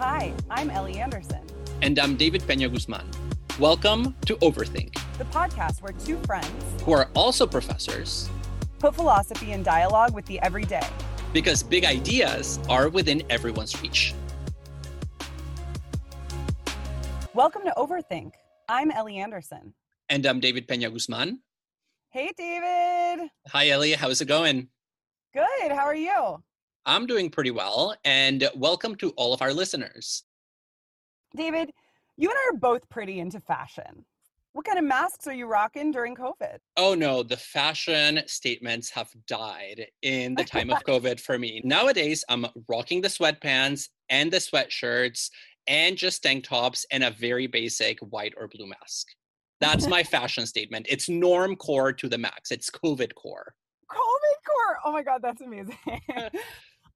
Hi, 0.00 0.32
I'm 0.48 0.70
Ellie 0.70 0.98
Anderson. 0.98 1.42
And 1.82 1.98
I'm 1.98 2.16
David 2.16 2.42
Pena 2.48 2.70
Guzman. 2.70 3.04
Welcome 3.58 4.16
to 4.24 4.34
Overthink, 4.36 4.94
the 5.18 5.26
podcast 5.26 5.82
where 5.82 5.92
two 5.92 6.16
friends, 6.20 6.82
who 6.84 6.92
are 6.92 7.10
also 7.14 7.46
professors, 7.46 8.30
put 8.78 8.94
philosophy 8.94 9.52
in 9.52 9.62
dialogue 9.62 10.14
with 10.14 10.24
the 10.24 10.40
everyday. 10.40 10.86
Because 11.34 11.62
big 11.62 11.84
ideas 11.84 12.58
are 12.66 12.88
within 12.88 13.22
everyone's 13.28 13.78
reach. 13.82 14.14
Welcome 17.34 17.64
to 17.64 17.74
Overthink. 17.76 18.32
I'm 18.70 18.90
Ellie 18.90 19.18
Anderson. 19.18 19.74
And 20.08 20.24
I'm 20.24 20.40
David 20.40 20.66
Pena 20.66 20.88
Guzman. 20.88 21.40
Hey, 22.08 22.30
David. 22.38 23.28
Hi, 23.48 23.68
Ellie. 23.68 23.92
How's 23.92 24.22
it 24.22 24.28
going? 24.28 24.68
Good. 25.34 25.72
How 25.72 25.84
are 25.84 25.94
you? 25.94 26.42
I'm 26.86 27.06
doing 27.06 27.30
pretty 27.30 27.50
well. 27.50 27.94
And 28.04 28.48
welcome 28.54 28.94
to 28.96 29.10
all 29.10 29.32
of 29.32 29.42
our 29.42 29.52
listeners. 29.52 30.24
David, 31.36 31.70
you 32.16 32.28
and 32.28 32.36
I 32.36 32.54
are 32.54 32.58
both 32.58 32.88
pretty 32.88 33.20
into 33.20 33.40
fashion. 33.40 34.04
What 34.52 34.64
kind 34.64 34.78
of 34.78 34.84
masks 34.84 35.28
are 35.28 35.32
you 35.32 35.46
rocking 35.46 35.92
during 35.92 36.16
COVID? 36.16 36.58
Oh 36.76 36.94
no, 36.94 37.22
the 37.22 37.36
fashion 37.36 38.20
statements 38.26 38.90
have 38.90 39.08
died 39.28 39.86
in 40.02 40.34
the 40.34 40.42
time 40.42 40.70
of 40.70 40.82
COVID 40.88 41.20
for 41.20 41.38
me. 41.38 41.60
Nowadays, 41.64 42.24
I'm 42.28 42.46
rocking 42.68 43.00
the 43.00 43.08
sweatpants 43.08 43.88
and 44.08 44.32
the 44.32 44.38
sweatshirts 44.38 45.30
and 45.68 45.96
just 45.96 46.22
tank 46.24 46.44
tops 46.44 46.84
and 46.90 47.04
a 47.04 47.12
very 47.12 47.46
basic 47.46 48.00
white 48.00 48.34
or 48.36 48.48
blue 48.48 48.66
mask. 48.66 49.06
That's 49.60 49.86
my 49.86 50.02
fashion 50.16 50.46
statement. 50.46 50.86
It's 50.88 51.08
norm 51.08 51.54
core 51.54 51.92
to 51.92 52.08
the 52.08 52.18
max. 52.18 52.50
It's 52.50 52.70
COVID 52.70 53.14
core. 53.14 53.54
COVID 53.88 54.36
core. 54.48 54.78
Oh 54.84 54.92
my 54.92 55.04
God, 55.04 55.20
that's 55.22 55.42
amazing. 55.42 55.78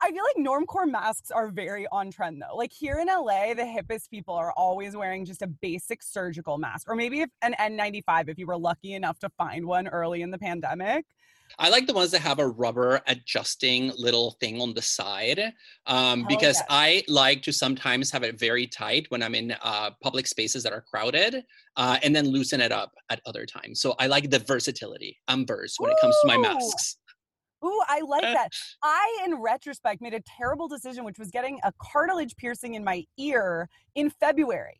I 0.05 0.11
feel 0.11 0.23
like 0.23 0.47
normcore 0.47 0.87
masks 0.87 1.31
are 1.31 1.49
very 1.49 1.87
on 1.91 2.11
trend 2.11 2.43
though. 2.43 2.55
Like 2.55 2.71
here 2.71 2.99
in 2.99 3.07
LA, 3.07 3.55
the 3.55 3.63
hippest 3.63 4.11
people 4.11 4.35
are 4.35 4.53
always 4.53 4.95
wearing 4.95 5.25
just 5.25 5.41
a 5.41 5.47
basic 5.47 6.03
surgical 6.03 6.59
mask, 6.59 6.91
or 6.91 6.95
maybe 6.95 7.23
if 7.23 7.31
an 7.41 7.55
N95 7.59 8.29
if 8.29 8.39
you 8.39 8.47
were 8.47 8.59
lucky 8.59 8.93
enough 8.93 9.19
to 9.21 9.31
find 9.39 9.65
one 9.65 9.89
early 9.89 10.21
in 10.21 10.31
the 10.31 10.37
pandemic. 10.37 11.07
I 11.59 11.71
like 11.71 11.87
the 11.87 11.95
ones 11.95 12.11
that 12.11 12.21
have 12.21 12.39
a 12.39 12.47
rubber 12.47 13.01
adjusting 13.07 13.93
little 13.97 14.33
thing 14.41 14.61
on 14.61 14.75
the 14.75 14.83
side 14.83 15.55
um, 15.87 16.27
because 16.29 16.57
yes. 16.57 16.65
I 16.69 17.03
like 17.09 17.43
to 17.43 17.53
sometimes 17.53 18.11
have 18.11 18.25
it 18.25 18.39
very 18.39 18.67
tight 18.67 19.07
when 19.09 19.23
I'm 19.23 19.35
in 19.35 19.55
uh, 19.63 19.91
public 20.03 20.27
spaces 20.27 20.63
that 20.65 20.73
are 20.73 20.83
crowded 20.83 21.45
uh, 21.77 21.99
and 22.03 22.15
then 22.15 22.29
loosen 22.29 22.61
it 22.61 22.73
up 22.73 22.93
at 23.09 23.21
other 23.25 23.47
times. 23.47 23.81
So 23.81 23.95
I 23.99 24.07
like 24.09 24.31
the 24.31 24.41
versatility. 24.41 25.19
I'm 25.29 25.47
verse 25.47 25.77
when 25.79 25.91
Ooh. 25.91 25.95
it 25.95 25.99
comes 26.01 26.17
to 26.23 26.27
my 26.27 26.37
masks. 26.37 26.97
Ooh, 27.65 27.83
I 27.89 28.01
like 28.01 28.23
that. 28.23 28.49
I, 28.83 29.23
in 29.25 29.41
retrospect, 29.41 30.01
made 30.01 30.15
a 30.15 30.21
terrible 30.21 30.69
decision, 30.69 31.05
which 31.05 31.19
was 31.19 31.31
getting 31.31 31.59
a 31.65 31.73
cartilage 31.79 32.37
piercing 32.37 32.75
in 32.75 32.85
my 32.85 33.05
ear 33.19 33.69
in 33.95 34.11
February. 34.11 34.79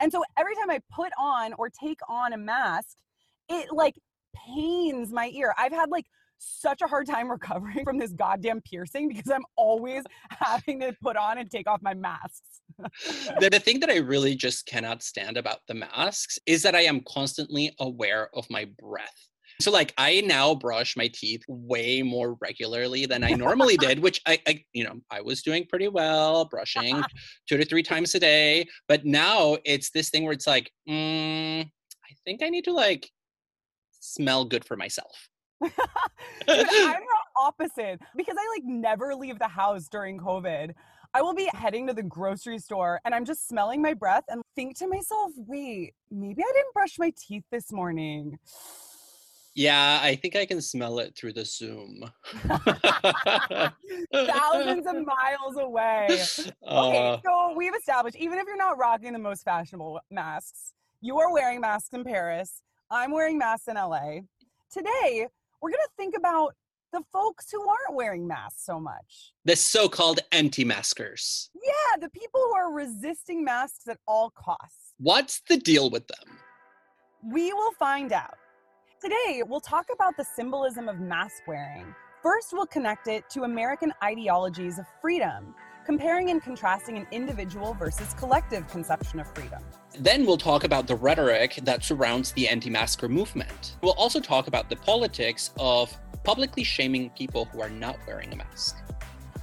And 0.00 0.12
so 0.12 0.22
every 0.38 0.54
time 0.56 0.70
I 0.70 0.80
put 0.94 1.12
on 1.18 1.54
or 1.54 1.70
take 1.70 2.00
on 2.08 2.32
a 2.32 2.36
mask, 2.36 2.96
it 3.48 3.72
like 3.72 3.94
pains 4.34 5.12
my 5.12 5.30
ear. 5.34 5.54
I've 5.58 5.72
had 5.72 5.90
like 5.90 6.06
such 6.38 6.82
a 6.82 6.86
hard 6.86 7.06
time 7.06 7.30
recovering 7.30 7.84
from 7.84 7.98
this 7.98 8.12
goddamn 8.12 8.60
piercing 8.62 9.08
because 9.08 9.30
I'm 9.30 9.44
always 9.56 10.02
having 10.30 10.80
to 10.80 10.94
put 11.02 11.16
on 11.16 11.38
and 11.38 11.50
take 11.50 11.68
off 11.68 11.80
my 11.82 11.94
masks. 11.94 12.60
the, 13.40 13.48
the 13.50 13.58
thing 13.58 13.80
that 13.80 13.90
I 13.90 13.96
really 13.96 14.34
just 14.34 14.66
cannot 14.66 15.02
stand 15.02 15.36
about 15.36 15.60
the 15.66 15.74
masks 15.74 16.38
is 16.46 16.62
that 16.62 16.74
I 16.74 16.82
am 16.82 17.00
constantly 17.08 17.74
aware 17.80 18.28
of 18.34 18.48
my 18.50 18.66
breath. 18.78 19.28
So 19.60 19.70
like 19.70 19.94
I 19.96 20.20
now 20.22 20.54
brush 20.54 20.96
my 20.96 21.08
teeth 21.08 21.42
way 21.48 22.02
more 22.02 22.36
regularly 22.40 23.06
than 23.06 23.24
I 23.24 23.30
normally 23.30 23.76
did, 23.78 23.98
which 23.98 24.20
I, 24.26 24.38
I, 24.46 24.64
you 24.72 24.84
know, 24.84 25.00
I 25.10 25.20
was 25.20 25.42
doing 25.42 25.66
pretty 25.66 25.88
well, 25.88 26.44
brushing 26.44 27.02
two 27.48 27.56
to 27.56 27.64
three 27.64 27.82
times 27.82 28.14
a 28.14 28.20
day. 28.20 28.66
But 28.88 29.04
now 29.04 29.56
it's 29.64 29.90
this 29.90 30.10
thing 30.10 30.24
where 30.24 30.32
it's 30.32 30.46
like, 30.46 30.70
mm, 30.88 31.62
I 31.62 32.14
think 32.24 32.42
I 32.42 32.48
need 32.48 32.64
to 32.64 32.72
like 32.72 33.10
smell 34.00 34.44
good 34.44 34.64
for 34.64 34.76
myself. 34.76 35.28
Dude, 35.62 35.72
I'm 36.48 37.00
the 37.00 37.40
opposite 37.40 38.00
because 38.14 38.36
I 38.38 38.56
like 38.56 38.64
never 38.64 39.14
leave 39.14 39.38
the 39.38 39.48
house 39.48 39.88
during 39.88 40.18
COVID. 40.18 40.72
I 41.14 41.22
will 41.22 41.34
be 41.34 41.48
heading 41.54 41.86
to 41.86 41.94
the 41.94 42.02
grocery 42.02 42.58
store 42.58 43.00
and 43.06 43.14
I'm 43.14 43.24
just 43.24 43.48
smelling 43.48 43.80
my 43.80 43.94
breath 43.94 44.24
and 44.28 44.42
think 44.54 44.76
to 44.78 44.86
myself, 44.86 45.32
wait, 45.36 45.94
maybe 46.10 46.42
I 46.42 46.52
didn't 46.52 46.74
brush 46.74 46.98
my 46.98 47.10
teeth 47.16 47.44
this 47.50 47.72
morning. 47.72 48.38
Yeah, 49.56 50.00
I 50.02 50.14
think 50.16 50.36
I 50.36 50.44
can 50.44 50.60
smell 50.60 50.98
it 50.98 51.16
through 51.16 51.32
the 51.32 51.46
Zoom. 51.46 52.04
Thousands 54.12 54.86
of 54.86 54.96
miles 55.04 55.56
away. 55.56 56.08
Okay, 56.68 56.98
uh, 57.08 57.18
so 57.24 57.54
we've 57.56 57.74
established 57.74 58.16
even 58.16 58.38
if 58.38 58.46
you're 58.46 58.56
not 58.56 58.76
rocking 58.76 59.12
the 59.12 59.18
most 59.18 59.44
fashionable 59.44 60.00
masks, 60.10 60.74
you 61.00 61.18
are 61.18 61.32
wearing 61.32 61.60
masks 61.60 61.88
in 61.94 62.04
Paris. 62.04 62.60
I'm 62.90 63.12
wearing 63.12 63.38
masks 63.38 63.68
in 63.68 63.76
LA. 63.76 64.20
Today, 64.70 65.26
we're 65.62 65.70
going 65.70 65.80
to 65.80 65.92
think 65.96 66.16
about 66.16 66.54
the 66.92 67.02
folks 67.12 67.50
who 67.50 67.66
aren't 67.66 67.94
wearing 67.94 68.26
masks 68.26 68.64
so 68.66 68.78
much. 68.78 69.32
The 69.44 69.56
so 69.56 69.88
called 69.88 70.20
anti 70.32 70.64
maskers. 70.64 71.50
Yeah, 71.54 71.96
the 72.00 72.10
people 72.10 72.40
who 72.40 72.54
are 72.56 72.72
resisting 72.72 73.44
masks 73.44 73.88
at 73.88 73.98
all 74.06 74.30
costs. 74.30 74.92
What's 74.98 75.40
the 75.48 75.56
deal 75.56 75.88
with 75.88 76.06
them? 76.08 76.38
We 77.32 77.52
will 77.54 77.72
find 77.72 78.12
out. 78.12 78.34
Today, 78.98 79.42
we'll 79.46 79.60
talk 79.60 79.88
about 79.92 80.16
the 80.16 80.24
symbolism 80.24 80.88
of 80.88 81.00
mask 81.00 81.42
wearing. 81.46 81.94
First, 82.22 82.54
we'll 82.54 82.66
connect 82.66 83.08
it 83.08 83.28
to 83.28 83.42
American 83.42 83.92
ideologies 84.02 84.78
of 84.78 84.86
freedom, 85.02 85.54
comparing 85.84 86.30
and 86.30 86.42
contrasting 86.42 86.96
an 86.96 87.06
individual 87.12 87.74
versus 87.74 88.14
collective 88.14 88.66
conception 88.68 89.20
of 89.20 89.30
freedom. 89.34 89.62
Then 89.98 90.24
we'll 90.24 90.38
talk 90.38 90.64
about 90.64 90.86
the 90.86 90.96
rhetoric 90.96 91.60
that 91.64 91.84
surrounds 91.84 92.32
the 92.32 92.48
anti 92.48 92.70
masker 92.70 93.06
movement. 93.06 93.76
We'll 93.82 93.92
also 93.92 94.18
talk 94.18 94.46
about 94.46 94.70
the 94.70 94.76
politics 94.76 95.50
of 95.58 95.94
publicly 96.24 96.64
shaming 96.64 97.10
people 97.10 97.44
who 97.44 97.60
are 97.60 97.68
not 97.68 97.98
wearing 98.06 98.32
a 98.32 98.36
mask. 98.36 98.78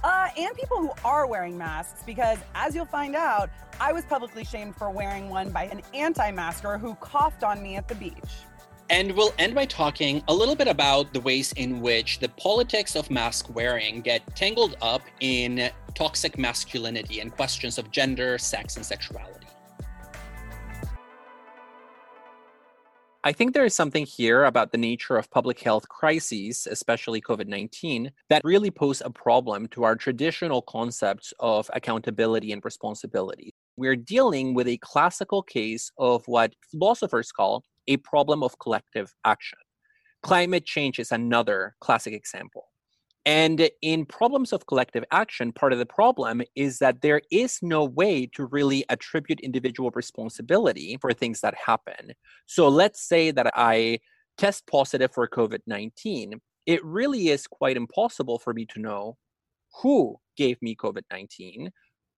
Uh, 0.02 0.30
and 0.36 0.54
people 0.56 0.78
who 0.78 0.90
are 1.04 1.28
wearing 1.28 1.56
masks, 1.56 2.02
because 2.04 2.38
as 2.56 2.74
you'll 2.74 2.86
find 2.86 3.14
out, 3.14 3.50
I 3.80 3.92
was 3.92 4.04
publicly 4.04 4.44
shamed 4.44 4.74
for 4.74 4.90
wearing 4.90 5.30
one 5.30 5.50
by 5.50 5.66
an 5.66 5.80
anti 5.94 6.32
masker 6.32 6.76
who 6.76 6.96
coughed 6.96 7.44
on 7.44 7.62
me 7.62 7.76
at 7.76 7.86
the 7.86 7.94
beach. 7.94 8.42
And 8.90 9.12
we'll 9.12 9.32
end 9.38 9.54
by 9.54 9.64
talking 9.64 10.22
a 10.28 10.34
little 10.34 10.54
bit 10.54 10.68
about 10.68 11.14
the 11.14 11.20
ways 11.20 11.52
in 11.52 11.80
which 11.80 12.18
the 12.18 12.28
politics 12.28 12.96
of 12.96 13.10
mask 13.10 13.54
wearing 13.54 14.02
get 14.02 14.36
tangled 14.36 14.76
up 14.82 15.00
in 15.20 15.70
toxic 15.94 16.36
masculinity 16.36 17.20
and 17.20 17.32
questions 17.32 17.78
of 17.78 17.90
gender, 17.90 18.36
sex, 18.36 18.76
and 18.76 18.84
sexuality. 18.84 19.46
I 23.26 23.32
think 23.32 23.54
there 23.54 23.64
is 23.64 23.74
something 23.74 24.04
here 24.04 24.44
about 24.44 24.70
the 24.70 24.76
nature 24.76 25.16
of 25.16 25.30
public 25.30 25.58
health 25.60 25.88
crises, 25.88 26.68
especially 26.70 27.22
COVID 27.22 27.46
19, 27.46 28.10
that 28.28 28.42
really 28.44 28.70
pose 28.70 29.00
a 29.02 29.08
problem 29.08 29.66
to 29.68 29.84
our 29.84 29.96
traditional 29.96 30.60
concepts 30.60 31.32
of 31.40 31.70
accountability 31.72 32.52
and 32.52 32.62
responsibility. 32.62 33.54
We're 33.78 33.96
dealing 33.96 34.52
with 34.52 34.68
a 34.68 34.76
classical 34.76 35.42
case 35.42 35.90
of 35.96 36.22
what 36.26 36.52
philosophers 36.70 37.32
call 37.32 37.64
a 37.88 37.96
problem 37.98 38.42
of 38.42 38.58
collective 38.58 39.14
action. 39.24 39.58
Climate 40.22 40.64
change 40.64 40.98
is 40.98 41.12
another 41.12 41.74
classic 41.80 42.14
example. 42.14 42.68
And 43.26 43.70
in 43.80 44.04
problems 44.04 44.52
of 44.52 44.66
collective 44.66 45.04
action, 45.10 45.52
part 45.52 45.72
of 45.72 45.78
the 45.78 45.86
problem 45.86 46.42
is 46.54 46.78
that 46.78 47.00
there 47.00 47.22
is 47.30 47.58
no 47.62 47.84
way 47.84 48.26
to 48.34 48.44
really 48.44 48.84
attribute 48.90 49.40
individual 49.40 49.90
responsibility 49.94 50.98
for 51.00 51.12
things 51.14 51.40
that 51.40 51.54
happen. 51.54 52.12
So 52.46 52.68
let's 52.68 53.00
say 53.00 53.30
that 53.30 53.50
I 53.54 54.00
test 54.36 54.66
positive 54.66 55.12
for 55.12 55.26
COVID 55.26 55.60
19. 55.66 56.34
It 56.66 56.84
really 56.84 57.28
is 57.28 57.46
quite 57.46 57.76
impossible 57.76 58.38
for 58.38 58.52
me 58.52 58.66
to 58.66 58.80
know 58.80 59.16
who 59.82 60.16
gave 60.36 60.60
me 60.60 60.76
COVID 60.76 61.02
19, 61.10 61.70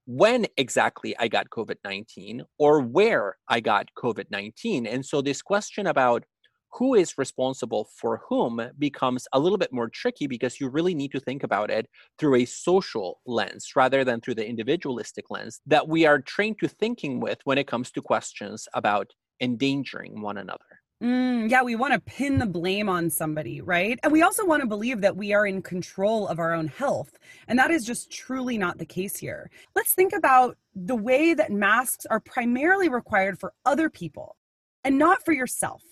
when 0.07 0.47
exactly 0.57 1.17
I 1.19 1.29
got 1.29 1.51
COVID 1.51 1.77
19 1.85 2.43
or 2.59 2.81
where 2.81 3.37
I 3.49 3.61
got 3.61 3.89
COVID 3.99 4.27
19. 4.31 4.87
And 4.87 5.05
so 5.05 5.21
this 5.21 5.43
question 5.43 5.87
about 5.87 6.25
who 6.73 6.95
is 6.95 7.17
responsible 7.17 7.89
for 7.99 8.21
whom 8.29 8.61
becomes 8.79 9.27
a 9.33 9.39
little 9.39 9.59
bit 9.59 9.73
more 9.73 9.89
tricky 9.89 10.27
because 10.27 10.61
you 10.61 10.69
really 10.69 10.95
need 10.95 11.11
to 11.13 11.21
think 11.21 11.43
about 11.43 11.71
it 11.71 11.89
through 12.19 12.37
a 12.37 12.45
social 12.45 13.21
lens 13.27 13.73
rather 13.75 14.05
than 14.05 14.21
through 14.21 14.35
the 14.35 14.47
individualistic 14.47 15.31
lens 15.31 15.61
that 15.67 15.89
we 15.89 16.05
are 16.05 16.21
trained 16.21 16.59
to 16.61 16.69
thinking 16.69 17.21
with 17.21 17.39
when 17.45 17.59
it 17.59 17.67
comes 17.67 17.91
to 17.91 18.03
questions 18.03 18.69
about 18.75 19.13
endangering 19.41 20.21
one 20.21 20.37
another. 20.37 20.81
Mm, 21.03 21.51
yeah, 21.51 21.63
we 21.63 21.77
want 21.77 21.93
to 21.93 22.01
pin 22.01 22.39
the 22.39 22.47
blame 22.47 22.89
on 22.89 23.11
somebody, 23.11 23.61
right? 23.61 23.99
And 24.03 24.11
we 24.11 24.23
also 24.23 24.47
want 24.47 24.63
to 24.63 24.67
believe 24.67 25.03
that 25.03 25.17
we 25.17 25.35
are 25.35 25.47
in 25.47 25.61
control 25.61 26.27
of 26.27 26.39
our 26.39 26.55
own 26.55 26.69
health. 26.69 27.19
And 27.49 27.59
that 27.59 27.71
is 27.71 27.85
just 27.85 28.11
truly 28.11 28.57
not 28.57 28.79
the 28.79 28.87
case 28.87 29.19
here. 29.19 29.51
Let's 29.75 29.93
think 29.93 30.15
about 30.15 30.57
the 30.75 30.97
way 30.97 31.35
that 31.35 31.53
masks 31.53 32.07
are 32.07 32.21
primarily 32.21 32.89
required 32.89 33.39
for 33.39 33.53
other 33.67 33.91
people 33.91 34.37
and 34.85 34.97
not 34.97 35.23
for 35.23 35.33
yourself. 35.33 35.83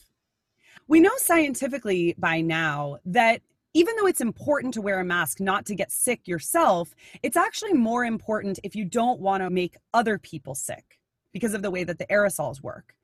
We 0.88 1.00
know 1.00 1.12
scientifically 1.16 2.14
by 2.16 2.40
now 2.40 2.96
that 3.04 3.42
even 3.74 3.96
though 3.96 4.06
it's 4.06 4.20
important 4.22 4.72
to 4.74 4.80
wear 4.80 5.00
a 5.00 5.04
mask 5.04 5.38
not 5.38 5.66
to 5.66 5.74
get 5.74 5.92
sick 5.92 6.26
yourself, 6.26 6.94
it's 7.22 7.36
actually 7.36 7.74
more 7.74 8.04
important 8.06 8.58
if 8.62 8.74
you 8.74 8.86
don't 8.86 9.20
want 9.20 9.42
to 9.42 9.50
make 9.50 9.76
other 9.92 10.16
people 10.16 10.54
sick 10.54 10.98
because 11.32 11.52
of 11.52 11.62
the 11.62 11.70
way 11.70 11.84
that 11.84 11.98
the 11.98 12.06
aerosols 12.06 12.62
work. 12.62 12.94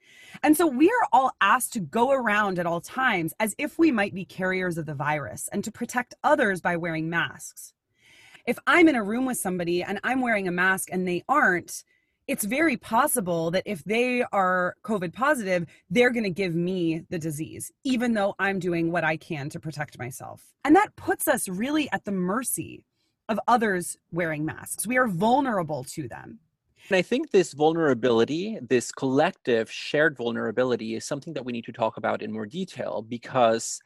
And 0.42 0.56
so 0.56 0.66
we 0.66 0.88
are 0.88 1.08
all 1.12 1.32
asked 1.40 1.72
to 1.74 1.80
go 1.80 2.10
around 2.12 2.58
at 2.58 2.66
all 2.66 2.80
times 2.80 3.34
as 3.40 3.54
if 3.58 3.78
we 3.78 3.90
might 3.90 4.14
be 4.14 4.24
carriers 4.24 4.78
of 4.78 4.86
the 4.86 4.94
virus 4.94 5.48
and 5.52 5.62
to 5.64 5.72
protect 5.72 6.14
others 6.22 6.60
by 6.60 6.76
wearing 6.76 7.10
masks. 7.10 7.72
If 8.46 8.58
I'm 8.66 8.88
in 8.88 8.96
a 8.96 9.02
room 9.02 9.26
with 9.26 9.38
somebody 9.38 9.82
and 9.82 10.00
I'm 10.02 10.20
wearing 10.20 10.48
a 10.48 10.52
mask 10.52 10.88
and 10.90 11.06
they 11.06 11.22
aren't, 11.28 11.84
it's 12.26 12.44
very 12.44 12.76
possible 12.76 13.50
that 13.50 13.64
if 13.66 13.82
they 13.84 14.22
are 14.32 14.76
COVID 14.84 15.12
positive, 15.12 15.66
they're 15.90 16.10
going 16.10 16.24
to 16.24 16.30
give 16.30 16.54
me 16.54 17.02
the 17.10 17.18
disease, 17.18 17.72
even 17.84 18.14
though 18.14 18.34
I'm 18.38 18.60
doing 18.60 18.92
what 18.92 19.04
I 19.04 19.16
can 19.16 19.50
to 19.50 19.60
protect 19.60 19.98
myself. 19.98 20.42
And 20.64 20.76
that 20.76 20.94
puts 20.96 21.26
us 21.26 21.48
really 21.48 21.90
at 21.90 22.04
the 22.04 22.12
mercy 22.12 22.84
of 23.28 23.40
others 23.48 23.96
wearing 24.12 24.44
masks. 24.44 24.86
We 24.86 24.96
are 24.96 25.08
vulnerable 25.08 25.84
to 25.84 26.08
them. 26.08 26.38
And 26.88 26.96
I 26.96 27.02
think 27.02 27.30
this 27.30 27.52
vulnerability, 27.52 28.58
this 28.68 28.90
collective 28.90 29.70
shared 29.70 30.16
vulnerability, 30.16 30.94
is 30.94 31.04
something 31.04 31.34
that 31.34 31.44
we 31.44 31.52
need 31.52 31.64
to 31.66 31.72
talk 31.72 31.96
about 31.96 32.22
in 32.22 32.32
more 32.32 32.46
detail 32.46 33.02
because 33.02 33.80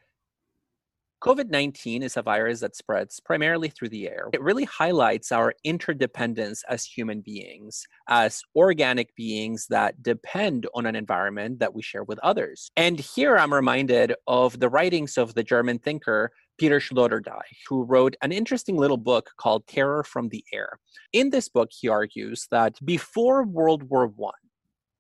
COVID 1.25 1.49
19 1.49 2.03
is 2.03 2.19
a 2.19 2.23
virus 2.23 2.61
that 2.61 2.77
spreads 2.77 3.19
primarily 3.19 3.71
through 3.71 3.89
the 3.89 4.09
air. 4.09 4.29
It 4.35 4.43
really 4.43 4.65
highlights 4.65 5.33
our 5.33 5.55
interdependence 5.65 6.63
as 6.69 6.85
human 6.85 7.23
beings, 7.23 7.87
as 8.09 8.43
organic 8.55 9.15
beings 9.17 9.67
that 9.71 10.03
depend 10.03 10.67
on 10.75 10.85
an 10.85 10.95
environment 10.95 11.61
that 11.61 11.73
we 11.73 11.81
share 11.81 12.05
with 12.05 12.19
others. 12.19 12.71
And 12.77 13.01
here 13.01 13.39
I'm 13.39 13.55
reminded 13.55 14.15
of 14.27 14.61
the 14.61 14.69
writings 14.69 15.17
of 15.17 15.33
the 15.33 15.43
German 15.43 15.79
thinker 15.79 16.31
Peter 16.59 16.79
Sloterdijk, 16.79 17.43
who 17.69 17.83
wrote 17.85 18.17
an 18.23 18.33
interesting 18.33 18.77
little 18.77 18.97
book 18.97 19.31
called 19.37 19.67
Terror 19.67 20.05
from 20.05 20.29
the 20.29 20.45
Air. 20.53 20.79
In 21.13 21.31
this 21.31 21.49
book, 21.49 21.71
he 21.73 21.89
argues 21.89 22.47
that 22.51 22.79
before 22.85 23.45
World 23.45 23.83
War 23.85 24.07
I, 24.07 24.31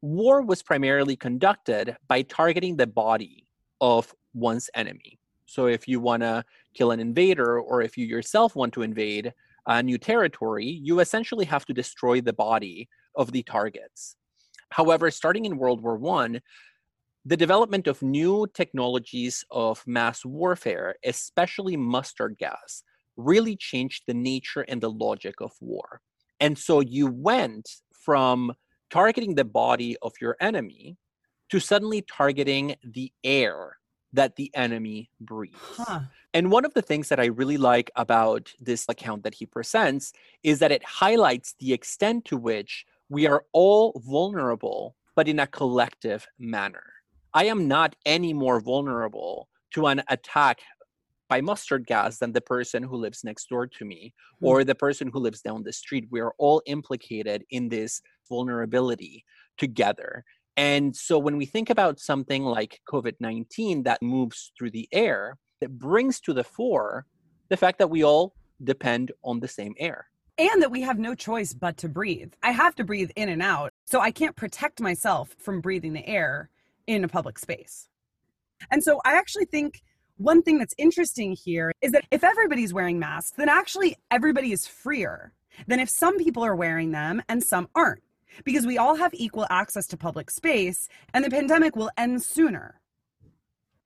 war 0.00 0.42
was 0.42 0.62
primarily 0.62 1.16
conducted 1.16 1.96
by 2.08 2.22
targeting 2.22 2.76
the 2.76 2.86
body 2.86 3.46
of 3.80 4.14
one's 4.34 4.68
enemy. 4.74 5.18
So 5.46 5.66
if 5.66 5.86
you 5.86 6.00
want 6.00 6.22
to 6.22 6.44
kill 6.74 6.90
an 6.90 7.00
invader 7.00 7.60
or 7.60 7.82
if 7.82 7.96
you 7.96 8.06
yourself 8.06 8.56
want 8.56 8.72
to 8.74 8.82
invade 8.82 9.32
a 9.66 9.82
new 9.82 9.98
territory, 9.98 10.66
you 10.66 11.00
essentially 11.00 11.44
have 11.44 11.64
to 11.66 11.72
destroy 11.72 12.20
the 12.20 12.32
body 12.32 12.88
of 13.16 13.32
the 13.32 13.42
targets. 13.44 14.16
However, 14.70 15.10
starting 15.10 15.44
in 15.44 15.56
World 15.56 15.80
War 15.80 16.00
I, 16.18 16.40
the 17.24 17.36
development 17.36 17.86
of 17.86 18.02
new 18.02 18.46
technologies 18.52 19.44
of 19.50 19.82
mass 19.86 20.24
warfare, 20.24 20.96
especially 21.04 21.76
mustard 21.76 22.36
gas, 22.38 22.82
really 23.16 23.56
changed 23.56 24.02
the 24.06 24.14
nature 24.14 24.62
and 24.68 24.80
the 24.80 24.90
logic 24.90 25.40
of 25.40 25.52
war. 25.60 26.00
And 26.40 26.58
so 26.58 26.80
you 26.80 27.06
went 27.06 27.70
from 27.92 28.52
targeting 28.90 29.34
the 29.34 29.44
body 29.44 29.96
of 30.02 30.12
your 30.20 30.36
enemy 30.40 30.96
to 31.50 31.60
suddenly 31.60 32.02
targeting 32.02 32.76
the 32.82 33.12
air 33.22 33.76
that 34.12 34.36
the 34.36 34.50
enemy 34.54 35.10
breathes. 35.20 35.56
Huh. 35.76 36.00
And 36.32 36.50
one 36.50 36.64
of 36.64 36.74
the 36.74 36.82
things 36.82 37.08
that 37.08 37.20
I 37.20 37.26
really 37.26 37.56
like 37.56 37.90
about 37.96 38.52
this 38.60 38.84
account 38.88 39.22
that 39.22 39.34
he 39.34 39.46
presents 39.46 40.12
is 40.42 40.58
that 40.58 40.72
it 40.72 40.84
highlights 40.84 41.54
the 41.58 41.72
extent 41.72 42.24
to 42.26 42.36
which 42.36 42.84
we 43.08 43.26
are 43.26 43.44
all 43.52 44.00
vulnerable, 44.04 44.96
but 45.16 45.28
in 45.28 45.38
a 45.38 45.46
collective 45.46 46.26
manner. 46.38 46.84
I 47.34 47.46
am 47.46 47.66
not 47.66 47.96
any 48.06 48.32
more 48.32 48.60
vulnerable 48.60 49.48
to 49.72 49.86
an 49.86 50.02
attack 50.08 50.60
by 51.28 51.40
mustard 51.40 51.84
gas 51.84 52.18
than 52.18 52.32
the 52.32 52.40
person 52.40 52.82
who 52.84 52.96
lives 52.96 53.24
next 53.24 53.48
door 53.48 53.66
to 53.66 53.84
me 53.84 54.14
hmm. 54.38 54.46
or 54.46 54.62
the 54.62 54.74
person 54.76 55.10
who 55.12 55.18
lives 55.18 55.40
down 55.40 55.64
the 55.64 55.72
street. 55.72 56.06
We 56.10 56.20
are 56.20 56.32
all 56.38 56.62
implicated 56.66 57.44
in 57.50 57.68
this 57.68 58.00
vulnerability 58.28 59.24
together. 59.58 60.24
And 60.56 60.94
so 60.94 61.18
when 61.18 61.36
we 61.36 61.46
think 61.46 61.70
about 61.70 61.98
something 61.98 62.44
like 62.44 62.80
COVID 62.88 63.14
19 63.18 63.82
that 63.82 64.00
moves 64.00 64.52
through 64.56 64.70
the 64.70 64.88
air, 64.92 65.36
it 65.60 65.76
brings 65.76 66.20
to 66.20 66.32
the 66.32 66.44
fore 66.44 67.06
the 67.48 67.56
fact 67.56 67.78
that 67.78 67.90
we 67.90 68.04
all 68.04 68.34
depend 68.62 69.10
on 69.24 69.40
the 69.40 69.48
same 69.48 69.74
air. 69.78 70.06
And 70.38 70.62
that 70.62 70.70
we 70.70 70.82
have 70.82 70.98
no 70.98 71.14
choice 71.14 71.52
but 71.52 71.76
to 71.78 71.88
breathe. 71.88 72.32
I 72.42 72.52
have 72.52 72.74
to 72.76 72.84
breathe 72.84 73.10
in 73.16 73.28
and 73.28 73.42
out. 73.42 73.72
So 73.84 74.00
I 74.00 74.10
can't 74.10 74.36
protect 74.36 74.80
myself 74.80 75.34
from 75.38 75.60
breathing 75.60 75.92
the 75.92 76.06
air 76.06 76.50
in 76.86 77.04
a 77.04 77.08
public 77.08 77.38
space. 77.38 77.88
And 78.70 78.82
so 78.82 79.00
I 79.04 79.14
actually 79.14 79.46
think 79.46 79.82
one 80.16 80.42
thing 80.42 80.58
that's 80.58 80.74
interesting 80.78 81.32
here 81.32 81.72
is 81.80 81.92
that 81.92 82.04
if 82.10 82.22
everybody's 82.22 82.72
wearing 82.72 82.98
masks, 82.98 83.32
then 83.36 83.48
actually 83.48 83.96
everybody 84.10 84.52
is 84.52 84.66
freer 84.66 85.32
than 85.66 85.80
if 85.80 85.88
some 85.88 86.18
people 86.18 86.44
are 86.44 86.54
wearing 86.54 86.92
them 86.92 87.22
and 87.28 87.42
some 87.42 87.68
aren't 87.74 88.02
because 88.44 88.66
we 88.66 88.78
all 88.78 88.96
have 88.96 89.14
equal 89.14 89.46
access 89.50 89.86
to 89.88 89.96
public 89.96 90.30
space 90.30 90.88
and 91.12 91.24
the 91.24 91.30
pandemic 91.30 91.76
will 91.76 91.90
end 91.96 92.22
sooner. 92.22 92.80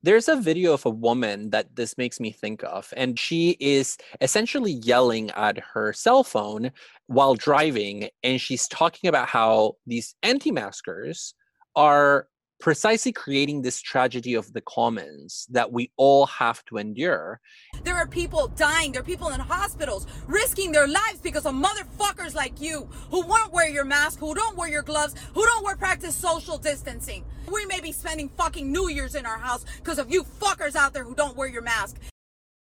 There's 0.02 0.28
a 0.28 0.36
video 0.36 0.74
of 0.74 0.86
a 0.86 0.90
woman 0.90 1.50
that 1.50 1.74
this 1.74 1.98
makes 1.98 2.20
me 2.20 2.30
think 2.30 2.62
of, 2.62 2.94
and 2.96 3.18
she 3.18 3.56
is 3.58 3.98
essentially 4.20 4.70
yelling 4.72 5.30
at 5.32 5.58
her 5.58 5.92
cell 5.92 6.22
phone 6.22 6.70
while 7.08 7.34
driving, 7.34 8.08
and 8.22 8.40
she's 8.40 8.68
talking 8.68 9.08
about 9.08 9.28
how 9.28 9.72
these 9.88 10.14
anti 10.22 10.52
maskers 10.52 11.34
are 11.74 12.28
precisely 12.60 13.12
creating 13.12 13.62
this 13.62 13.80
tragedy 13.80 14.34
of 14.34 14.52
the 14.52 14.60
commons 14.62 15.46
that 15.50 15.70
we 15.70 15.90
all 15.96 16.26
have 16.26 16.64
to 16.66 16.76
endure. 16.76 17.40
There 17.84 17.96
are 17.96 18.06
people 18.06 18.48
dying, 18.48 18.92
there 18.92 19.00
are 19.00 19.04
people 19.04 19.28
in 19.28 19.40
hospitals 19.40 20.06
risking 20.26 20.72
their 20.72 20.88
lives 20.88 21.20
because 21.22 21.46
of 21.46 21.54
motherfuckers 21.54 22.34
like 22.34 22.60
you 22.60 22.88
who 23.10 23.22
won't 23.26 23.52
wear 23.52 23.68
your 23.68 23.84
mask, 23.84 24.18
who 24.18 24.34
don't 24.34 24.56
wear 24.56 24.68
your 24.68 24.82
gloves, 24.82 25.14
who 25.34 25.44
don't 25.44 25.64
wear 25.64 25.76
practice 25.76 26.14
social 26.14 26.58
distancing. 26.58 27.24
We 27.50 27.64
may 27.66 27.80
be 27.80 27.92
spending 27.92 28.28
fucking 28.30 28.70
New 28.70 28.88
Year's 28.88 29.14
in 29.14 29.24
our 29.24 29.38
house 29.38 29.64
because 29.76 29.98
of 29.98 30.10
you 30.10 30.24
fuckers 30.24 30.74
out 30.74 30.92
there 30.92 31.04
who 31.04 31.14
don't 31.14 31.36
wear 31.36 31.48
your 31.48 31.62
mask. 31.62 31.96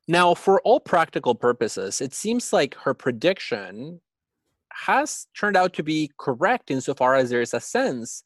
Now, 0.08 0.34
for 0.34 0.62
all 0.62 0.80
practical 0.80 1.36
purposes, 1.36 2.02
it 2.02 2.14
seems 2.14 2.52
like 2.52 2.76
her 2.76 2.94
prediction 2.94 4.02
has 4.74 5.28
turned 5.38 5.58
out 5.58 5.74
to 5.74 5.84
be 5.84 6.12
correct 6.18 6.72
insofar 6.72 7.16
as 7.16 7.30
there 7.30 7.42
is 7.42 7.54
a 7.54 7.60
sense 7.60 8.24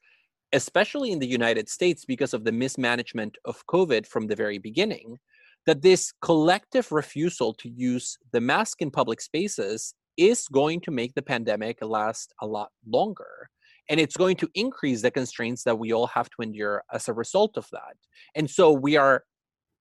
especially 0.54 1.12
in 1.12 1.20
the 1.20 1.28
United 1.28 1.70
States 1.70 2.06
because 2.06 2.34
of 2.34 2.44
the 2.44 2.52
mismanagement 2.52 3.38
of 3.46 3.66
COVID 3.68 4.08
from 4.08 4.28
the 4.28 4.36
very 4.36 4.58
beginning, 4.58 5.18
that 5.66 5.82
this 5.82 6.14
collective 6.22 6.92
refusal 6.92 7.54
to 7.56 7.70
use 7.70 8.18
the 8.32 8.42
mask 8.42 8.82
in 8.82 8.92
public 8.92 9.22
spaces 9.22 9.96
is 10.18 10.48
going 10.48 10.80
to 10.82 10.92
make 10.92 11.14
the 11.14 11.22
pandemic 11.22 11.78
last 11.82 12.34
a 12.42 12.48
lot 12.48 12.70
longer. 12.88 13.50
And 13.90 14.00
it's 14.00 14.18
going 14.18 14.38
to 14.38 14.50
increase 14.56 15.02
the 15.02 15.12
constraints 15.12 15.64
that 15.64 15.78
we 15.78 15.94
all 15.94 16.08
have 16.08 16.30
to 16.32 16.42
endure 16.42 16.84
as 16.92 17.08
a 17.08 17.14
result 17.14 17.58
of 17.58 17.68
that. 17.72 17.96
And 18.34 18.50
so 18.50 18.72
we 18.72 18.96
are 18.96 19.24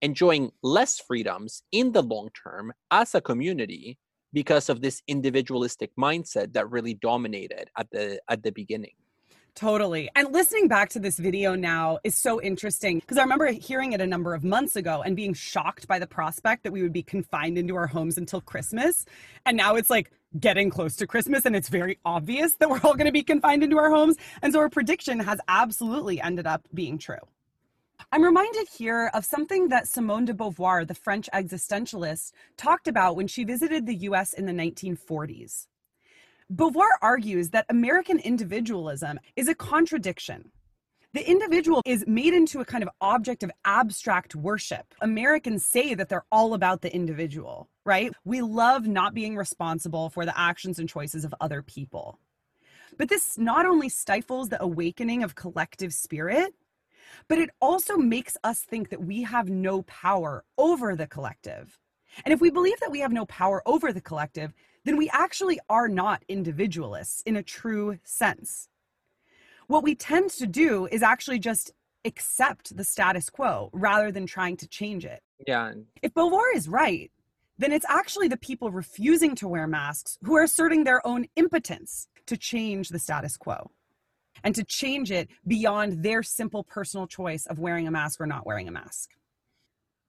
enjoying 0.03 0.51
less 0.63 1.01
freedoms 1.01 1.63
in 1.73 1.93
the 1.93 2.03
long 2.03 2.29
term 2.43 2.73
as 2.91 3.15
a 3.15 3.21
community 3.21 3.99
because 4.33 4.69
of 4.69 4.83
this 4.83 5.01
individualistic 5.09 5.91
mindset 5.99 6.53
that 6.53 6.69
really 6.71 6.95
dominated 6.95 7.71
at 7.79 7.91
the 7.91 8.21
at 8.29 8.43
the 8.43 8.51
beginning. 8.51 8.95
Totally. 9.55 10.11
And 10.17 10.33
listening 10.33 10.67
back 10.67 10.89
to 10.91 10.99
this 10.99 11.17
video 11.17 11.55
now 11.55 12.01
is 12.03 12.17
so 12.17 12.43
interesting 12.43 12.99
because 12.99 13.19
I 13.19 13.23
remember 13.23 13.47
hearing 13.53 13.93
it 13.93 14.01
a 14.01 14.07
number 14.07 14.35
of 14.35 14.43
months 14.43 14.75
ago 14.75 15.03
and 15.03 15.15
being 15.15 15.33
shocked 15.33 15.87
by 15.87 16.01
the 16.01 16.09
prospect 16.09 16.65
that 16.65 16.73
we 16.73 16.83
would 16.83 16.93
be 16.93 17.05
confined 17.05 17.57
into 17.57 17.77
our 17.77 17.87
homes 17.87 18.19
until 18.19 18.41
Christmas. 18.41 19.07
And 19.47 19.57
now 19.57 19.77
it's 19.77 19.91
like 19.91 20.11
getting 20.41 20.71
close 20.71 20.97
to 20.97 21.07
Christmas 21.07 21.45
and 21.45 21.55
it's 21.55 21.69
very 21.69 22.01
obvious 22.05 22.57
that 22.57 22.69
we're 22.69 22.81
all 22.83 22.95
going 22.95 23.07
to 23.07 23.13
be 23.13 23.23
confined 23.23 23.63
into 23.63 23.79
our 23.79 23.91
homes. 23.91 24.17
And 24.43 24.53
so 24.53 24.59
our 24.59 24.69
prediction 24.69 25.21
has 25.21 25.39
absolutely 25.47 26.21
ended 26.21 26.49
up 26.49 26.67
being 26.75 26.99
true. 26.99 27.23
I'm 28.11 28.25
reminded 28.25 28.67
here 28.77 29.09
of 29.15 29.25
something 29.25 29.69
that 29.69 29.87
Simone 29.87 30.25
de 30.25 30.35
Beauvoir, 30.35 30.85
the 30.85 30.95
French 30.95 31.29
existentialist, 31.33 32.33
talked 32.57 32.89
about 32.89 33.15
when 33.15 33.29
she 33.29 33.45
visited 33.45 33.87
the 33.87 33.95
US 34.09 34.33
in 34.33 34.47
the 34.47 34.53
1940s. 34.53 35.69
Beauvoir 36.55 36.91
argues 37.03 37.51
that 37.51 37.67
American 37.69 38.21
individualism 38.21 39.19
is 39.35 39.49
a 39.49 39.57
contradiction. 39.57 40.53
The 41.13 41.29
individual 41.29 41.83
is 41.85 42.05
made 42.07 42.33
into 42.33 42.61
a 42.61 42.65
kind 42.65 42.85
of 42.85 42.91
object 43.01 43.43
of 43.43 43.51
abstract 43.65 44.37
worship. 44.37 44.95
Americans 45.01 45.65
say 45.67 45.95
that 45.95 46.09
they're 46.09 46.27
all 46.31 46.55
about 46.55 46.81
the 46.81 46.95
individual, 46.95 47.69
right? 47.85 48.13
We 48.25 48.41
love 48.41 48.87
not 48.87 49.15
being 49.15 49.37
responsible 49.37 50.11
for 50.11 50.25
the 50.25 50.39
actions 50.39 50.79
and 50.79 50.89
choices 50.89 51.25
of 51.25 51.35
other 51.41 51.61
people. 51.61 52.21
But 52.99 53.09
this 53.09 53.37
not 53.37 53.67
only 53.67 53.89
stifles 53.89 54.49
the 54.49 54.63
awakening 54.63 55.25
of 55.25 55.35
collective 55.35 55.93
spirit, 55.93 56.55
but 57.27 57.39
it 57.39 57.51
also 57.61 57.97
makes 57.97 58.37
us 58.45 58.61
think 58.61 58.91
that 58.91 59.03
we 59.03 59.23
have 59.23 59.51
no 59.51 59.83
power 59.83 60.45
over 60.57 60.95
the 60.95 61.09
collective. 61.09 61.81
And 62.25 62.33
if 62.33 62.41
we 62.41 62.51
believe 62.51 62.79
that 62.79 62.93
we 62.93 63.01
have 63.01 63.13
no 63.13 63.27
power 63.27 63.61
over 63.67 63.93
the 63.93 64.01
collective, 64.01 64.53
then 64.85 64.97
we 64.97 65.11
actually 65.13 65.59
are 65.69 65.89
not 65.89 66.23
individualists 66.29 67.23
in 67.23 67.37
a 67.37 67.43
true 67.43 67.99
sense. 68.05 68.69
What 69.67 69.83
we 69.83 69.95
tend 69.95 70.31
to 70.33 70.47
do 70.47 70.87
is 70.87 71.03
actually 71.03 71.39
just 71.39 71.73
accept 72.05 72.77
the 72.77 72.85
status 72.85 73.31
quo 73.31 73.71
rather 73.73 74.13
than 74.13 74.27
trying 74.27 74.57
to 74.59 74.69
change 74.69 75.05
it. 75.05 75.23
Yeah. 75.47 75.73
If 76.03 76.13
Beauvoir 76.13 76.55
is 76.55 76.69
right, 76.69 77.11
then 77.57 77.73
it's 77.73 77.87
actually 77.89 78.29
the 78.29 78.37
people 78.37 78.71
refusing 78.71 79.35
to 79.37 79.49
wear 79.49 79.67
masks 79.67 80.19
who 80.23 80.37
are 80.37 80.43
asserting 80.43 80.85
their 80.85 81.07
own 81.07 81.27
impotence 81.37 82.09
to 82.27 82.37
change 82.37 82.89
the 82.89 82.99
status 82.99 83.37
quo 83.37 83.71
and 84.43 84.55
to 84.55 84.65
change 84.65 85.11
it 85.11 85.29
beyond 85.47 86.03
their 86.03 86.23
simple 86.23 86.65
personal 86.65 87.07
choice 87.07 87.47
of 87.47 87.59
wearing 87.59 87.87
a 87.87 87.91
mask 87.91 88.21
or 88.21 88.27
not 88.27 88.45
wearing 88.45 88.69
a 88.69 88.73
mask. 88.73 89.13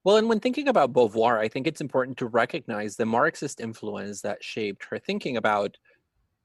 Well, 0.06 0.18
and 0.18 0.30
when 0.30 0.40
thinking 0.40 0.68
about 0.68 0.94
Beauvoir, 0.94 1.40
I 1.40 1.48
think 1.48 1.66
it's 1.68 1.82
important 1.82 2.18
to 2.20 2.28
recognize 2.28 2.96
the 2.96 3.08
Marxist 3.08 3.60
influence 3.60 4.22
that 4.22 4.44
shaped 4.44 4.86
her 4.86 5.00
thinking 5.00 5.36
about 5.36 5.78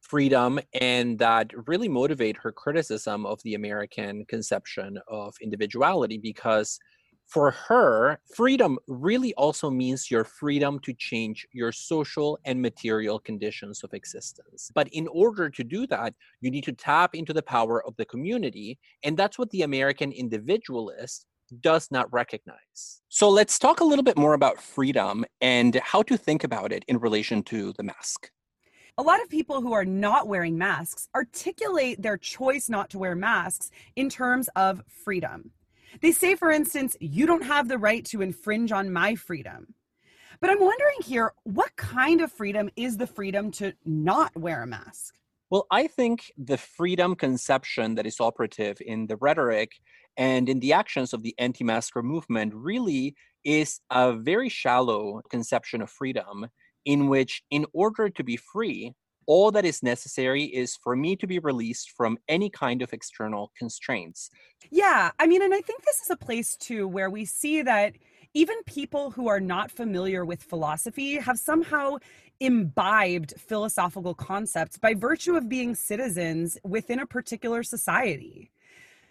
freedom 0.00 0.60
and 0.80 1.18
that 1.20 1.52
really 1.68 1.88
motivate 1.88 2.38
her 2.38 2.52
criticism 2.52 3.26
of 3.26 3.42
the 3.44 3.54
American 3.54 4.24
conception 4.26 4.98
of 5.08 5.34
individuality 5.42 6.18
because 6.18 6.78
for 7.26 7.52
her, 7.52 8.20
freedom 8.34 8.78
really 8.88 9.34
also 9.34 9.70
means 9.70 10.10
your 10.10 10.24
freedom 10.24 10.80
to 10.80 10.94
change 10.94 11.46
your 11.52 11.72
social 11.72 12.38
and 12.44 12.62
material 12.62 13.20
conditions 13.20 13.84
of 13.84 13.94
existence. 13.94 14.70
But 14.74 14.88
in 14.92 15.08
order 15.08 15.50
to 15.50 15.64
do 15.64 15.86
that, 15.88 16.14
you 16.40 16.50
need 16.50 16.64
to 16.64 16.72
tap 16.72 17.14
into 17.14 17.32
the 17.34 17.42
power 17.42 17.86
of 17.86 17.96
the 17.96 18.06
community. 18.06 18.78
And 19.04 19.16
that's 19.16 19.38
what 19.38 19.50
the 19.50 19.62
American 19.62 20.12
individualist 20.12 21.26
does 21.60 21.88
not 21.90 22.12
recognize. 22.12 23.02
So 23.08 23.28
let's 23.28 23.58
talk 23.58 23.80
a 23.80 23.84
little 23.84 24.04
bit 24.04 24.16
more 24.16 24.34
about 24.34 24.60
freedom 24.60 25.24
and 25.40 25.76
how 25.76 26.02
to 26.02 26.16
think 26.16 26.44
about 26.44 26.72
it 26.72 26.84
in 26.88 26.98
relation 26.98 27.42
to 27.44 27.72
the 27.72 27.82
mask. 27.82 28.30
A 28.98 29.02
lot 29.02 29.22
of 29.22 29.28
people 29.28 29.60
who 29.60 29.72
are 29.72 29.84
not 29.84 30.28
wearing 30.28 30.58
masks 30.58 31.08
articulate 31.14 32.02
their 32.02 32.18
choice 32.18 32.68
not 32.68 32.90
to 32.90 32.98
wear 32.98 33.14
masks 33.14 33.70
in 33.96 34.08
terms 34.08 34.48
of 34.56 34.82
freedom. 34.86 35.50
They 36.02 36.12
say, 36.12 36.34
for 36.34 36.50
instance, 36.50 36.96
you 37.00 37.26
don't 37.26 37.44
have 37.44 37.68
the 37.68 37.78
right 37.78 38.04
to 38.06 38.22
infringe 38.22 38.72
on 38.72 38.92
my 38.92 39.14
freedom. 39.14 39.74
But 40.40 40.50
I'm 40.50 40.60
wondering 40.60 40.98
here, 41.04 41.32
what 41.44 41.74
kind 41.76 42.20
of 42.20 42.32
freedom 42.32 42.70
is 42.76 42.96
the 42.96 43.06
freedom 43.06 43.50
to 43.52 43.72
not 43.84 44.36
wear 44.36 44.62
a 44.62 44.66
mask? 44.66 45.14
Well, 45.50 45.66
I 45.70 45.88
think 45.88 46.30
the 46.38 46.56
freedom 46.56 47.16
conception 47.16 47.96
that 47.96 48.06
is 48.06 48.20
operative 48.20 48.78
in 48.80 49.08
the 49.08 49.16
rhetoric 49.16 49.72
and 50.20 50.50
in 50.50 50.60
the 50.60 50.74
actions 50.74 51.14
of 51.14 51.22
the 51.22 51.34
anti 51.38 51.64
masker 51.64 52.02
movement 52.02 52.52
really 52.54 53.16
is 53.42 53.80
a 53.90 54.12
very 54.12 54.50
shallow 54.50 55.22
conception 55.30 55.80
of 55.80 55.90
freedom, 55.90 56.46
in 56.84 57.08
which, 57.08 57.42
in 57.50 57.64
order 57.72 58.10
to 58.10 58.22
be 58.22 58.36
free, 58.36 58.92
all 59.26 59.50
that 59.50 59.64
is 59.64 59.82
necessary 59.82 60.44
is 60.44 60.76
for 60.76 60.94
me 60.94 61.16
to 61.16 61.26
be 61.26 61.38
released 61.38 61.92
from 61.96 62.18
any 62.28 62.50
kind 62.50 62.82
of 62.82 62.92
external 62.92 63.50
constraints. 63.56 64.28
Yeah, 64.70 65.10
I 65.18 65.26
mean, 65.26 65.40
and 65.40 65.54
I 65.54 65.62
think 65.62 65.84
this 65.84 66.02
is 66.02 66.10
a 66.10 66.16
place 66.16 66.54
too 66.54 66.86
where 66.86 67.08
we 67.08 67.24
see 67.24 67.62
that 67.62 67.94
even 68.34 68.62
people 68.64 69.10
who 69.12 69.26
are 69.26 69.40
not 69.40 69.70
familiar 69.70 70.26
with 70.26 70.42
philosophy 70.42 71.14
have 71.14 71.38
somehow 71.38 71.96
imbibed 72.40 73.32
philosophical 73.38 74.14
concepts 74.14 74.76
by 74.76 74.92
virtue 74.92 75.36
of 75.36 75.48
being 75.48 75.74
citizens 75.74 76.58
within 76.62 76.98
a 76.98 77.06
particular 77.06 77.62
society. 77.62 78.50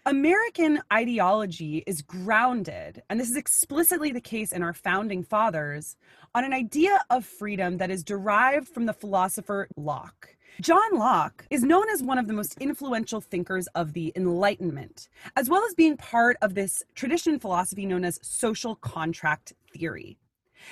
American 0.06 0.80
ideology 0.90 1.84
is 1.86 2.00
grounded, 2.00 3.02
and 3.10 3.20
this 3.20 3.28
is 3.28 3.36
explicitly 3.36 4.12
the 4.12 4.20
case 4.20 4.50
in 4.50 4.62
our 4.62 4.72
founding 4.72 5.22
fathers, 5.22 5.94
on 6.34 6.42
an 6.42 6.54
idea 6.54 6.98
of 7.10 7.26
freedom 7.26 7.76
that 7.76 7.90
is 7.90 8.02
derived 8.02 8.66
from 8.66 8.86
the 8.86 8.94
philosopher 8.94 9.68
Locke. 9.76 10.36
John 10.62 10.94
Locke 10.94 11.44
is 11.50 11.62
known 11.62 11.90
as 11.90 12.02
one 12.02 12.16
of 12.16 12.28
the 12.28 12.32
most 12.32 12.56
influential 12.60 13.20
thinkers 13.20 13.66
of 13.74 13.92
the 13.92 14.10
Enlightenment, 14.16 15.10
as 15.36 15.50
well 15.50 15.62
as 15.66 15.74
being 15.74 15.98
part 15.98 16.38
of 16.40 16.54
this 16.54 16.82
tradition 16.94 17.38
philosophy 17.38 17.84
known 17.84 18.06
as 18.06 18.18
social 18.22 18.76
contract 18.76 19.52
theory. 19.70 20.16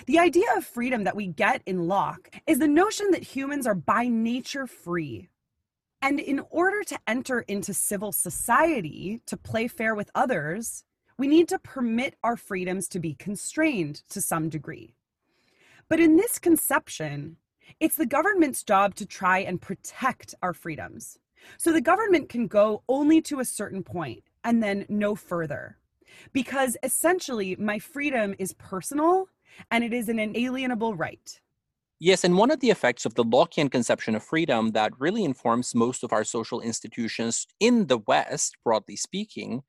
The 0.06 0.18
idea 0.18 0.46
of 0.56 0.64
freedom 0.64 1.04
that 1.04 1.16
we 1.16 1.26
get 1.26 1.62
in 1.66 1.86
Locke 1.86 2.34
is 2.46 2.60
the 2.60 2.66
notion 2.66 3.10
that 3.10 3.22
humans 3.22 3.66
are 3.66 3.74
by 3.74 4.08
nature 4.08 4.66
free, 4.66 5.28
and 6.00 6.20
in 6.20 6.40
order 6.50 6.82
to 6.84 6.98
enter 7.06 7.40
into 7.40 7.74
civil 7.74 8.12
society, 8.12 9.20
to 9.26 9.36
play 9.36 9.66
fair 9.66 9.94
with 9.94 10.10
others, 10.14 10.84
we 11.18 11.26
need 11.26 11.48
to 11.48 11.58
permit 11.58 12.14
our 12.22 12.36
freedoms 12.36 12.88
to 12.88 13.00
be 13.00 13.14
constrained 13.14 14.02
to 14.10 14.20
some 14.20 14.48
degree. 14.48 14.94
But 15.88 15.98
in 15.98 16.16
this 16.16 16.38
conception, 16.38 17.36
it's 17.80 17.96
the 17.96 18.06
government's 18.06 18.62
job 18.62 18.94
to 18.96 19.06
try 19.06 19.40
and 19.40 19.60
protect 19.60 20.34
our 20.42 20.54
freedoms. 20.54 21.18
So 21.56 21.72
the 21.72 21.80
government 21.80 22.28
can 22.28 22.46
go 22.46 22.82
only 22.88 23.20
to 23.22 23.40
a 23.40 23.44
certain 23.44 23.82
point 23.82 24.22
and 24.44 24.62
then 24.62 24.86
no 24.88 25.14
further. 25.14 25.78
Because 26.32 26.76
essentially, 26.82 27.56
my 27.56 27.78
freedom 27.78 28.34
is 28.38 28.52
personal 28.54 29.28
and 29.70 29.82
it 29.82 29.92
is 29.92 30.08
an 30.08 30.18
inalienable 30.18 30.94
right. 30.94 31.40
Yes, 32.00 32.22
and 32.22 32.38
one 32.38 32.52
of 32.52 32.60
the 32.60 32.70
effects 32.70 33.04
of 33.04 33.14
the 33.14 33.24
Lockean 33.24 33.70
conception 33.70 34.14
of 34.14 34.22
freedom 34.22 34.70
that 34.70 34.92
really 35.00 35.24
informs 35.24 35.74
most 35.74 36.04
of 36.04 36.12
our 36.12 36.22
social 36.22 36.60
institutions 36.60 37.46
in 37.58 37.88
the 37.88 37.98
West, 37.98 38.56
broadly 38.64 38.94
speaking, 38.94 39.62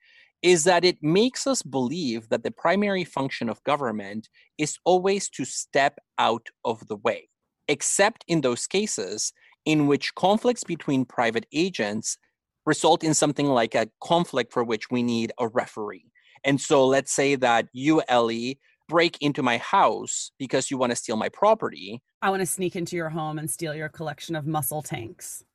is 0.43 0.63
that 0.63 0.85
it 0.85 1.01
makes 1.01 1.47
us 1.47 1.63
believe 1.63 2.29
that 2.29 2.43
the 2.43 2.51
primary 2.51 3.03
function 3.03 3.49
of 3.49 3.63
government 3.63 4.29
is 4.59 4.77
always 4.85 5.27
to 5.29 5.43
step 5.43 5.97
out 6.19 6.47
of 6.63 6.87
the 6.87 6.97
way, 6.97 7.29
except 7.67 8.23
in 8.27 8.41
those 8.41 8.67
cases 8.67 9.33
in 9.65 9.87
which 9.87 10.13
conflicts 10.13 10.63
between 10.63 11.05
private 11.05 11.47
agents 11.51 12.17
result 12.65 13.03
in 13.03 13.15
something 13.15 13.47
like 13.47 13.73
a 13.73 13.89
conflict 14.03 14.53
for 14.53 14.63
which 14.63 14.91
we 14.91 15.01
need 15.01 15.31
a 15.39 15.47
referee. 15.47 16.05
And 16.43 16.61
so 16.61 16.85
let's 16.85 17.11
say 17.11 17.35
that 17.35 17.67
you, 17.73 18.03
Ellie, 18.07 18.59
break 18.89 19.17
into 19.21 19.41
my 19.41 19.59
house 19.59 20.31
because 20.37 20.69
you 20.69 20.77
want 20.77 20.91
to 20.91 20.95
steal 20.95 21.15
my 21.15 21.29
property. 21.29 22.01
I 22.21 22.29
want 22.29 22.41
to 22.41 22.45
sneak 22.45 22.75
into 22.75 22.97
your 22.97 23.09
home 23.09 23.39
and 23.39 23.49
steal 23.49 23.73
your 23.73 23.87
collection 23.87 24.35
of 24.35 24.45
muscle 24.45 24.81
tanks. 24.81 25.45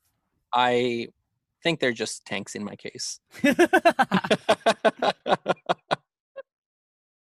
I 0.55 1.09
think 1.63 1.81
they're 1.81 1.93
just 1.93 2.25
tanks 2.25 2.55
in 2.55 2.65
my 2.65 2.77
case. 2.77 3.21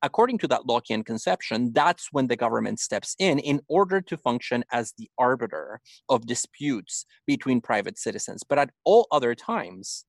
According 0.05 0.37
to 0.39 0.47
that 0.49 0.67
Lockean 0.69 1.03
conception, 1.03 1.73
that's 1.73 2.09
when 2.11 2.27
the 2.27 2.35
government 2.35 2.79
steps 2.79 3.15
in 3.17 3.39
in 3.39 3.59
order 3.67 4.01
to 4.01 4.15
function 4.15 4.63
as 4.71 4.93
the 4.99 5.09
arbiter 5.17 5.81
of 6.09 6.27
disputes 6.27 7.07
between 7.25 7.59
private 7.59 7.97
citizens. 7.97 8.43
But 8.47 8.59
at 8.59 8.69
all 8.83 9.07
other 9.11 9.33
times, 9.33 10.05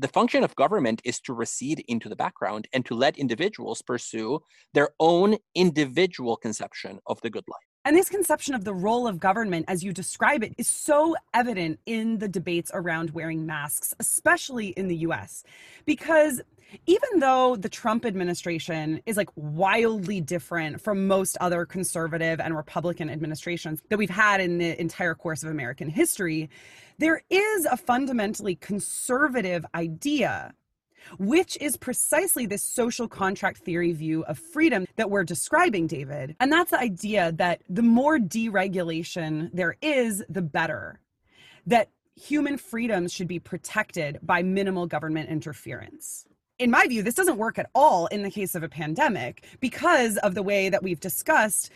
the 0.00 0.08
function 0.08 0.42
of 0.42 0.56
government 0.56 1.02
is 1.04 1.20
to 1.20 1.34
recede 1.34 1.84
into 1.86 2.08
the 2.08 2.16
background 2.16 2.66
and 2.72 2.86
to 2.86 2.94
let 2.94 3.18
individuals 3.18 3.82
pursue 3.82 4.40
their 4.72 4.90
own 4.98 5.36
individual 5.54 6.36
conception 6.36 6.98
of 7.06 7.20
the 7.20 7.30
good 7.30 7.44
life. 7.46 7.69
And 7.84 7.96
this 7.96 8.10
conception 8.10 8.54
of 8.54 8.64
the 8.64 8.74
role 8.74 9.08
of 9.08 9.18
government, 9.18 9.64
as 9.66 9.82
you 9.82 9.92
describe 9.92 10.42
it, 10.42 10.54
is 10.58 10.68
so 10.68 11.16
evident 11.32 11.80
in 11.86 12.18
the 12.18 12.28
debates 12.28 12.70
around 12.74 13.10
wearing 13.10 13.46
masks, 13.46 13.94
especially 13.98 14.68
in 14.68 14.88
the 14.88 14.96
US. 14.96 15.44
Because 15.86 16.42
even 16.86 17.20
though 17.20 17.56
the 17.56 17.68
Trump 17.70 18.04
administration 18.04 19.00
is 19.06 19.16
like 19.16 19.30
wildly 19.34 20.20
different 20.20 20.80
from 20.80 21.06
most 21.06 21.36
other 21.40 21.64
conservative 21.64 22.38
and 22.38 22.54
Republican 22.54 23.08
administrations 23.08 23.80
that 23.88 23.98
we've 23.98 24.10
had 24.10 24.40
in 24.40 24.58
the 24.58 24.78
entire 24.80 25.14
course 25.14 25.42
of 25.42 25.50
American 25.50 25.88
history, 25.88 26.50
there 26.98 27.22
is 27.30 27.64
a 27.64 27.78
fundamentally 27.78 28.56
conservative 28.56 29.64
idea 29.74 30.52
which 31.18 31.56
is 31.60 31.76
precisely 31.76 32.46
this 32.46 32.62
social 32.62 33.08
contract 33.08 33.58
theory 33.58 33.92
view 33.92 34.22
of 34.24 34.38
freedom 34.38 34.86
that 34.96 35.10
we're 35.10 35.24
describing, 35.24 35.86
David. 35.86 36.36
And 36.40 36.52
that's 36.52 36.70
the 36.70 36.80
idea 36.80 37.32
that 37.32 37.62
the 37.68 37.82
more 37.82 38.18
deregulation 38.18 39.50
there 39.52 39.76
is, 39.82 40.22
the 40.28 40.42
better. 40.42 41.00
That 41.66 41.88
human 42.16 42.58
freedoms 42.58 43.12
should 43.12 43.28
be 43.28 43.38
protected 43.38 44.18
by 44.22 44.42
minimal 44.42 44.86
government 44.86 45.30
interference. 45.30 46.26
In 46.58 46.70
my 46.70 46.86
view, 46.86 47.02
this 47.02 47.14
doesn't 47.14 47.38
work 47.38 47.58
at 47.58 47.70
all 47.74 48.06
in 48.08 48.22
the 48.22 48.30
case 48.30 48.54
of 48.54 48.62
a 48.62 48.68
pandemic 48.68 49.46
because 49.60 50.18
of 50.18 50.34
the 50.34 50.42
way 50.42 50.68
that 50.68 50.82
we've 50.82 51.00
discussed 51.00 51.70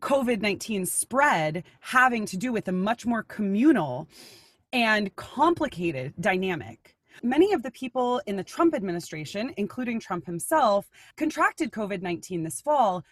COVID 0.00 0.40
19 0.40 0.86
spread 0.86 1.64
having 1.80 2.26
to 2.26 2.36
do 2.36 2.52
with 2.52 2.68
a 2.68 2.72
much 2.72 3.04
more 3.04 3.22
communal 3.24 4.08
and 4.72 5.14
complicated 5.16 6.14
dynamic. 6.20 6.96
Many 7.22 7.52
of 7.52 7.62
the 7.62 7.70
people 7.70 8.20
in 8.26 8.36
the 8.36 8.44
Trump 8.44 8.74
administration, 8.74 9.52
including 9.56 10.00
Trump 10.00 10.26
himself, 10.26 10.88
contracted 11.16 11.70
COVID 11.70 12.02
19 12.02 12.42
this 12.42 12.60
fall. 12.60 13.04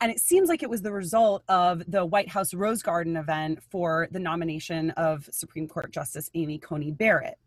And 0.00 0.12
it 0.12 0.20
seems 0.20 0.48
like 0.48 0.62
it 0.62 0.68
was 0.68 0.82
the 0.82 0.92
result 0.92 1.42
of 1.48 1.82
the 1.88 2.04
White 2.04 2.28
House 2.28 2.52
Rose 2.52 2.82
Garden 2.82 3.16
event 3.16 3.62
for 3.70 4.08
the 4.10 4.18
nomination 4.18 4.90
of 4.90 5.28
Supreme 5.32 5.68
Court 5.68 5.90
Justice 5.90 6.30
Amy 6.34 6.58
Coney 6.58 6.90
Barrett. 6.90 7.38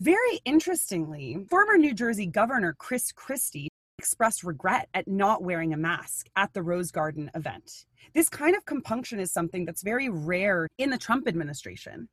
Very 0.00 0.40
interestingly, 0.44 1.44
former 1.50 1.76
New 1.76 1.92
Jersey 1.92 2.26
Governor 2.26 2.72
Chris 2.78 3.10
Christie 3.10 3.68
expressed 3.98 4.44
regret 4.44 4.88
at 4.94 5.08
not 5.08 5.42
wearing 5.42 5.74
a 5.74 5.76
mask 5.76 6.28
at 6.36 6.54
the 6.54 6.62
Rose 6.62 6.92
Garden 6.92 7.28
event. 7.34 7.84
This 8.14 8.28
kind 8.28 8.54
of 8.54 8.64
compunction 8.64 9.18
is 9.18 9.32
something 9.32 9.64
that's 9.64 9.82
very 9.82 10.08
rare 10.08 10.68
in 10.78 10.90
the 10.90 10.98
Trump 10.98 11.26
administration. 11.26 12.08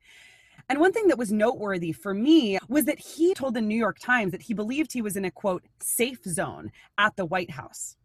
And 0.69 0.79
one 0.79 0.93
thing 0.93 1.07
that 1.07 1.17
was 1.17 1.31
noteworthy 1.31 1.91
for 1.91 2.13
me 2.13 2.57
was 2.67 2.85
that 2.85 2.99
he 2.99 3.33
told 3.33 3.53
the 3.53 3.61
New 3.61 3.77
York 3.77 3.99
Times 3.99 4.31
that 4.31 4.41
he 4.41 4.53
believed 4.53 4.91
he 4.91 5.01
was 5.01 5.15
in 5.15 5.25
a 5.25 5.31
quote, 5.31 5.63
safe 5.79 6.23
zone 6.23 6.71
at 6.97 7.15
the 7.15 7.25
White 7.25 7.51
House. 7.51 7.97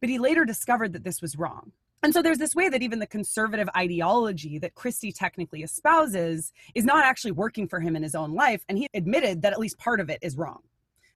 But 0.00 0.10
he 0.10 0.18
later 0.18 0.44
discovered 0.44 0.92
that 0.92 1.04
this 1.04 1.22
was 1.22 1.36
wrong. 1.36 1.72
And 2.02 2.12
so 2.12 2.22
there's 2.22 2.38
this 2.38 2.54
way 2.54 2.68
that 2.68 2.82
even 2.82 3.00
the 3.00 3.06
conservative 3.06 3.68
ideology 3.76 4.58
that 4.58 4.74
Christie 4.74 5.12
technically 5.12 5.62
espouses 5.62 6.52
is 6.74 6.84
not 6.84 7.04
actually 7.04 7.32
working 7.32 7.66
for 7.66 7.80
him 7.80 7.96
in 7.96 8.02
his 8.02 8.14
own 8.14 8.34
life. 8.34 8.64
And 8.68 8.78
he 8.78 8.86
admitted 8.94 9.42
that 9.42 9.52
at 9.52 9.58
least 9.58 9.78
part 9.78 9.98
of 9.98 10.08
it 10.08 10.18
is 10.22 10.36
wrong. 10.36 10.60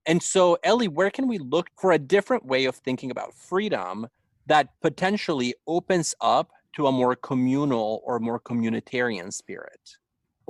And 0.07 0.21
so, 0.21 0.59
Ellie, 0.65 0.89
where 0.89 1.11
can 1.11 1.29
we 1.29 1.39
look 1.39 1.69
for 1.79 1.93
a 1.93 1.99
different 1.99 2.45
way 2.45 2.65
of 2.65 2.75
thinking 2.75 3.13
about 3.13 3.35
freedom 3.35 4.09
that 4.47 4.69
potentially 4.81 5.55
opens 5.69 6.15
up 6.21 6.51
to 6.75 6.89
a 6.89 6.93
more 6.93 7.15
communal 7.15 8.03
or 8.05 8.19
more 8.19 8.41
communitarian 8.41 9.33
spirit? 9.33 9.99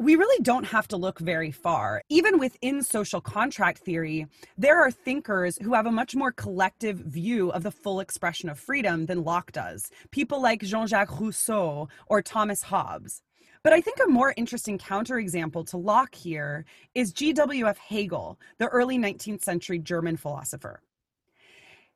We 0.02 0.16
really 0.16 0.42
don't 0.42 0.64
have 0.64 0.88
to 0.88 0.96
look 0.96 1.20
very 1.20 1.52
far. 1.52 2.02
Even 2.08 2.38
within 2.38 2.82
social 2.82 3.20
contract 3.20 3.78
theory, 3.78 4.26
there 4.58 4.80
are 4.80 4.90
thinkers 4.90 5.56
who 5.62 5.74
have 5.74 5.86
a 5.86 5.92
much 5.92 6.16
more 6.16 6.32
collective 6.32 6.98
view 6.98 7.50
of 7.50 7.62
the 7.62 7.70
full 7.70 8.00
expression 8.00 8.48
of 8.48 8.58
freedom 8.58 9.06
than 9.06 9.22
Locke 9.22 9.52
does. 9.52 9.90
People 10.10 10.42
like 10.42 10.62
Jean 10.62 10.88
Jacques 10.88 11.20
Rousseau 11.20 11.88
or 12.06 12.20
Thomas 12.20 12.62
Hobbes. 12.62 13.22
But 13.62 13.72
I 13.72 13.80
think 13.80 13.98
a 14.02 14.10
more 14.10 14.34
interesting 14.36 14.76
counterexample 14.76 15.68
to 15.70 15.76
Locke 15.76 16.16
here 16.16 16.64
is 16.96 17.12
G.W.F. 17.12 17.78
Hegel, 17.78 18.40
the 18.58 18.66
early 18.68 18.98
19th 18.98 19.42
century 19.42 19.78
German 19.78 20.16
philosopher. 20.16 20.82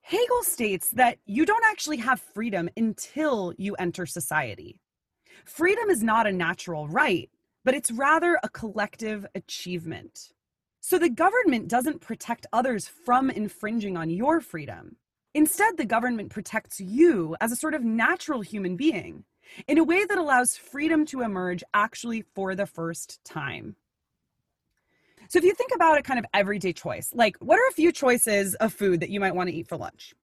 Hegel 0.02 0.42
states 0.42 0.90
that 0.90 1.18
you 1.26 1.44
don't 1.44 1.64
actually 1.64 1.96
have 1.96 2.20
freedom 2.20 2.68
until 2.76 3.52
you 3.58 3.74
enter 3.74 4.06
society. 4.06 4.78
Freedom 5.44 5.90
is 5.90 6.04
not 6.04 6.28
a 6.28 6.32
natural 6.32 6.86
right, 6.86 7.28
but 7.66 7.74
it's 7.74 7.90
rather 7.90 8.38
a 8.44 8.48
collective 8.48 9.26
achievement. 9.34 10.30
So 10.80 11.00
the 11.00 11.10
government 11.10 11.66
doesn't 11.66 12.00
protect 12.00 12.46
others 12.52 12.86
from 12.86 13.28
infringing 13.28 13.96
on 13.96 14.08
your 14.08 14.40
freedom. 14.40 14.94
Instead, 15.34 15.76
the 15.76 15.84
government 15.84 16.30
protects 16.30 16.78
you 16.78 17.36
as 17.40 17.50
a 17.50 17.56
sort 17.56 17.74
of 17.74 17.82
natural 17.82 18.40
human 18.40 18.76
being 18.76 19.24
in 19.66 19.78
a 19.78 19.84
way 19.84 20.04
that 20.04 20.16
allows 20.16 20.56
freedom 20.56 21.04
to 21.06 21.22
emerge 21.22 21.64
actually 21.74 22.22
for 22.36 22.54
the 22.54 22.66
first 22.66 23.18
time. 23.24 23.74
So, 25.28 25.38
if 25.38 25.44
you 25.44 25.52
think 25.52 25.72
about 25.74 25.98
a 25.98 26.02
kind 26.02 26.20
of 26.20 26.26
everyday 26.32 26.72
choice, 26.72 27.10
like 27.14 27.36
what 27.38 27.58
are 27.58 27.68
a 27.68 27.72
few 27.72 27.90
choices 27.90 28.54
of 28.54 28.72
food 28.72 29.00
that 29.00 29.10
you 29.10 29.18
might 29.18 29.34
want 29.34 29.50
to 29.50 29.54
eat 29.56 29.66
for 29.66 29.76
lunch? 29.76 30.14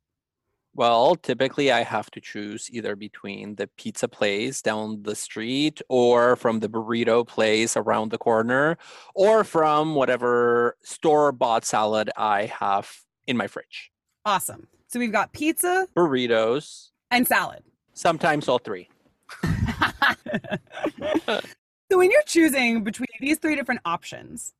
Well, 0.75 1.15
typically 1.15 1.71
I 1.71 1.83
have 1.83 2.09
to 2.11 2.19
choose 2.19 2.67
either 2.71 2.95
between 2.95 3.55
the 3.55 3.67
pizza 3.77 4.07
place 4.07 4.61
down 4.61 5.03
the 5.03 5.15
street 5.15 5.81
or 5.87 6.35
from 6.35 6.61
the 6.61 6.69
burrito 6.69 7.27
place 7.27 7.77
around 7.77 8.09
the 8.09 8.17
corner 8.17 8.79
or 9.13 9.43
from 9.43 9.93
whatever 9.93 10.75
store 10.81 11.31
bought 11.31 11.63
salad 11.63 12.09
I 12.17 12.45
have 12.45 12.91
in 13.27 13.37
my 13.37 13.45
fridge. 13.45 13.91
Awesome. 14.25 14.67
So 14.87 14.99
we've 14.99 15.11
got 15.11 15.31
pizza, 15.31 15.87
burritos, 15.95 16.89
and 17.11 17.27
salad. 17.27 17.63
Sometimes 17.93 18.47
all 18.47 18.57
three. 18.57 18.89
so 19.43 19.49
when 21.91 22.09
you're 22.09 22.23
choosing 22.25 22.83
between 22.83 23.07
these 23.19 23.37
three 23.37 23.55
different 23.55 23.81
options, 23.85 24.53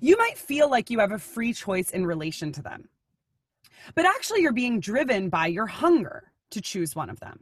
you 0.00 0.16
might 0.16 0.38
feel 0.38 0.70
like 0.70 0.88
you 0.88 1.00
have 1.00 1.12
a 1.12 1.18
free 1.18 1.52
choice 1.52 1.90
in 1.90 2.06
relation 2.06 2.50
to 2.52 2.62
them. 2.62 2.88
But 3.94 4.04
actually, 4.04 4.42
you're 4.42 4.52
being 4.52 4.80
driven 4.80 5.28
by 5.28 5.46
your 5.46 5.66
hunger 5.66 6.32
to 6.50 6.60
choose 6.60 6.94
one 6.94 7.10
of 7.10 7.20
them. 7.20 7.40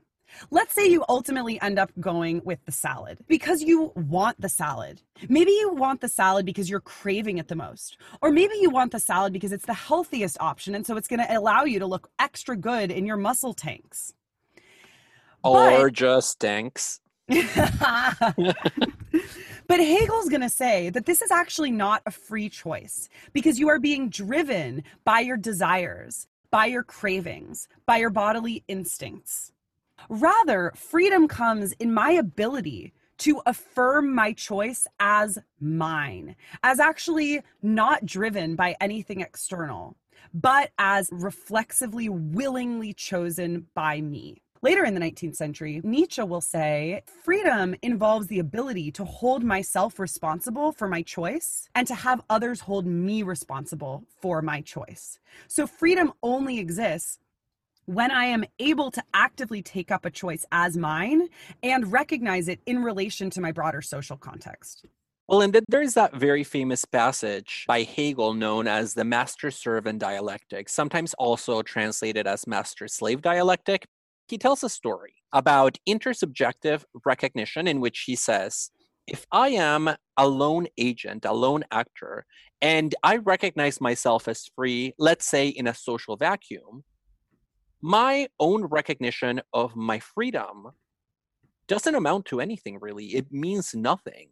Let's 0.50 0.74
say 0.74 0.86
you 0.86 1.04
ultimately 1.08 1.60
end 1.60 1.78
up 1.78 1.90
going 1.98 2.42
with 2.44 2.64
the 2.64 2.72
salad 2.72 3.18
because 3.28 3.62
you 3.62 3.92
want 3.94 4.40
the 4.40 4.48
salad. 4.48 5.00
Maybe 5.28 5.52
you 5.52 5.72
want 5.72 6.00
the 6.00 6.08
salad 6.08 6.44
because 6.44 6.68
you're 6.68 6.80
craving 6.80 7.38
it 7.38 7.48
the 7.48 7.56
most. 7.56 7.96
Or 8.20 8.30
maybe 8.30 8.54
you 8.60 8.70
want 8.70 8.92
the 8.92 9.00
salad 9.00 9.32
because 9.32 9.52
it's 9.52 9.66
the 9.66 9.74
healthiest 9.74 10.36
option 10.40 10.74
and 10.74 10.86
so 10.86 10.96
it's 10.96 11.08
going 11.08 11.26
to 11.26 11.38
allow 11.38 11.64
you 11.64 11.78
to 11.78 11.86
look 11.86 12.10
extra 12.18 12.56
good 12.56 12.90
in 12.90 13.06
your 13.06 13.16
muscle 13.16 13.54
tanks. 13.54 14.14
Or 15.42 15.84
but, 15.84 15.92
just 15.92 16.40
tanks. 16.40 17.00
but 19.66 19.80
Hegel's 19.80 20.28
going 20.30 20.40
to 20.40 20.48
say 20.48 20.88
that 20.90 21.04
this 21.04 21.20
is 21.20 21.30
actually 21.30 21.70
not 21.70 22.02
a 22.06 22.10
free 22.10 22.48
choice 22.48 23.08
because 23.32 23.58
you 23.58 23.68
are 23.68 23.78
being 23.78 24.08
driven 24.08 24.82
by 25.04 25.20
your 25.20 25.36
desires, 25.36 26.26
by 26.50 26.66
your 26.66 26.82
cravings, 26.82 27.68
by 27.84 27.98
your 27.98 28.10
bodily 28.10 28.64
instincts. 28.66 29.52
Rather, 30.08 30.72
freedom 30.74 31.28
comes 31.28 31.72
in 31.72 31.92
my 31.92 32.12
ability 32.12 32.94
to 33.18 33.42
affirm 33.46 34.14
my 34.14 34.32
choice 34.32 34.86
as 35.00 35.38
mine, 35.60 36.34
as 36.62 36.80
actually 36.80 37.42
not 37.62 38.06
driven 38.06 38.54
by 38.54 38.76
anything 38.80 39.20
external, 39.20 39.96
but 40.32 40.70
as 40.78 41.10
reflexively, 41.12 42.08
willingly 42.08 42.94
chosen 42.94 43.66
by 43.74 44.00
me. 44.00 44.40
Later 44.60 44.84
in 44.84 44.94
the 44.94 45.00
19th 45.00 45.36
century, 45.36 45.80
Nietzsche 45.84 46.22
will 46.22 46.40
say 46.40 47.02
freedom 47.24 47.76
involves 47.82 48.26
the 48.26 48.40
ability 48.40 48.90
to 48.92 49.04
hold 49.04 49.44
myself 49.44 50.00
responsible 50.00 50.72
for 50.72 50.88
my 50.88 51.02
choice 51.02 51.68
and 51.76 51.86
to 51.86 51.94
have 51.94 52.22
others 52.28 52.60
hold 52.60 52.84
me 52.84 53.22
responsible 53.22 54.02
for 54.20 54.42
my 54.42 54.60
choice. 54.60 55.20
So 55.46 55.68
freedom 55.68 56.12
only 56.24 56.58
exists 56.58 57.20
when 57.86 58.10
I 58.10 58.24
am 58.24 58.44
able 58.58 58.90
to 58.90 59.02
actively 59.14 59.62
take 59.62 59.92
up 59.92 60.04
a 60.04 60.10
choice 60.10 60.44
as 60.50 60.76
mine 60.76 61.28
and 61.62 61.92
recognize 61.92 62.48
it 62.48 62.58
in 62.66 62.82
relation 62.82 63.30
to 63.30 63.40
my 63.40 63.52
broader 63.52 63.80
social 63.80 64.16
context. 64.16 64.86
Well, 65.28 65.42
and 65.42 65.60
there's 65.68 65.94
that 65.94 66.14
very 66.14 66.42
famous 66.42 66.84
passage 66.84 67.64
by 67.68 67.82
Hegel 67.82 68.34
known 68.34 68.66
as 68.66 68.94
the 68.94 69.04
master 69.04 69.50
servant 69.50 70.00
dialectic, 70.00 70.68
sometimes 70.68 71.14
also 71.14 71.62
translated 71.62 72.26
as 72.26 72.46
master 72.46 72.88
slave 72.88 73.22
dialectic, 73.22 73.86
he 74.28 74.38
tells 74.38 74.62
a 74.62 74.68
story 74.68 75.14
about 75.32 75.78
intersubjective 75.88 76.84
recognition 77.04 77.66
in 77.66 77.80
which 77.80 78.04
he 78.06 78.16
says, 78.16 78.70
if 79.06 79.26
I 79.32 79.48
am 79.48 79.88
a 80.16 80.28
lone 80.28 80.66
agent, 80.76 81.24
a 81.24 81.32
lone 81.32 81.64
actor, 81.70 82.26
and 82.60 82.94
I 83.02 83.16
recognize 83.16 83.80
myself 83.80 84.28
as 84.28 84.50
free, 84.54 84.92
let's 84.98 85.26
say 85.26 85.48
in 85.48 85.66
a 85.66 85.74
social 85.74 86.16
vacuum, 86.16 86.84
my 87.80 88.28
own 88.38 88.64
recognition 88.64 89.40
of 89.52 89.76
my 89.76 89.98
freedom 89.98 90.72
doesn't 91.68 91.94
amount 91.94 92.26
to 92.26 92.40
anything 92.40 92.78
really. 92.80 93.06
It 93.06 93.26
means 93.30 93.74
nothing. 93.74 94.28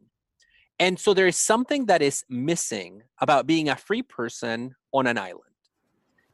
And 0.78 0.98
so 0.98 1.14
there 1.14 1.26
is 1.26 1.36
something 1.36 1.86
that 1.86 2.02
is 2.02 2.24
missing 2.28 3.02
about 3.20 3.46
being 3.46 3.68
a 3.68 3.76
free 3.76 4.02
person 4.02 4.74
on 4.92 5.06
an 5.06 5.16
island. 5.16 5.55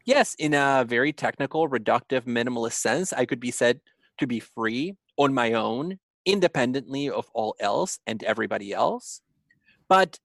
Yes, 0.04 0.34
in 0.38 0.54
a 0.54 0.84
very 0.86 1.12
technical, 1.12 1.68
reductive, 1.68 2.22
minimalist 2.22 2.74
sense, 2.74 3.12
I 3.12 3.24
could 3.24 3.40
be 3.40 3.50
said 3.50 3.80
to 4.18 4.26
be 4.26 4.40
free 4.40 4.96
on 5.16 5.32
my 5.32 5.52
own, 5.52 5.98
independently 6.26 7.08
of 7.08 7.26
all 7.34 7.54
else 7.60 7.98
and 8.06 8.22
everybody 8.24 8.72
else. 8.72 9.20
But 9.88 10.18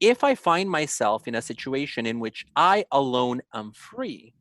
if 0.00 0.22
I 0.22 0.34
find 0.34 0.70
myself 0.70 1.26
in 1.26 1.34
a 1.34 1.42
situation 1.42 2.06
in 2.06 2.20
which 2.20 2.44
I 2.54 2.84
alone 2.92 3.40
am 3.54 3.72
free, 3.72 4.34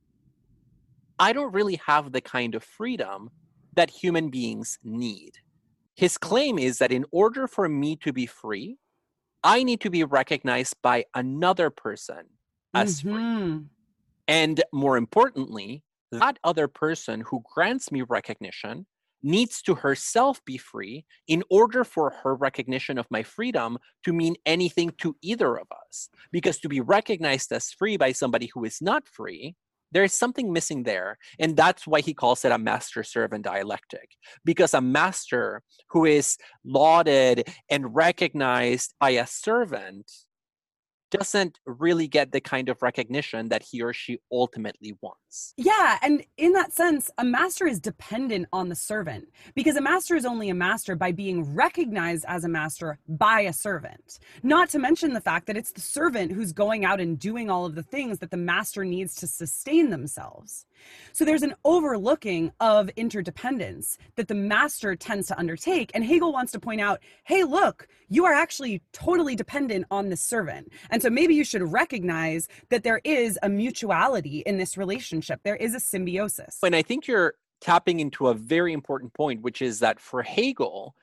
I 1.18 1.34
don't 1.34 1.54
really 1.54 1.80
have 1.86 2.12
the 2.12 2.22
kind 2.22 2.56
of 2.56 2.64
freedom 2.64 3.30
that 3.76 3.90
human 3.90 4.30
beings 4.30 4.78
need. 4.84 5.38
His 5.96 6.18
claim 6.18 6.60
is 6.60 6.78
that 6.80 6.92
in 6.92 7.06
order 7.12 7.48
for 7.48 7.70
me 7.70 7.96
to 7.98 8.12
be 8.12 8.26
free, 8.26 8.78
I 9.44 9.64
need 9.64 9.80
to 9.82 9.90
be 9.90 10.04
recognized 10.04 10.76
by 10.82 11.06
another 11.14 11.70
person 11.70 12.26
as 12.74 13.02
mm-hmm. 13.02 13.14
free. 13.14 13.66
And 14.28 14.64
more 14.74 14.98
importantly, 14.98 15.84
that 16.12 16.40
other 16.44 16.68
person 16.68 17.22
who 17.22 17.44
grants 17.54 17.92
me 17.92 18.02
recognition 18.02 18.86
needs 19.24 19.62
to 19.64 19.76
herself 19.76 20.40
be 20.46 20.58
free 20.58 21.04
in 21.28 21.44
order 21.50 21.84
for 21.84 22.12
her 22.24 22.36
recognition 22.36 22.98
of 22.98 23.08
my 23.10 23.24
freedom 23.24 23.78
to 24.04 24.14
mean 24.14 24.36
anything 24.46 24.92
to 25.00 25.16
either 25.22 25.58
of 25.58 25.68
us. 25.88 26.10
Because 26.32 26.60
to 26.60 26.70
be 26.70 26.80
recognized 26.80 27.52
as 27.52 27.72
free 27.72 27.98
by 27.98 28.12
somebody 28.12 28.52
who 28.54 28.64
is 28.66 28.82
not 28.82 29.08
free, 29.08 29.56
there 29.92 30.04
is 30.04 30.14
something 30.14 30.54
missing 30.54 30.84
there. 30.84 31.18
And 31.40 31.56
that's 31.56 31.88
why 31.88 32.02
he 32.02 32.14
calls 32.14 32.46
it 32.46 32.52
a 32.52 32.58
master 32.58 33.02
servant 33.04 33.46
dialectic. 33.46 34.12
Because 34.44 34.74
a 34.74 34.82
master 34.82 35.64
who 35.90 36.06
is 36.06 36.38
lauded 36.64 37.48
and 37.70 37.96
recognized 37.96 38.94
by 39.00 39.12
a 39.12 39.26
servant 39.26 40.12
doesn't 41.18 41.60
really 41.66 42.08
get 42.08 42.32
the 42.32 42.42
kind 42.42 42.70
of 42.70 42.82
recognition 42.82 43.50
that 43.50 43.64
he 43.64 43.82
or 43.82 43.94
she 43.94 44.20
ultimately 44.32 44.96
wants. 45.02 45.54
Yeah, 45.58 45.98
and 46.02 46.24
in 46.38 46.54
that 46.54 46.74
sense, 46.74 47.12
a 47.18 47.26
master 47.26 47.68
is 47.68 47.80
dependent 47.80 48.48
on 48.54 48.70
the 48.70 48.76
servant 48.76 49.28
because 49.54 49.76
a 49.76 49.82
master 49.82 50.16
is 50.16 50.26
only 50.26 50.50
a 50.50 50.56
master 50.56 50.96
by 50.96 51.12
being 51.12 51.54
recognized 51.54 52.26
as 52.28 52.44
a 52.44 52.50
master 52.50 53.00
by 53.08 53.42
a 53.42 53.54
servant. 53.54 54.20
Not 54.44 54.70
to 54.70 54.80
mention 54.80 55.14
the 55.14 55.22
fact 55.22 55.48
that 55.48 55.58
it's 55.58 55.72
the 55.72 55.82
servant 55.82 56.32
who's 56.32 56.54
going 56.54 56.86
out 56.86 57.00
and 57.00 57.20
doing 57.20 57.50
all 57.50 57.66
of 57.66 57.76
the 57.76 57.84
things 57.84 58.20
that 58.20 58.32
the 58.32 58.38
master 58.38 58.86
needs 58.86 59.16
to 59.16 59.28
sustain 59.28 59.90
themselves. 59.90 60.66
So 61.14 61.26
there's 61.26 61.44
an 61.44 61.56
overlooking 61.64 62.52
of 62.60 62.90
interdependence 62.96 63.98
that 64.16 64.28
the 64.28 64.36
master 64.36 64.96
tends 64.96 65.28
to 65.28 65.40
undertake. 65.40 65.92
And 65.94 66.04
Hegel 66.04 66.34
wants 66.34 66.52
to 66.54 66.60
point 66.60 66.82
out 66.82 67.00
hey, 67.24 67.44
look, 67.44 67.88
you 68.10 68.26
are 68.26 68.34
actually 68.34 68.82
totally 68.94 69.36
dependent 69.36 69.86
on 69.90 70.10
the 70.10 70.18
servant. 70.18 70.72
And 70.90 71.02
so 71.02 71.10
maybe 71.10 71.36
you 71.36 71.44
should 71.44 71.72
recognize 71.72 72.48
that 72.70 72.84
there 72.84 73.02
is 73.04 73.40
a 73.42 73.50
mutuality 73.50 74.40
in 74.46 74.58
this 74.58 74.78
relationship, 74.78 75.42
there 75.44 75.56
is 75.56 75.74
a 75.74 75.80
symbiosis. 75.80 76.60
And 76.64 76.76
I 76.76 76.82
think 76.82 77.08
you're 77.08 77.36
tapping 77.62 78.00
into 78.00 78.28
a 78.28 78.34
very 78.34 78.74
important 78.74 79.14
point, 79.14 79.42
which 79.42 79.62
is 79.62 79.80
that 79.80 80.00
for 80.00 80.22
Hegel, 80.22 80.96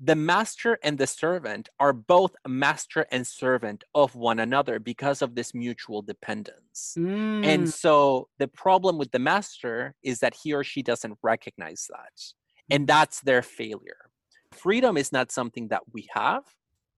the 0.00 0.16
master 0.16 0.78
and 0.82 0.98
the 0.98 1.06
servant 1.06 1.68
are 1.78 1.92
both 1.92 2.34
master 2.46 3.06
and 3.10 3.26
servant 3.26 3.84
of 3.94 4.14
one 4.14 4.40
another 4.40 4.78
because 4.78 5.22
of 5.22 5.34
this 5.34 5.54
mutual 5.54 6.02
dependence. 6.02 6.94
Mm. 6.98 7.44
And 7.44 7.70
so 7.70 8.28
the 8.38 8.48
problem 8.48 8.98
with 8.98 9.12
the 9.12 9.18
master 9.18 9.94
is 10.02 10.18
that 10.20 10.34
he 10.34 10.52
or 10.52 10.64
she 10.64 10.82
doesn't 10.82 11.18
recognize 11.22 11.88
that. 11.90 12.22
And 12.70 12.86
that's 12.86 13.20
their 13.20 13.42
failure. 13.42 14.10
Freedom 14.52 14.96
is 14.96 15.12
not 15.12 15.30
something 15.30 15.68
that 15.68 15.82
we 15.92 16.08
have, 16.12 16.42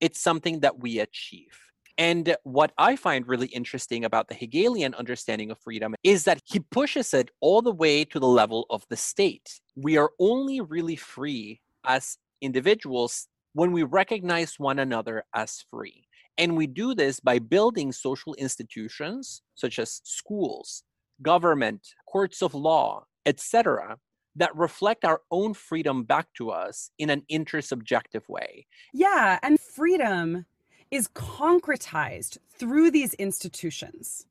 it's 0.00 0.20
something 0.20 0.60
that 0.60 0.78
we 0.78 0.98
achieve. 0.98 1.58
And 1.98 2.36
what 2.42 2.72
I 2.76 2.94
find 2.96 3.26
really 3.26 3.46
interesting 3.46 4.04
about 4.04 4.28
the 4.28 4.34
Hegelian 4.34 4.94
understanding 4.94 5.50
of 5.50 5.58
freedom 5.58 5.94
is 6.02 6.24
that 6.24 6.42
he 6.44 6.60
pushes 6.60 7.14
it 7.14 7.30
all 7.40 7.62
the 7.62 7.72
way 7.72 8.04
to 8.04 8.20
the 8.20 8.26
level 8.26 8.66
of 8.68 8.84
the 8.90 8.98
state. 8.98 9.60
We 9.74 9.96
are 9.96 10.10
only 10.18 10.60
really 10.60 10.96
free 10.96 11.62
as 11.86 12.18
individuals 12.40 13.28
when 13.52 13.72
we 13.72 13.82
recognize 13.82 14.58
one 14.58 14.78
another 14.78 15.24
as 15.34 15.64
free. 15.70 16.06
And 16.38 16.56
we 16.56 16.66
do 16.66 16.94
this 16.94 17.20
by 17.20 17.38
building 17.38 17.92
social 17.92 18.34
institutions 18.34 19.42
such 19.54 19.78
as 19.78 20.00
schools, 20.04 20.82
government, 21.22 21.86
courts 22.06 22.42
of 22.42 22.54
law, 22.54 23.04
etc., 23.24 23.96
that 24.36 24.54
reflect 24.54 25.04
our 25.06 25.22
own 25.30 25.54
freedom 25.54 26.04
back 26.04 26.26
to 26.34 26.50
us 26.50 26.90
in 26.98 27.08
an 27.08 27.22
intersubjective 27.32 28.28
way. 28.28 28.66
Yeah, 28.92 29.38
and 29.42 29.58
freedom 29.58 30.44
is 30.90 31.08
concretized 31.08 32.36
through 32.58 32.90
these 32.90 33.14
institutions. 33.14 34.26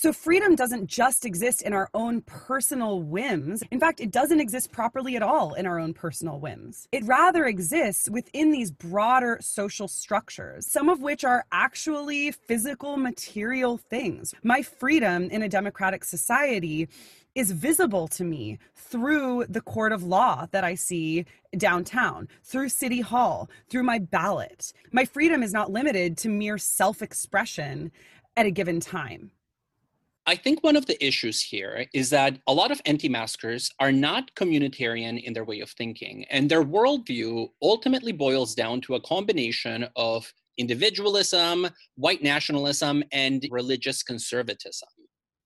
So 0.00 0.14
freedom 0.14 0.54
doesn't 0.54 0.86
just 0.86 1.26
exist 1.26 1.60
in 1.60 1.74
our 1.74 1.90
own 1.92 2.22
personal 2.22 3.02
whims. 3.02 3.62
In 3.70 3.78
fact, 3.78 4.00
it 4.00 4.10
doesn't 4.10 4.40
exist 4.40 4.72
properly 4.72 5.14
at 5.14 5.22
all 5.22 5.52
in 5.52 5.66
our 5.66 5.78
own 5.78 5.92
personal 5.92 6.40
whims. 6.40 6.88
It 6.90 7.04
rather 7.04 7.44
exists 7.44 8.08
within 8.08 8.50
these 8.50 8.70
broader 8.70 9.36
social 9.42 9.88
structures, 9.88 10.66
some 10.66 10.88
of 10.88 11.02
which 11.02 11.22
are 11.22 11.44
actually 11.52 12.32
physical, 12.32 12.96
material 12.96 13.76
things. 13.76 14.34
My 14.42 14.62
freedom 14.62 15.24
in 15.24 15.42
a 15.42 15.50
democratic 15.50 16.04
society 16.04 16.88
is 17.34 17.50
visible 17.50 18.08
to 18.08 18.24
me 18.24 18.58
through 18.74 19.44
the 19.50 19.60
court 19.60 19.92
of 19.92 20.02
law 20.02 20.46
that 20.52 20.64
I 20.64 20.76
see 20.76 21.26
downtown, 21.58 22.26
through 22.42 22.70
City 22.70 23.02
Hall, 23.02 23.50
through 23.68 23.82
my 23.82 23.98
ballot. 23.98 24.72
My 24.92 25.04
freedom 25.04 25.42
is 25.42 25.52
not 25.52 25.70
limited 25.70 26.16
to 26.18 26.30
mere 26.30 26.56
self 26.56 27.02
expression 27.02 27.92
at 28.34 28.46
a 28.46 28.50
given 28.50 28.80
time. 28.80 29.30
I 30.30 30.36
think 30.36 30.62
one 30.62 30.76
of 30.76 30.86
the 30.86 31.04
issues 31.04 31.42
here 31.42 31.86
is 31.92 32.08
that 32.10 32.38
a 32.46 32.54
lot 32.54 32.70
of 32.70 32.80
anti 32.86 33.08
maskers 33.08 33.68
are 33.80 33.90
not 33.90 34.32
communitarian 34.36 35.20
in 35.20 35.32
their 35.32 35.44
way 35.44 35.58
of 35.58 35.70
thinking, 35.70 36.24
and 36.30 36.48
their 36.48 36.62
worldview 36.62 37.48
ultimately 37.60 38.12
boils 38.12 38.54
down 38.54 38.80
to 38.82 38.94
a 38.94 39.00
combination 39.00 39.88
of 39.96 40.32
individualism, 40.56 41.66
white 41.96 42.22
nationalism, 42.22 43.02
and 43.10 43.44
religious 43.50 44.04
conservatism. 44.04 44.88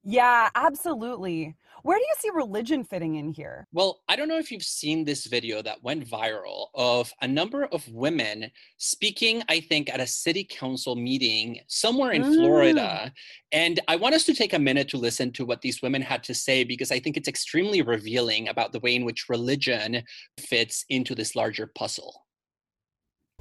Yeah, 0.03 0.51
absolutely. 0.55 1.57
Where 1.85 1.99
do 1.99 2.03
you 2.03 2.15
see 2.19 2.31
religion 2.31 2.83
fitting 2.83 3.17
in 3.17 3.29
here? 3.29 3.69
Well, 3.71 4.01
I 4.09 4.17
don't 4.17 4.27
know 4.27 4.39
if 4.39 4.51
you've 4.51 4.63
seen 4.63 5.05
this 5.05 5.27
video 5.27 5.61
that 5.61 5.83
went 5.83 6.09
viral 6.09 6.69
of 6.75 7.13
a 7.21 7.29
number 7.29 7.67
of 7.67 7.87
women 7.91 8.51
speaking, 8.79 9.43
I 9.51 9.61
think, 9.61 9.93
at 9.93 10.01
a 10.01 10.07
city 10.07 10.49
council 10.51 10.97
meeting 10.97 11.61
somewhere 11.67 12.13
in 12.13 12.23
mm. 12.23 12.37
Florida. 12.37 13.13
And 13.53 13.81
I 13.87 13.97
want 13.97 14.15
us 14.15 14.25
to 14.25 14.35
take 14.35 14.55
a 14.55 14.59
minute 14.59 14.89
to 14.89 14.97
listen 14.97 15.31
to 15.33 15.45
what 15.45 15.61
these 15.61 15.83
women 15.83 16.01
had 16.01 16.25
to 16.25 16.33
say 16.33 16.65
because 16.65 16.91
I 16.91 16.99
think 17.01 17.19
it's 17.19 17.29
extremely 17.29 17.83
revealing 17.83 18.49
about 18.49 18.73
the 18.73 18.81
way 18.81 18.97
in 18.97 19.05
which 19.05 19.29
religion 19.29 20.05
fits 20.41 20.87
into 20.89 21.15
this 21.15 21.37
larger 21.37 21.71
puzzle. 21.75 22.25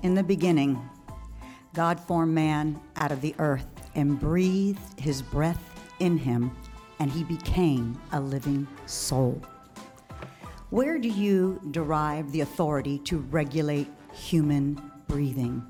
In 0.01 0.15
the 0.15 0.23
beginning, 0.23 0.81
God 1.73 1.97
formed 1.97 2.35
man 2.35 2.77
out 2.97 3.13
of 3.13 3.21
the 3.21 3.35
earth 3.39 3.89
and 3.95 4.19
breathed 4.19 4.99
his 4.99 5.21
breath 5.21 5.63
in 6.01 6.17
him 6.17 6.51
and 7.03 7.11
he 7.11 7.25
became 7.25 7.99
a 8.13 8.19
living 8.19 8.65
soul. 8.85 9.41
Where 10.69 10.97
do 10.97 11.09
you 11.09 11.59
derive 11.71 12.31
the 12.31 12.39
authority 12.39 12.97
to 12.99 13.17
regulate 13.17 13.89
human 14.13 14.81
breathing? 15.09 15.61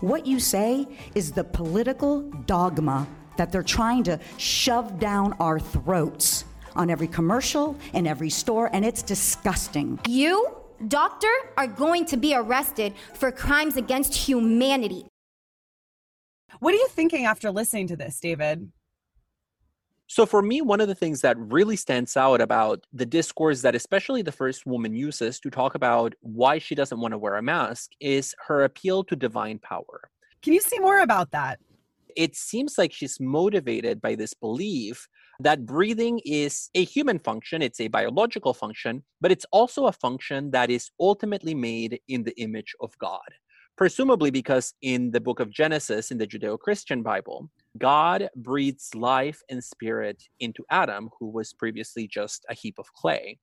What 0.00 0.26
you 0.26 0.38
say 0.38 0.86
is 1.14 1.32
the 1.32 1.44
political 1.44 2.20
dogma 2.44 3.08
that 3.38 3.50
they're 3.50 3.62
trying 3.62 4.02
to 4.02 4.20
shove 4.36 5.00
down 5.00 5.32
our 5.40 5.58
throats 5.58 6.44
on 6.76 6.90
every 6.90 7.08
commercial 7.08 7.74
in 7.94 8.06
every 8.06 8.28
store, 8.28 8.68
and 8.74 8.84
it's 8.84 9.02
disgusting. 9.02 9.98
You, 10.06 10.54
doctor, 10.88 11.32
are 11.56 11.68
going 11.68 12.04
to 12.06 12.18
be 12.18 12.34
arrested 12.34 12.92
for 13.14 13.32
crimes 13.32 13.78
against 13.78 14.12
humanity. 14.14 15.06
What 16.60 16.74
are 16.74 16.76
you 16.76 16.88
thinking 16.88 17.24
after 17.24 17.50
listening 17.50 17.86
to 17.86 17.96
this, 17.96 18.20
David? 18.20 18.70
So 20.12 20.26
for 20.26 20.42
me, 20.42 20.60
one 20.60 20.82
of 20.82 20.88
the 20.88 20.94
things 20.94 21.22
that 21.22 21.38
really 21.38 21.74
stands 21.74 22.18
out 22.18 22.42
about 22.42 22.84
the 22.92 23.06
discourse 23.06 23.62
that 23.62 23.74
especially 23.74 24.20
the 24.20 24.30
first 24.30 24.66
woman 24.66 24.94
uses 24.94 25.40
to 25.40 25.48
talk 25.48 25.74
about 25.74 26.12
why 26.20 26.58
she 26.58 26.74
doesn't 26.74 27.00
want 27.00 27.12
to 27.12 27.18
wear 27.18 27.36
a 27.36 27.42
mask 27.42 27.92
is 27.98 28.34
her 28.46 28.64
appeal 28.64 29.04
to 29.04 29.16
divine 29.16 29.58
power. 29.60 30.10
Can 30.42 30.52
you 30.52 30.60
say 30.60 30.78
more 30.80 31.00
about 31.00 31.30
that? 31.30 31.60
It 32.14 32.36
seems 32.36 32.76
like 32.76 32.92
she's 32.92 33.20
motivated 33.20 34.02
by 34.02 34.14
this 34.14 34.34
belief 34.34 35.08
that 35.40 35.64
breathing 35.64 36.20
is 36.26 36.68
a 36.74 36.84
human 36.84 37.18
function, 37.18 37.62
it's 37.62 37.80
a 37.80 37.88
biological 37.88 38.52
function, 38.52 39.02
but 39.22 39.32
it's 39.32 39.46
also 39.50 39.86
a 39.86 39.92
function 39.92 40.50
that 40.50 40.68
is 40.68 40.90
ultimately 41.00 41.54
made 41.54 41.98
in 42.08 42.22
the 42.22 42.38
image 42.38 42.74
of 42.82 42.92
God. 42.98 43.30
Presumably 43.78 44.30
because 44.30 44.74
in 44.82 45.10
the 45.10 45.22
book 45.22 45.40
of 45.40 45.48
Genesis, 45.48 46.10
in 46.10 46.18
the 46.18 46.26
Judeo 46.26 46.58
Christian 46.58 47.02
Bible, 47.02 47.48
God 47.78 48.28
breathes 48.36 48.94
life 48.94 49.40
and 49.48 49.62
spirit 49.62 50.22
into 50.40 50.64
Adam, 50.70 51.08
who 51.18 51.30
was 51.30 51.52
previously 51.52 52.06
just 52.06 52.44
a 52.50 52.54
heap 52.54 52.76
of 52.78 52.92
clay. 52.92 53.38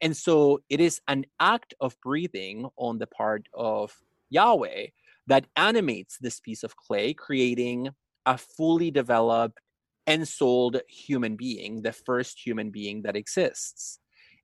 And 0.00 0.16
so 0.16 0.60
it 0.70 0.80
is 0.80 1.00
an 1.08 1.24
act 1.40 1.74
of 1.80 1.96
breathing 2.02 2.68
on 2.76 2.98
the 2.98 3.06
part 3.06 3.46
of 3.54 3.92
Yahweh 4.30 4.86
that 5.26 5.46
animates 5.56 6.18
this 6.20 6.40
piece 6.40 6.62
of 6.62 6.76
clay, 6.76 7.14
creating 7.14 7.90
a 8.26 8.38
fully 8.38 8.90
developed, 8.90 9.60
and 10.06 10.20
ensouled 10.20 10.80
human 10.88 11.36
being, 11.36 11.82
the 11.82 11.92
first 11.92 12.38
human 12.44 12.70
being 12.70 13.02
that 13.02 13.16
exists. 13.16 14.00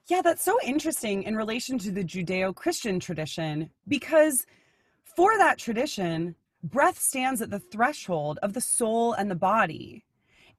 Yeah, 0.09 0.23
that's 0.23 0.43
so 0.43 0.59
interesting 0.65 1.23
in 1.25 1.37
relation 1.37 1.79
to 1.79 1.91
the 1.91 2.03
Judeo 2.03 2.55
Christian 2.55 2.99
tradition 2.99 3.71
because 3.87 4.47
for 5.17 5.37
that 5.39 5.59
tradition, 5.59 6.35
breath 6.63 6.99
stands 6.99 7.41
at 7.41 7.51
the 7.51 7.59
threshold 7.59 8.39
of 8.43 8.53
the 8.53 8.61
soul 8.61 9.13
and 9.13 9.31
the 9.31 9.35
body. 9.35 10.05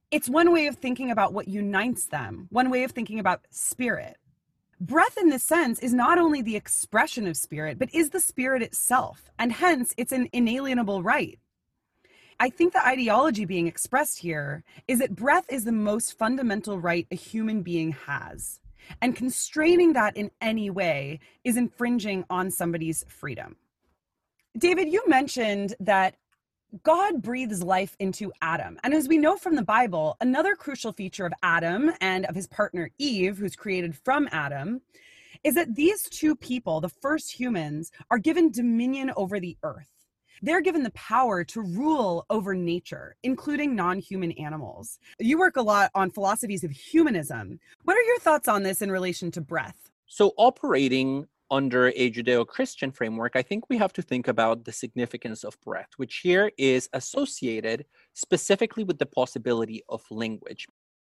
It's 0.09 0.29
one 0.29 0.51
way 0.51 0.67
of 0.67 0.75
thinking 0.75 1.11
about 1.11 1.33
what 1.33 1.47
unites 1.47 2.07
them, 2.07 2.47
one 2.49 2.69
way 2.69 2.83
of 2.83 2.91
thinking 2.91 3.19
about 3.19 3.45
spirit. 3.49 4.17
Breath, 4.79 5.17
in 5.17 5.29
this 5.29 5.43
sense, 5.43 5.79
is 5.79 5.93
not 5.93 6.17
only 6.17 6.41
the 6.41 6.55
expression 6.55 7.27
of 7.27 7.37
spirit, 7.37 7.77
but 7.77 7.93
is 7.93 8.09
the 8.09 8.19
spirit 8.19 8.63
itself, 8.63 9.29
and 9.37 9.51
hence 9.51 9.93
it's 9.95 10.11
an 10.11 10.27
inalienable 10.33 11.03
right. 11.03 11.37
I 12.39 12.49
think 12.49 12.73
the 12.73 12.85
ideology 12.85 13.45
being 13.45 13.67
expressed 13.67 14.17
here 14.17 14.63
is 14.87 14.97
that 14.97 15.15
breath 15.15 15.45
is 15.49 15.63
the 15.63 15.71
most 15.71 16.17
fundamental 16.17 16.79
right 16.79 17.05
a 17.11 17.15
human 17.15 17.61
being 17.61 17.91
has. 17.91 18.59
And 18.99 19.15
constraining 19.15 19.93
that 19.93 20.17
in 20.17 20.31
any 20.41 20.71
way 20.71 21.19
is 21.43 21.55
infringing 21.55 22.25
on 22.31 22.49
somebody's 22.49 23.05
freedom. 23.07 23.57
David, 24.57 24.91
you 24.91 25.01
mentioned 25.07 25.75
that 25.79 26.15
God 26.83 27.21
breathes 27.21 27.63
life 27.63 27.95
into 27.99 28.31
Adam. 28.41 28.77
And 28.83 28.93
as 28.93 29.07
we 29.07 29.17
know 29.17 29.35
from 29.37 29.55
the 29.55 29.63
Bible, 29.63 30.17
another 30.21 30.55
crucial 30.55 30.91
feature 30.91 31.25
of 31.25 31.33
Adam 31.43 31.91
and 32.01 32.25
of 32.25 32.35
his 32.35 32.47
partner 32.47 32.89
Eve, 32.97 33.37
who's 33.37 33.55
created 33.55 33.95
from 33.95 34.27
Adam, 34.31 34.81
is 35.43 35.55
that 35.55 35.75
these 35.75 36.03
two 36.03 36.35
people, 36.35 36.81
the 36.81 36.89
first 36.89 37.31
humans, 37.31 37.91
are 38.09 38.17
given 38.17 38.51
dominion 38.51 39.11
over 39.15 39.39
the 39.39 39.57
earth. 39.63 39.87
They're 40.41 40.61
given 40.61 40.83
the 40.83 40.91
power 40.91 41.43
to 41.45 41.61
rule 41.61 42.25
over 42.29 42.55
nature, 42.55 43.15
including 43.23 43.75
non 43.75 43.99
human 43.99 44.31
animals. 44.33 44.97
You 45.19 45.37
work 45.37 45.55
a 45.55 45.61
lot 45.61 45.91
on 45.93 46.09
philosophies 46.09 46.63
of 46.63 46.71
humanism. 46.71 47.59
What 47.83 47.95
are 47.95 48.01
your 48.01 48.19
thoughts 48.19 48.47
on 48.47 48.63
this 48.63 48.81
in 48.81 48.91
relation 48.91 49.29
to 49.31 49.41
breath? 49.41 49.91
So, 50.07 50.33
operating 50.37 51.27
under 51.51 51.89
a 51.89 52.09
Judeo 52.09 52.47
Christian 52.47 52.91
framework, 52.91 53.35
I 53.35 53.41
think 53.41 53.69
we 53.69 53.77
have 53.77 53.91
to 53.93 54.01
think 54.01 54.29
about 54.29 54.63
the 54.63 54.71
significance 54.71 55.43
of 55.43 55.59
breath, 55.61 55.89
which 55.97 56.21
here 56.23 56.51
is 56.57 56.89
associated 56.93 57.85
specifically 58.13 58.85
with 58.85 58.97
the 58.97 59.05
possibility 59.05 59.83
of 59.89 60.01
language. 60.09 60.65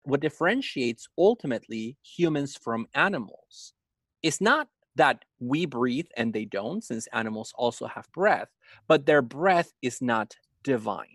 What 0.05 0.21
differentiates 0.21 1.07
ultimately 1.19 1.99
humans 2.03 2.57
from 2.57 2.87
animals 2.95 3.75
is 4.23 4.41
not 4.41 4.69
that 4.97 5.25
we 5.39 5.67
breathe 5.67 6.09
and 6.17 6.33
they 6.33 6.47
don't, 6.47 6.83
since 6.83 7.07
animals 7.13 7.53
also 7.57 7.87
have 7.87 8.11
breath, 8.13 8.49
but 8.89 9.05
their 9.05 9.23
breath 9.23 9.73
is 9.83 10.01
not 10.01 10.35
divine. 10.65 11.07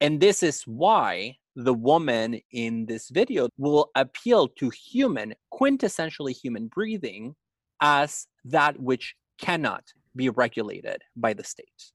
And 0.00 0.20
this 0.20 0.42
is 0.42 0.62
why 0.62 1.36
the 1.54 1.72
woman 1.72 2.40
in 2.50 2.84
this 2.84 3.08
video 3.08 3.48
will 3.56 3.90
appeal 3.94 4.48
to 4.48 4.70
human, 4.70 5.34
quintessentially 5.52 6.32
human 6.32 6.66
breathing 6.66 7.34
as 7.80 8.26
that 8.44 8.80
which 8.80 9.14
cannot 9.38 9.84
be 10.14 10.28
regulated 10.28 11.02
by 11.14 11.34
the 11.34 11.44
state. 11.44 11.92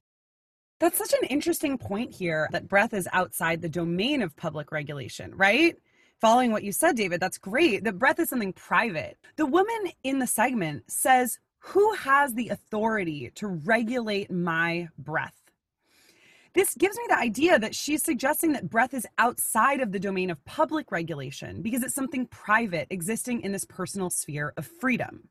That's 0.80 0.98
such 0.98 1.14
an 1.14 1.28
interesting 1.30 1.78
point 1.78 2.14
here 2.14 2.48
that 2.52 2.68
breath 2.68 2.94
is 2.94 3.08
outside 3.14 3.62
the 3.62 3.70
domain 3.70 4.22
of 4.22 4.36
public 4.36 4.72
regulation, 4.72 5.32
right? 5.36 5.76
Following 6.20 6.52
what 6.52 6.64
you 6.64 6.72
said, 6.72 6.96
David, 6.96 7.20
that's 7.20 7.38
great. 7.38 7.84
The 7.84 7.92
breath 7.92 8.20
is 8.20 8.30
something 8.30 8.54
private. 8.54 9.18
The 9.38 9.46
woman 9.46 9.92
in 10.04 10.20
the 10.20 10.28
segment 10.28 10.84
says, 10.90 11.40
Who 11.60 11.94
has 11.94 12.34
the 12.34 12.50
authority 12.50 13.32
to 13.36 13.48
regulate 13.48 14.32
my 14.32 14.90
breath? 14.98 15.36
This 16.54 16.76
gives 16.76 16.98
me 16.98 17.04
the 17.08 17.18
idea 17.18 17.58
that 17.60 17.74
she's 17.74 18.04
suggesting 18.04 18.52
that 18.54 18.70
breath 18.70 18.94
is 18.94 19.08
outside 19.18 19.82
of 19.82 19.92
the 19.92 20.00
domain 20.00 20.30
of 20.30 20.44
public 20.46 20.92
regulation 20.92 21.62
because 21.62 21.82
it's 21.82 21.96
something 21.96 22.26
private 22.28 22.88
existing 22.90 23.42
in 23.42 23.52
this 23.52 23.66
personal 23.66 24.10
sphere 24.10 24.54
of 24.58 24.68
freedom. 24.68 25.30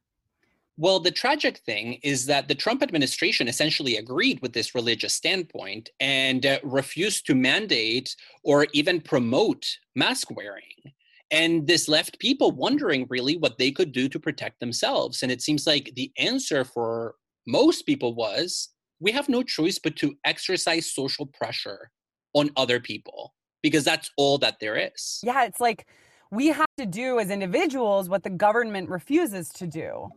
Well, 0.80 0.98
the 0.98 1.10
tragic 1.10 1.58
thing 1.58 2.00
is 2.02 2.24
that 2.24 2.48
the 2.48 2.54
Trump 2.54 2.82
administration 2.82 3.48
essentially 3.48 3.98
agreed 3.98 4.40
with 4.40 4.54
this 4.54 4.74
religious 4.74 5.12
standpoint 5.12 5.90
and 6.00 6.46
uh, 6.46 6.58
refused 6.62 7.26
to 7.26 7.34
mandate 7.34 8.16
or 8.44 8.66
even 8.72 9.02
promote 9.02 9.66
mask 9.94 10.30
wearing. 10.30 10.94
And 11.30 11.66
this 11.66 11.86
left 11.86 12.18
people 12.18 12.50
wondering 12.52 13.06
really 13.10 13.36
what 13.36 13.58
they 13.58 13.70
could 13.70 13.92
do 13.92 14.08
to 14.08 14.18
protect 14.18 14.58
themselves. 14.58 15.22
And 15.22 15.30
it 15.30 15.42
seems 15.42 15.66
like 15.66 15.92
the 15.96 16.10
answer 16.16 16.64
for 16.64 17.16
most 17.46 17.82
people 17.82 18.14
was 18.14 18.70
we 19.00 19.12
have 19.12 19.28
no 19.28 19.42
choice 19.42 19.78
but 19.78 19.96
to 19.96 20.14
exercise 20.24 20.90
social 20.90 21.26
pressure 21.26 21.90
on 22.32 22.48
other 22.56 22.80
people 22.80 23.34
because 23.62 23.84
that's 23.84 24.10
all 24.16 24.38
that 24.38 24.56
there 24.62 24.76
is. 24.76 25.20
Yeah, 25.22 25.44
it's 25.44 25.60
like 25.60 25.86
we 26.30 26.46
have 26.46 26.74
to 26.78 26.86
do 26.86 27.18
as 27.18 27.28
individuals 27.28 28.08
what 28.08 28.22
the 28.22 28.30
government 28.30 28.88
refuses 28.88 29.50
to 29.50 29.66
do. 29.66 30.08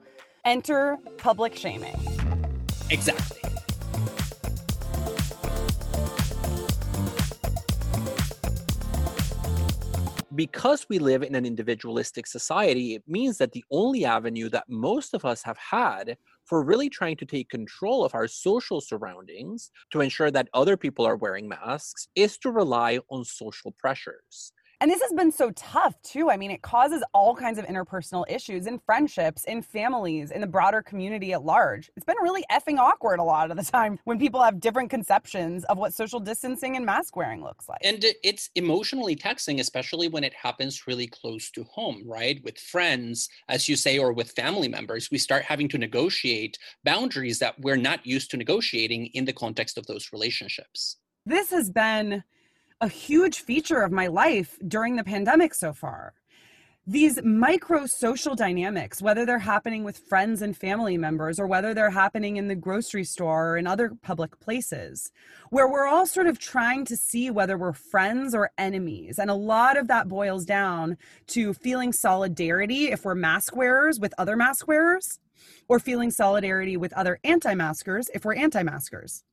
Enter 0.46 0.98
public 1.18 1.56
shaming. 1.56 1.96
Exactly. 2.90 3.40
because 10.36 10.88
we 10.90 11.00
live 11.00 11.24
in 11.24 11.36
an 11.36 11.46
individualistic 11.46 12.26
society, 12.28 12.96
it 12.96 13.04
means 13.08 13.38
that 13.38 13.52
the 13.52 13.64
only 13.72 14.06
avenue 14.06 14.50
that 14.50 14.68
most 14.68 15.14
of 15.14 15.26
us 15.26 15.44
have 15.44 15.58
had 15.58 16.18
for 16.46 16.64
really 16.64 16.90
trying 16.90 17.16
to 17.18 17.26
take 17.26 17.50
control 17.50 18.04
of 18.04 18.16
our 18.16 18.28
social 18.28 18.82
surroundings 18.82 19.72
to 19.92 20.02
ensure 20.02 20.32
that 20.32 20.50
other 20.54 20.76
people 20.76 21.06
are 21.06 21.16
wearing 21.16 21.48
masks 21.48 22.08
is 22.16 22.38
to 22.40 22.52
rely 22.52 23.00
on 23.10 23.24
social 23.24 23.72
pressures. 23.78 24.54
And 24.84 24.92
this 24.92 25.02
has 25.02 25.14
been 25.14 25.32
so 25.32 25.50
tough 25.52 25.96
too. 26.02 26.30
I 26.30 26.36
mean, 26.36 26.52
it 26.52 26.62
causes 26.62 27.02
all 27.14 27.34
kinds 27.34 27.58
of 27.58 27.66
interpersonal 27.68 28.26
issues 28.30 28.68
in 28.68 28.80
friendships, 28.80 29.46
in 29.46 29.62
families, 29.62 30.30
in 30.30 30.42
the 30.42 30.48
broader 30.48 30.82
community 30.82 31.32
at 31.32 31.46
large. 31.46 31.90
It's 31.96 32.06
been 32.06 32.18
really 32.22 32.44
effing 32.52 32.78
awkward 32.80 33.22
a 33.22 33.24
lot 33.24 33.50
of 33.50 33.56
the 33.56 33.64
time 33.64 33.98
when 34.04 34.20
people 34.20 34.44
have 34.44 34.60
different 34.60 34.90
conceptions 34.90 35.64
of 35.70 35.78
what 35.78 35.94
social 35.94 36.20
distancing 36.20 36.76
and 36.76 36.86
mask 36.86 37.16
wearing 37.16 37.42
looks 37.42 37.70
like. 37.70 37.80
And 37.82 38.04
it's 38.26 38.50
emotionally 38.56 39.16
taxing, 39.16 39.62
especially 39.62 40.10
when 40.10 40.26
it 40.26 40.34
happens 40.34 40.86
really 40.86 41.08
close 41.08 41.50
to 41.52 41.64
home, 41.64 42.04
right? 42.06 42.44
With 42.44 42.58
friends, 42.58 43.30
as 43.48 43.70
you 43.70 43.78
say, 43.78 43.98
or 43.98 44.12
with 44.12 44.32
family 44.32 44.68
members, 44.68 45.10
we 45.10 45.18
start 45.18 45.46
having 45.46 45.70
to 45.70 45.78
negotiate 45.78 46.60
boundaries 46.84 47.40
that 47.40 47.58
we're 47.62 47.78
not 47.78 48.06
used 48.06 48.32
to 48.32 48.38
negotiating 48.38 49.06
in 49.14 49.24
the 49.24 49.32
context 49.32 49.78
of 49.78 49.88
those 49.88 50.10
relationships. 50.12 50.98
This 51.26 51.52
has 51.52 51.70
been 51.70 52.26
a 52.84 52.88
huge 52.90 53.40
feature 53.40 53.82
of 53.82 53.94
my 53.94 54.08
life 54.08 54.60
during 54.68 54.98
the 54.98 55.06
pandemic 55.06 55.54
so 55.54 55.72
far. 55.72 56.14
These 56.86 57.24
micro 57.24 57.86
social 57.86 58.36
dynamics, 58.36 59.02
whether 59.02 59.26
they're 59.26 59.40
happening 59.40 59.86
with 59.86 59.98
friends 59.98 60.42
and 60.42 60.56
family 60.56 60.98
members 60.98 61.40
or 61.40 61.48
whether 61.48 61.74
they're 61.74 61.92
happening 61.92 62.36
in 62.36 62.50
the 62.50 62.56
grocery 62.56 63.06
store 63.06 63.52
or 63.52 63.58
in 63.58 63.68
other 63.68 63.94
public 64.02 64.38
places, 64.42 65.14
where 65.50 65.66
we're 65.66 65.88
all 65.88 66.06
sort 66.06 66.28
of 66.28 66.40
trying 66.40 66.84
to 66.84 66.98
see 66.98 67.32
whether 67.32 67.58
we're 67.58 67.72
friends 67.72 68.36
or 68.36 68.52
enemies. 68.58 69.18
And 69.18 69.30
a 69.30 69.34
lot 69.34 69.78
of 69.78 69.88
that 69.88 70.10
boils 70.10 70.44
down 70.44 70.98
to 71.28 71.54
feeling 71.54 71.94
solidarity 71.94 72.92
if 72.92 73.06
we're 73.06 73.16
mask 73.16 73.56
wearers 73.56 73.98
with 73.98 74.14
other 74.18 74.36
mask 74.36 74.68
wearers, 74.68 75.20
or 75.70 75.80
feeling 75.80 76.12
solidarity 76.12 76.76
with 76.76 76.92
other 76.94 77.18
anti 77.24 77.54
maskers 77.54 78.10
if 78.14 78.26
we're 78.26 78.36
anti 78.36 78.62
maskers. 78.62 79.24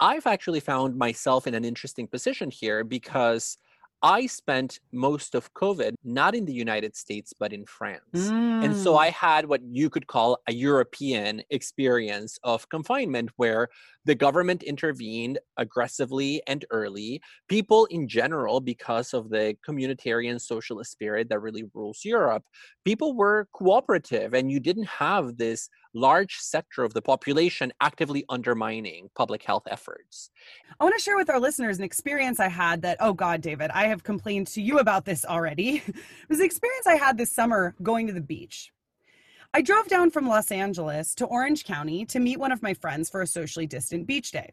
I've 0.00 0.26
actually 0.26 0.60
found 0.60 0.96
myself 0.96 1.46
in 1.46 1.54
an 1.54 1.64
interesting 1.64 2.06
position 2.06 2.50
here 2.50 2.84
because 2.84 3.58
I 4.02 4.26
spent 4.26 4.80
most 4.92 5.34
of 5.34 5.52
COVID 5.54 5.94
not 6.04 6.34
in 6.34 6.44
the 6.44 6.52
United 6.52 6.94
States, 6.94 7.32
but 7.38 7.52
in 7.52 7.64
France. 7.64 8.02
Mm. 8.14 8.64
And 8.64 8.76
so 8.76 8.94
mm. 8.94 8.98
I 8.98 9.10
had 9.10 9.46
what 9.46 9.62
you 9.62 9.88
could 9.88 10.06
call 10.06 10.38
a 10.46 10.52
European 10.52 11.42
experience 11.50 12.38
of 12.44 12.68
confinement 12.68 13.30
where 13.36 13.68
the 14.04 14.14
government 14.14 14.62
intervened 14.62 15.38
aggressively 15.56 16.42
and 16.46 16.64
early. 16.70 17.22
People 17.48 17.86
in 17.86 18.06
general, 18.06 18.60
because 18.60 19.14
of 19.14 19.30
the 19.30 19.56
communitarian 19.66 20.40
socialist 20.40 20.92
spirit 20.92 21.28
that 21.30 21.40
really 21.40 21.64
rules 21.72 22.04
Europe, 22.04 22.44
people 22.84 23.16
were 23.16 23.48
cooperative 23.52 24.34
and 24.34 24.52
you 24.52 24.60
didn't 24.60 24.88
have 24.88 25.38
this 25.38 25.70
large 25.96 26.36
sector 26.36 26.84
of 26.84 26.94
the 26.94 27.02
population 27.02 27.72
actively 27.80 28.24
undermining 28.28 29.08
public 29.16 29.42
health 29.42 29.64
efforts. 29.68 30.30
I 30.78 30.84
want 30.84 30.94
to 30.96 31.02
share 31.02 31.16
with 31.16 31.30
our 31.30 31.40
listeners 31.40 31.78
an 31.78 31.84
experience 31.84 32.38
I 32.38 32.48
had 32.48 32.82
that, 32.82 32.98
oh 33.00 33.12
God, 33.12 33.40
David, 33.40 33.70
I 33.72 33.86
have 33.86 34.04
complained 34.04 34.46
to 34.48 34.62
you 34.62 34.78
about 34.78 35.04
this 35.04 35.24
already. 35.24 35.82
it 35.86 35.94
was 36.28 36.38
an 36.38 36.44
experience 36.44 36.86
I 36.86 36.96
had 36.96 37.16
this 37.16 37.32
summer 37.32 37.74
going 37.82 38.06
to 38.06 38.12
the 38.12 38.20
beach. 38.20 38.72
I 39.54 39.62
drove 39.62 39.88
down 39.88 40.10
from 40.10 40.28
Los 40.28 40.52
Angeles 40.52 41.14
to 41.14 41.24
Orange 41.24 41.64
County 41.64 42.04
to 42.06 42.20
meet 42.20 42.38
one 42.38 42.52
of 42.52 42.62
my 42.62 42.74
friends 42.74 43.08
for 43.08 43.22
a 43.22 43.26
socially 43.26 43.66
distant 43.66 44.06
beach 44.06 44.30
day. 44.30 44.52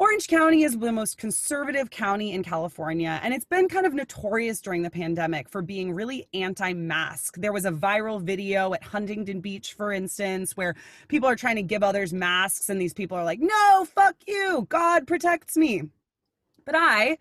Orange 0.00 0.28
County 0.28 0.62
is 0.62 0.78
the 0.78 0.92
most 0.92 1.18
conservative 1.18 1.90
county 1.90 2.32
in 2.32 2.42
California, 2.42 3.20
and 3.22 3.34
it's 3.34 3.44
been 3.44 3.68
kind 3.68 3.84
of 3.84 3.92
notorious 3.92 4.62
during 4.62 4.80
the 4.80 4.88
pandemic 4.88 5.46
for 5.46 5.60
being 5.60 5.92
really 5.92 6.26
anti 6.32 6.72
mask. 6.72 7.36
There 7.36 7.52
was 7.52 7.66
a 7.66 7.70
viral 7.70 8.22
video 8.22 8.72
at 8.72 8.82
Huntington 8.82 9.42
Beach, 9.42 9.74
for 9.74 9.92
instance, 9.92 10.56
where 10.56 10.74
people 11.08 11.28
are 11.28 11.36
trying 11.36 11.56
to 11.56 11.62
give 11.62 11.82
others 11.82 12.14
masks, 12.14 12.70
and 12.70 12.80
these 12.80 12.94
people 12.94 13.18
are 13.18 13.26
like, 13.26 13.40
no, 13.40 13.86
fuck 13.94 14.16
you, 14.26 14.66
God 14.70 15.06
protects 15.06 15.54
me. 15.58 15.82
But 16.64 16.76
I 16.78 17.18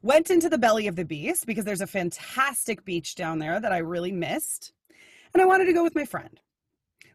went 0.00 0.30
into 0.30 0.48
the 0.48 0.56
belly 0.56 0.86
of 0.86 0.94
the 0.94 1.04
beast 1.04 1.46
because 1.46 1.64
there's 1.64 1.80
a 1.80 1.86
fantastic 1.88 2.84
beach 2.84 3.16
down 3.16 3.40
there 3.40 3.58
that 3.58 3.72
I 3.72 3.78
really 3.78 4.12
missed, 4.12 4.72
and 5.34 5.42
I 5.42 5.46
wanted 5.46 5.64
to 5.64 5.72
go 5.72 5.82
with 5.82 5.96
my 5.96 6.04
friend. 6.04 6.40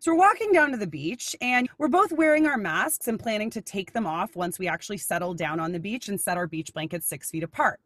So 0.05 0.11
we're 0.11 0.19
walking 0.19 0.51
down 0.51 0.69
to 0.69 0.77
the 0.77 0.85
beach 0.85 1.35
and 1.41 1.67
we're 1.79 1.87
both 1.87 2.11
wearing 2.11 2.45
our 2.45 2.57
masks 2.57 3.07
and 3.07 3.19
planning 3.19 3.49
to 3.49 3.59
take 3.59 3.91
them 3.91 4.05
off 4.05 4.35
once 4.35 4.59
we 4.59 4.67
actually 4.67 4.99
settle 4.99 5.33
down 5.33 5.59
on 5.59 5.71
the 5.71 5.79
beach 5.79 6.09
and 6.09 6.21
set 6.21 6.37
our 6.37 6.45
beach 6.45 6.71
blankets 6.75 7.07
six 7.07 7.31
feet 7.31 7.41
apart. 7.41 7.79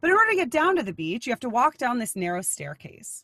But 0.00 0.10
in 0.10 0.16
order 0.16 0.32
to 0.32 0.36
get 0.38 0.50
down 0.50 0.74
to 0.74 0.82
the 0.82 0.92
beach, 0.92 1.24
you 1.24 1.30
have 1.30 1.38
to 1.38 1.48
walk 1.48 1.78
down 1.78 2.00
this 2.00 2.16
narrow 2.16 2.42
staircase. 2.42 3.22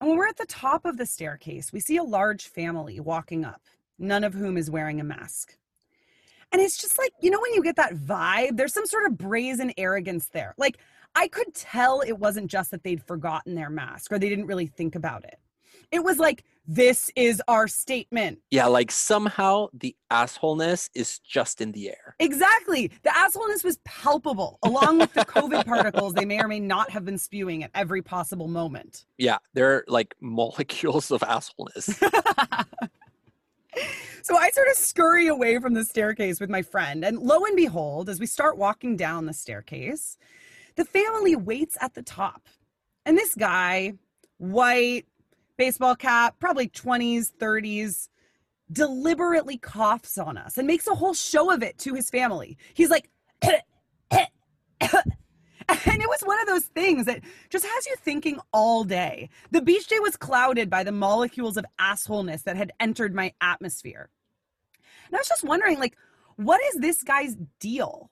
And 0.00 0.08
when 0.08 0.18
we're 0.18 0.26
at 0.26 0.36
the 0.36 0.46
top 0.46 0.84
of 0.84 0.96
the 0.96 1.06
staircase, 1.06 1.72
we 1.72 1.78
see 1.78 1.96
a 1.96 2.02
large 2.02 2.48
family 2.48 2.98
walking 2.98 3.44
up, 3.44 3.62
none 4.00 4.24
of 4.24 4.34
whom 4.34 4.56
is 4.56 4.68
wearing 4.68 4.98
a 5.00 5.04
mask. 5.04 5.56
And 6.50 6.60
it's 6.60 6.82
just 6.82 6.98
like, 6.98 7.12
you 7.20 7.30
know, 7.30 7.40
when 7.40 7.54
you 7.54 7.62
get 7.62 7.76
that 7.76 7.94
vibe, 7.94 8.56
there's 8.56 8.74
some 8.74 8.86
sort 8.86 9.06
of 9.06 9.16
brazen 9.16 9.72
arrogance 9.78 10.26
there. 10.26 10.56
Like, 10.58 10.78
I 11.14 11.28
could 11.28 11.54
tell 11.54 12.00
it 12.00 12.18
wasn't 12.18 12.50
just 12.50 12.72
that 12.72 12.82
they'd 12.82 13.04
forgotten 13.04 13.54
their 13.54 13.70
mask 13.70 14.10
or 14.10 14.18
they 14.18 14.28
didn't 14.28 14.46
really 14.46 14.66
think 14.66 14.96
about 14.96 15.22
it. 15.22 15.38
It 15.92 16.02
was 16.02 16.18
like, 16.18 16.42
this 16.66 17.10
is 17.14 17.42
our 17.46 17.68
statement. 17.68 18.38
Yeah, 18.50 18.66
like 18.66 18.90
somehow 18.90 19.68
the 19.74 19.94
assholeness 20.10 20.88
is 20.94 21.18
just 21.18 21.60
in 21.60 21.72
the 21.72 21.90
air. 21.90 22.16
Exactly. 22.18 22.90
The 23.02 23.10
assholeness 23.10 23.62
was 23.62 23.78
palpable, 23.84 24.58
along 24.64 24.98
with 24.98 25.12
the 25.12 25.24
COVID 25.24 25.66
particles 25.66 26.14
they 26.14 26.24
may 26.24 26.40
or 26.40 26.48
may 26.48 26.60
not 26.60 26.90
have 26.90 27.04
been 27.04 27.18
spewing 27.18 27.64
at 27.64 27.70
every 27.74 28.02
possible 28.02 28.48
moment. 28.48 29.04
Yeah, 29.18 29.38
they're 29.52 29.84
like 29.88 30.14
molecules 30.20 31.10
of 31.10 31.20
assholeness. 31.20 31.84
so 34.22 34.36
I 34.36 34.50
sort 34.50 34.68
of 34.68 34.76
scurry 34.76 35.26
away 35.26 35.58
from 35.58 35.74
the 35.74 35.84
staircase 35.84 36.40
with 36.40 36.48
my 36.48 36.62
friend. 36.62 37.04
And 37.04 37.18
lo 37.18 37.44
and 37.44 37.56
behold, 37.56 38.08
as 38.08 38.18
we 38.18 38.26
start 38.26 38.56
walking 38.56 38.96
down 38.96 39.26
the 39.26 39.34
staircase, 39.34 40.16
the 40.76 40.84
family 40.84 41.36
waits 41.36 41.76
at 41.80 41.94
the 41.94 42.02
top. 42.02 42.48
And 43.06 43.18
this 43.18 43.34
guy, 43.34 43.92
white, 44.38 45.04
baseball 45.56 45.94
cap, 45.94 46.36
probably 46.38 46.68
20s, 46.68 47.32
30s, 47.40 48.08
deliberately 48.72 49.58
coughs 49.58 50.18
on 50.18 50.36
us 50.36 50.58
and 50.58 50.66
makes 50.66 50.86
a 50.86 50.94
whole 50.94 51.14
show 51.14 51.50
of 51.52 51.62
it 51.62 51.78
to 51.78 51.94
his 51.94 52.10
family. 52.10 52.56
He's 52.74 52.90
like, 52.90 53.10
and 53.42 53.62
it 56.02 56.08
was 56.08 56.20
one 56.22 56.40
of 56.40 56.46
those 56.46 56.64
things 56.64 57.06
that 57.06 57.20
just 57.50 57.64
has 57.64 57.86
you 57.86 57.94
thinking 57.96 58.38
all 58.52 58.84
day. 58.84 59.30
The 59.50 59.62
beach 59.62 59.86
day 59.86 60.00
was 60.00 60.16
clouded 60.16 60.70
by 60.70 60.82
the 60.82 60.92
molecules 60.92 61.56
of 61.56 61.64
assholeness 61.78 62.42
that 62.44 62.56
had 62.56 62.72
entered 62.80 63.14
my 63.14 63.32
atmosphere. 63.40 64.10
And 65.06 65.16
I 65.16 65.18
was 65.18 65.28
just 65.28 65.44
wondering, 65.44 65.78
like, 65.78 65.96
what 66.36 66.60
is 66.72 66.80
this 66.80 67.02
guy's 67.02 67.36
deal? 67.60 68.10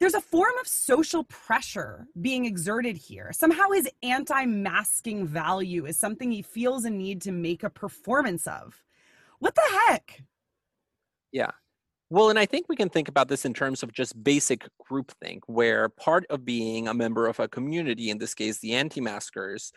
There's 0.00 0.14
a 0.14 0.20
form 0.20 0.52
of 0.60 0.68
social 0.68 1.24
pressure 1.24 2.06
being 2.20 2.44
exerted 2.44 2.96
here. 2.96 3.30
Somehow 3.32 3.70
his 3.70 3.88
anti 4.02 4.44
masking 4.46 5.26
value 5.26 5.86
is 5.86 5.98
something 5.98 6.30
he 6.30 6.42
feels 6.42 6.84
a 6.84 6.90
need 6.90 7.20
to 7.22 7.32
make 7.32 7.64
a 7.64 7.70
performance 7.70 8.46
of. 8.46 8.82
What 9.40 9.54
the 9.54 9.78
heck? 9.86 10.22
Yeah. 11.32 11.50
Well, 12.10 12.30
and 12.30 12.38
I 12.38 12.46
think 12.46 12.66
we 12.68 12.76
can 12.76 12.88
think 12.88 13.08
about 13.08 13.28
this 13.28 13.44
in 13.44 13.52
terms 13.52 13.82
of 13.82 13.92
just 13.92 14.22
basic 14.24 14.66
groupthink, 14.90 15.40
where 15.46 15.90
part 15.90 16.24
of 16.30 16.44
being 16.44 16.88
a 16.88 16.94
member 16.94 17.26
of 17.26 17.38
a 17.38 17.48
community, 17.48 18.08
in 18.10 18.18
this 18.18 18.34
case, 18.34 18.58
the 18.58 18.74
anti 18.74 19.00
maskers, 19.00 19.72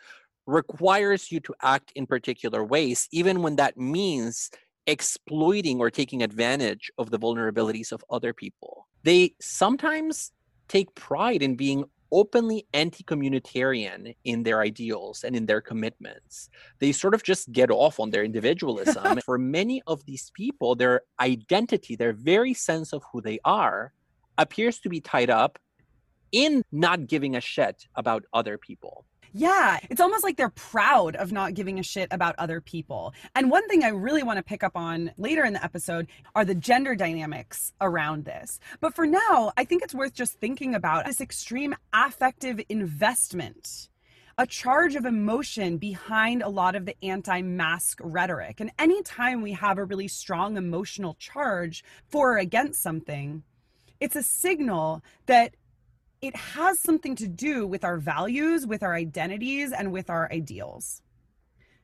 requires 0.48 1.32
you 1.32 1.40
to 1.42 1.54
act 1.62 1.92
in 1.96 2.06
particular 2.06 2.64
ways, 2.64 3.08
even 3.12 3.42
when 3.42 3.58
that 3.58 3.78
means 3.78 4.50
exploiting 4.88 5.80
or 5.80 5.90
taking 5.90 6.24
advantage 6.24 6.92
of 6.98 7.12
the 7.12 7.20
vulnerabilities 7.20 7.92
of 7.92 8.04
other 8.10 8.34
people. 8.34 8.88
They 9.04 9.36
sometimes 9.40 10.32
take 10.68 10.94
pride 10.96 11.42
in 11.42 11.56
being 11.56 11.86
openly 12.12 12.68
anti 12.74 13.04
communitarian 13.04 14.16
in 14.24 14.44
their 14.44 14.62
ideals 14.62 15.24
and 15.24 15.36
in 15.36 15.46
their 15.46 15.62
commitments. 15.62 16.50
They 16.80 16.92
sort 16.92 17.14
of 17.14 17.24
just 17.24 17.52
get 17.52 17.72
off 17.72 18.00
on 18.00 18.10
their 18.10 18.24
individualism. 18.24 19.20
For 19.26 19.38
many 19.38 19.82
of 19.88 20.06
these 20.06 20.32
people, 20.36 20.76
their 20.76 21.02
identity, 21.20 21.96
their 21.96 22.14
very 22.14 22.54
sense 22.54 22.94
of 22.94 23.04
who 23.12 23.22
they 23.22 23.40
are, 23.46 23.94
appears 24.38 24.80
to 24.80 24.90
be 24.90 25.00
tied 25.00 25.30
up 25.30 25.58
in 26.32 26.64
not 26.72 27.08
giving 27.08 27.36
a 27.36 27.42
shit 27.42 27.86
about 27.96 28.24
other 28.34 28.58
people. 28.58 29.06
Yeah, 29.34 29.80
it's 29.90 30.02
almost 30.02 30.24
like 30.24 30.36
they're 30.36 30.50
proud 30.50 31.16
of 31.16 31.32
not 31.32 31.54
giving 31.54 31.80
a 31.80 31.84
shit 31.84 32.10
about 32.12 32.36
other 32.38 32.60
people. 32.60 33.14
And 33.34 33.50
one 33.50 33.68
thing 33.70 33.84
I 33.84 33.90
really 33.90 34.24
want 34.24 34.38
to 34.38 34.44
pick 34.44 34.62
up 34.62 34.76
on 34.76 35.12
later 35.18 35.46
in 35.46 35.54
the 35.54 35.64
episode 35.64 36.08
are 36.36 36.44
the 36.44 36.56
gender 36.56 36.96
dynamics 36.96 37.72
around 37.80 38.26
this. 38.26 38.60
But 38.82 38.94
for 38.94 39.06
now, 39.06 39.54
I 39.56 39.64
think 39.64 39.84
it's 39.84 39.94
worth 39.94 40.14
just 40.14 40.40
thinking 40.40 40.76
about 40.76 41.06
this 41.06 41.22
extreme 41.22 41.76
affective 41.94 42.60
investment 42.68 43.88
a 44.38 44.48
charge 44.48 44.96
of 44.96 45.06
emotion 45.06 45.78
behind 45.78 46.42
a 46.42 46.50
lot 46.50 46.76
of 46.76 46.86
the 46.86 46.96
anti 47.04 47.42
mask 47.42 48.00
rhetoric. 48.02 48.60
And 48.60 48.72
anytime 48.80 49.42
we 49.42 49.52
have 49.52 49.78
a 49.78 49.86
really 49.86 50.08
strong 50.08 50.58
emotional 50.58 51.14
charge 51.16 51.84
for 52.08 52.34
or 52.34 52.38
against 52.38 52.82
something, 52.82 53.44
it's 54.00 54.16
a 54.16 54.24
signal 54.24 55.04
that 55.28 55.56
it 56.22 56.36
has 56.36 56.80
something 56.80 57.16
to 57.16 57.28
do 57.28 57.66
with 57.66 57.84
our 57.84 57.98
values, 57.98 58.68
with 58.68 58.84
our 58.84 58.94
identities, 58.94 59.72
and 59.72 59.92
with 59.92 60.10
our 60.10 60.32
ideals. 60.32 61.02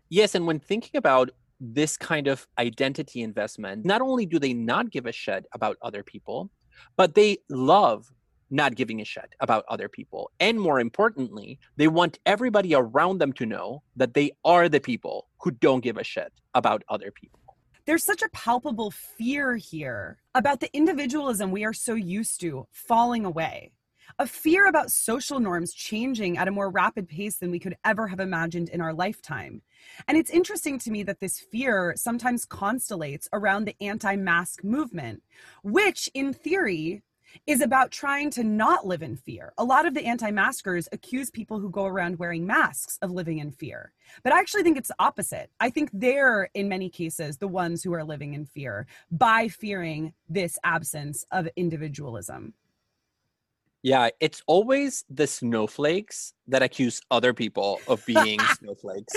Yes. 0.10 0.36
And 0.36 0.46
when 0.46 0.60
thinking 0.60 0.98
about 0.98 1.32
this 1.60 1.98
kind 1.98 2.28
of 2.28 2.48
identity 2.60 3.24
investment, 3.24 3.84
not 3.84 4.02
only 4.02 4.26
do 4.26 4.38
they 4.38 4.54
not 4.54 4.92
give 4.92 5.08
a 5.08 5.12
shit 5.12 5.46
about 5.54 5.78
other 5.82 6.04
people, 6.04 6.52
but 6.96 7.16
they 7.16 7.40
love 7.50 8.12
not 8.50 8.76
giving 8.76 9.02
a 9.02 9.06
shit 9.06 9.34
about 9.42 9.66
other 9.68 9.90
people. 9.90 10.32
And 10.40 10.60
more 10.60 10.80
importantly, 10.80 11.60
they 11.76 11.88
want 11.88 12.20
everybody 12.26 12.76
around 12.76 13.18
them 13.18 13.34
to 13.34 13.46
know 13.46 13.84
that 13.96 14.14
they 14.14 14.32
are 14.46 14.70
the 14.70 14.80
people 14.80 15.28
who 15.40 15.52
don't 15.52 15.82
give 15.82 15.98
a 15.98 16.04
shit 16.04 16.32
about 16.54 16.84
other 16.88 17.12
people. 17.12 17.40
There's 17.86 18.04
such 18.04 18.22
a 18.22 18.30
palpable 18.30 18.92
fear 18.92 19.56
here 19.56 20.20
about 20.36 20.60
the 20.60 20.74
individualism 20.76 21.52
we 21.52 21.66
are 21.66 21.74
so 21.74 21.96
used 21.96 22.40
to 22.42 22.68
falling 22.72 23.26
away 23.26 23.72
a 24.20 24.28
fear 24.28 24.68
about 24.68 24.92
social 24.92 25.40
norms 25.40 25.74
changing 25.74 26.38
at 26.38 26.48
a 26.48 26.52
more 26.52 26.70
rapid 26.70 27.08
pace 27.08 27.38
than 27.38 27.52
we 27.52 27.60
could 27.60 27.78
ever 27.86 28.08
have 28.08 28.20
imagined 28.20 28.70
in 28.70 28.82
our 28.82 28.94
lifetime. 28.94 29.62
And 30.08 30.18
it's 30.18 30.32
interesting 30.32 30.80
to 30.80 30.92
me 30.92 31.04
that 31.04 31.20
this 31.20 31.40
fear 31.40 31.94
sometimes 31.96 32.46
constellates 32.46 33.28
around 33.34 33.66
the 33.66 33.76
anti 33.82 34.16
mask 34.16 34.64
movement, 34.64 35.24
which 35.64 36.10
in 36.14 36.34
theory 36.34 37.04
is 37.46 37.62
about 37.62 37.92
trying 37.92 38.30
to 38.32 38.44
not 38.44 38.88
live 38.88 39.02
in 39.02 39.16
fear. 39.16 39.54
A 39.58 39.64
lot 39.64 39.86
of 39.86 39.94
the 39.94 40.06
anti 40.06 40.32
maskers 40.32 40.88
accuse 40.92 41.30
people 41.30 41.60
who 41.60 41.70
go 41.70 41.86
around 41.86 42.20
wearing 42.20 42.46
masks 42.46 42.98
of 43.02 43.12
living 43.12 43.40
in 43.40 43.52
fear. 43.52 43.92
But 44.24 44.34
I 44.34 44.40
actually 44.40 44.64
think 44.64 44.78
it's 44.78 44.90
the 44.90 44.96
opposite. 45.00 45.52
I 45.60 45.70
think 45.70 45.90
they're, 45.94 46.50
in 46.54 46.70
many 46.70 46.90
cases, 46.90 47.38
the 47.38 47.48
ones 47.48 47.84
who 47.84 47.94
are 47.94 48.04
living 48.04 48.34
in 48.34 48.46
fear 48.46 48.88
by 49.12 49.48
fearing 49.48 50.14
this 50.30 50.58
absence 50.64 51.26
of 51.32 51.48
individualism. 51.56 52.54
Yeah, 53.88 54.10
it's 54.20 54.44
always 54.48 55.06
the 55.10 55.28
snowflakes 55.28 56.34
that 56.50 56.62
accuse 56.62 57.00
other 57.10 57.34
people 57.34 57.80
of 57.88 58.06
being 58.06 58.38
snowflakes. 58.60 59.14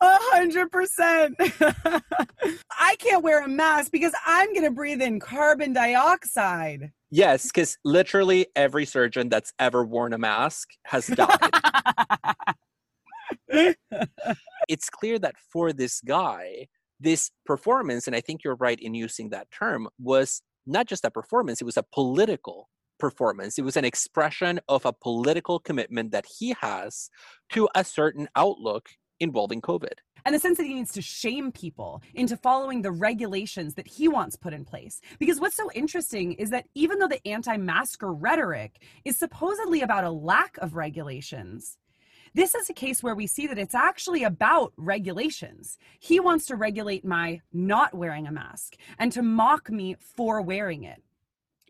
A 0.00 0.16
hundred 0.32 0.72
percent. 0.72 1.36
I 1.38 2.96
can't 2.98 3.22
wear 3.22 3.44
a 3.44 3.48
mask 3.48 3.92
because 3.92 4.14
I'm 4.24 4.54
gonna 4.54 4.70
breathe 4.70 5.02
in 5.02 5.20
carbon 5.20 5.74
dioxide. 5.74 6.90
Yes, 7.10 7.48
because 7.48 7.76
literally 7.84 8.46
every 8.56 8.86
surgeon 8.86 9.28
that's 9.28 9.52
ever 9.58 9.84
worn 9.84 10.14
a 10.14 10.18
mask 10.18 10.70
has 10.84 11.06
died. 11.08 11.50
it's 14.70 14.88
clear 14.88 15.18
that 15.18 15.34
for 15.52 15.70
this 15.74 16.00
guy, 16.00 16.68
this 16.98 17.30
performance, 17.44 18.06
and 18.06 18.16
I 18.16 18.22
think 18.22 18.42
you're 18.42 18.56
right 18.56 18.80
in 18.80 18.94
using 18.94 19.28
that 19.30 19.50
term, 19.50 19.86
was 20.00 20.40
not 20.66 20.86
just 20.86 21.04
a 21.04 21.10
performance, 21.10 21.60
it 21.60 21.66
was 21.66 21.76
a 21.76 21.84
political 21.92 22.70
performance. 23.10 23.58
It 23.58 23.64
was 23.66 23.76
an 23.76 23.84
expression 23.84 24.60
of 24.66 24.86
a 24.86 24.92
political 24.94 25.58
commitment 25.58 26.10
that 26.12 26.24
he 26.38 26.56
has 26.62 27.10
to 27.52 27.68
a 27.74 27.84
certain 27.84 28.28
outlook 28.34 28.88
involving 29.20 29.60
COVID. 29.60 29.98
And 30.24 30.34
the 30.34 30.38
sense 30.38 30.56
that 30.56 30.64
he 30.64 30.72
needs 30.72 30.92
to 30.92 31.02
shame 31.02 31.52
people 31.52 32.00
into 32.14 32.34
following 32.38 32.80
the 32.80 32.90
regulations 32.90 33.74
that 33.74 33.86
he 33.86 34.08
wants 34.08 34.36
put 34.36 34.54
in 34.54 34.64
place. 34.64 35.02
Because 35.18 35.38
what's 35.38 35.54
so 35.54 35.70
interesting 35.74 36.32
is 36.32 36.48
that 36.48 36.64
even 36.74 36.98
though 36.98 37.08
the 37.08 37.26
anti 37.28 37.58
masker 37.58 38.10
rhetoric 38.10 38.82
is 39.04 39.18
supposedly 39.18 39.82
about 39.82 40.04
a 40.04 40.10
lack 40.10 40.56
of 40.62 40.74
regulations, 40.74 41.76
this 42.32 42.54
is 42.54 42.70
a 42.70 42.74
case 42.74 43.02
where 43.02 43.14
we 43.14 43.26
see 43.26 43.46
that 43.48 43.58
it's 43.58 43.74
actually 43.74 44.24
about 44.24 44.72
regulations. 44.78 45.76
He 46.00 46.20
wants 46.20 46.46
to 46.46 46.56
regulate 46.56 47.04
my 47.04 47.42
not 47.52 47.92
wearing 47.92 48.26
a 48.26 48.32
mask 48.32 48.76
and 48.98 49.12
to 49.12 49.22
mock 49.22 49.70
me 49.70 49.96
for 50.16 50.40
wearing 50.40 50.84
it 50.84 51.03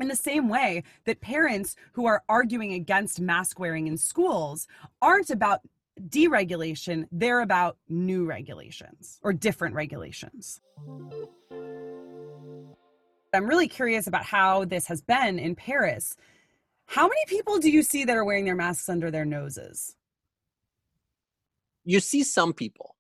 in 0.01 0.09
the 0.09 0.17
same 0.17 0.49
way 0.49 0.83
that 1.05 1.21
parents 1.21 1.77
who 1.93 2.07
are 2.07 2.23
arguing 2.29 2.73
against 2.73 3.21
mask 3.21 3.59
wearing 3.59 3.87
in 3.87 3.97
schools 3.97 4.67
aren't 5.01 5.31
about 5.31 5.61
deregulation, 6.09 7.07
they're 7.13 7.41
about 7.41 7.77
new 7.89 8.25
regulations 8.25 9.21
or 9.23 9.33
different 9.33 9.75
regulations. 9.75 10.61
I'm 13.33 13.47
really 13.47 13.69
curious 13.69 14.07
about 14.07 14.25
how 14.25 14.65
this 14.65 14.87
has 14.87 15.03
been 15.03 15.39
in 15.39 15.55
Paris. 15.57 16.17
How 16.87 17.09
many 17.09 17.25
people 17.27 17.59
do 17.59 17.71
you 17.71 17.83
see 17.83 18.05
that 18.05 18.17
are 18.17 18.25
wearing 18.25 18.45
their 18.45 18.55
masks 18.55 18.89
under 18.89 19.11
their 19.11 19.25
noses? 19.25 19.97
You 21.85 22.01
see 22.01 22.23
some 22.23 22.53
people, 22.53 22.95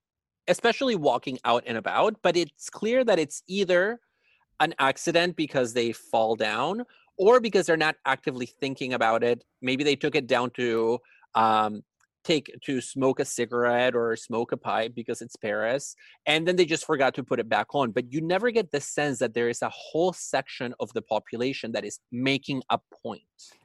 especially 0.48 0.96
walking 0.96 1.38
out 1.44 1.64
and 1.66 1.76
about, 1.76 2.16
but 2.22 2.36
it's 2.36 2.68
clear 2.68 3.04
that 3.04 3.18
it's 3.18 3.42
either 3.46 4.00
an 4.60 4.74
accident 4.78 5.36
because 5.36 5.72
they 5.72 5.92
fall 5.92 6.36
down 6.36 6.84
or 7.16 7.40
because 7.40 7.66
they're 7.66 7.76
not 7.76 7.96
actively 8.04 8.46
thinking 8.46 8.94
about 8.94 9.22
it. 9.22 9.44
Maybe 9.62 9.84
they 9.84 9.96
took 9.96 10.14
it 10.14 10.26
down 10.26 10.50
to 10.50 10.98
um, 11.34 11.82
take 12.24 12.50
to 12.62 12.80
smoke 12.80 13.20
a 13.20 13.24
cigarette 13.24 13.94
or 13.94 14.16
smoke 14.16 14.52
a 14.52 14.56
pipe 14.56 14.94
because 14.94 15.20
it's 15.22 15.36
Paris, 15.36 15.94
and 16.26 16.48
then 16.48 16.56
they 16.56 16.64
just 16.64 16.86
forgot 16.86 17.14
to 17.14 17.22
put 17.22 17.38
it 17.38 17.48
back 17.48 17.74
on. 17.74 17.92
But 17.92 18.12
you 18.12 18.20
never 18.20 18.50
get 18.50 18.72
the 18.72 18.80
sense 18.80 19.18
that 19.18 19.34
there 19.34 19.48
is 19.48 19.62
a 19.62 19.70
whole 19.70 20.12
section 20.12 20.74
of 20.80 20.92
the 20.94 21.02
population 21.02 21.72
that 21.72 21.84
is 21.84 22.00
making 22.10 22.62
a 22.70 22.78
point 23.02 23.22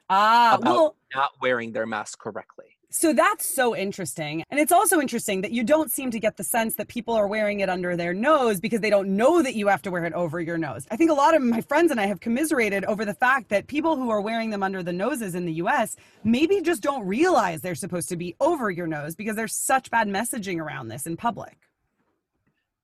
ah, 0.09 0.57
about 0.59 0.69
well, 0.69 0.95
not 1.15 1.31
wearing 1.41 1.71
their 1.71 1.85
mask 1.85 2.19
correctly. 2.19 2.78
So 2.91 3.13
that's 3.13 3.45
so 3.45 3.75
interesting. 3.75 4.43
And 4.49 4.59
it's 4.59 4.71
also 4.71 4.99
interesting 4.99 5.41
that 5.41 5.51
you 5.51 5.63
don't 5.63 5.91
seem 5.91 6.09
to 6.09 6.19
get 6.19 6.37
the 6.37 6.43
sense 6.43 6.73
that 6.75 6.87
people 6.87 7.13
are 7.13 7.27
wearing 7.27 7.59
it 7.59 7.69
under 7.69 7.95
their 7.95 8.15
nose 8.15 8.59
because 8.59 8.79
they 8.79 8.89
don't 8.89 9.15
know 9.15 9.43
that 9.43 9.53
you 9.53 9.67
have 9.67 9.83
to 9.83 9.91
wear 9.91 10.05
it 10.05 10.13
over 10.13 10.41
your 10.41 10.57
nose. 10.57 10.87
I 10.89 10.95
think 10.95 11.11
a 11.11 11.13
lot 11.13 11.35
of 11.35 11.43
my 11.43 11.61
friends 11.61 11.91
and 11.91 12.01
I 12.01 12.07
have 12.07 12.19
commiserated 12.19 12.83
over 12.85 13.05
the 13.05 13.13
fact 13.13 13.49
that 13.49 13.67
people 13.67 13.95
who 13.95 14.09
are 14.09 14.21
wearing 14.21 14.49
them 14.49 14.63
under 14.63 14.81
the 14.81 14.91
noses 14.91 15.35
in 15.35 15.45
the 15.45 15.53
US 15.53 15.97
maybe 16.23 16.61
just 16.61 16.81
don't 16.81 17.05
realize 17.05 17.61
they're 17.61 17.75
supposed 17.75 18.09
to 18.09 18.17
be 18.17 18.35
over 18.39 18.71
your 18.71 18.87
nose 18.87 19.15
because 19.15 19.35
there's 19.35 19.55
such 19.55 19.91
bad 19.91 20.07
messaging 20.07 20.59
around 20.59 20.87
this 20.87 21.05
in 21.05 21.15
public. 21.15 21.59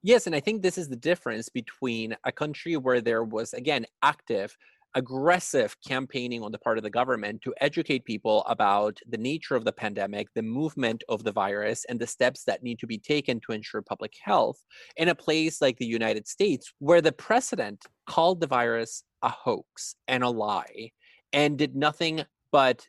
Yes, 0.04 0.28
and 0.28 0.36
I 0.36 0.40
think 0.40 0.62
this 0.62 0.78
is 0.78 0.88
the 0.88 0.96
difference 0.96 1.50
between 1.50 2.16
a 2.24 2.32
country 2.32 2.78
where 2.78 3.02
there 3.02 3.24
was, 3.24 3.56
again, 3.56 3.88
active 4.04 4.56
aggressive 4.96 5.76
campaigning 5.86 6.42
on 6.42 6.52
the 6.52 6.58
part 6.58 6.78
of 6.78 6.84
the 6.84 6.90
government 6.90 7.42
to 7.42 7.54
educate 7.60 8.06
people 8.06 8.44
about 8.48 8.98
the 9.08 9.18
nature 9.18 9.56
of 9.56 9.66
the 9.66 9.72
pandemic, 9.72 10.28
the 10.34 10.42
movement 10.42 11.04
of 11.10 11.24
the 11.24 11.32
virus, 11.32 11.86
and 11.90 12.00
the 12.00 12.08
steps 12.08 12.44
that 12.46 12.64
need 12.64 12.80
to 12.80 12.88
be 12.88 12.98
taken 12.98 13.40
to 13.42 13.52
ensure 13.52 13.82
public 13.82 14.14
health 14.22 14.58
in 14.98 15.10
a 15.10 15.16
place 15.16 15.62
like 15.62 15.78
the 15.78 15.86
United 15.86 16.28
States, 16.28 16.74
where 16.80 17.02
the 17.02 17.12
president 17.12 17.86
called 18.08 18.40
the 18.40 18.48
virus 18.48 19.04
a 19.22 19.30
hoax 19.30 19.96
and 20.08 20.24
a 20.24 20.30
lie 20.30 20.92
and 21.34 21.58
did 21.58 21.76
nothing 21.76 22.24
but 22.52 22.88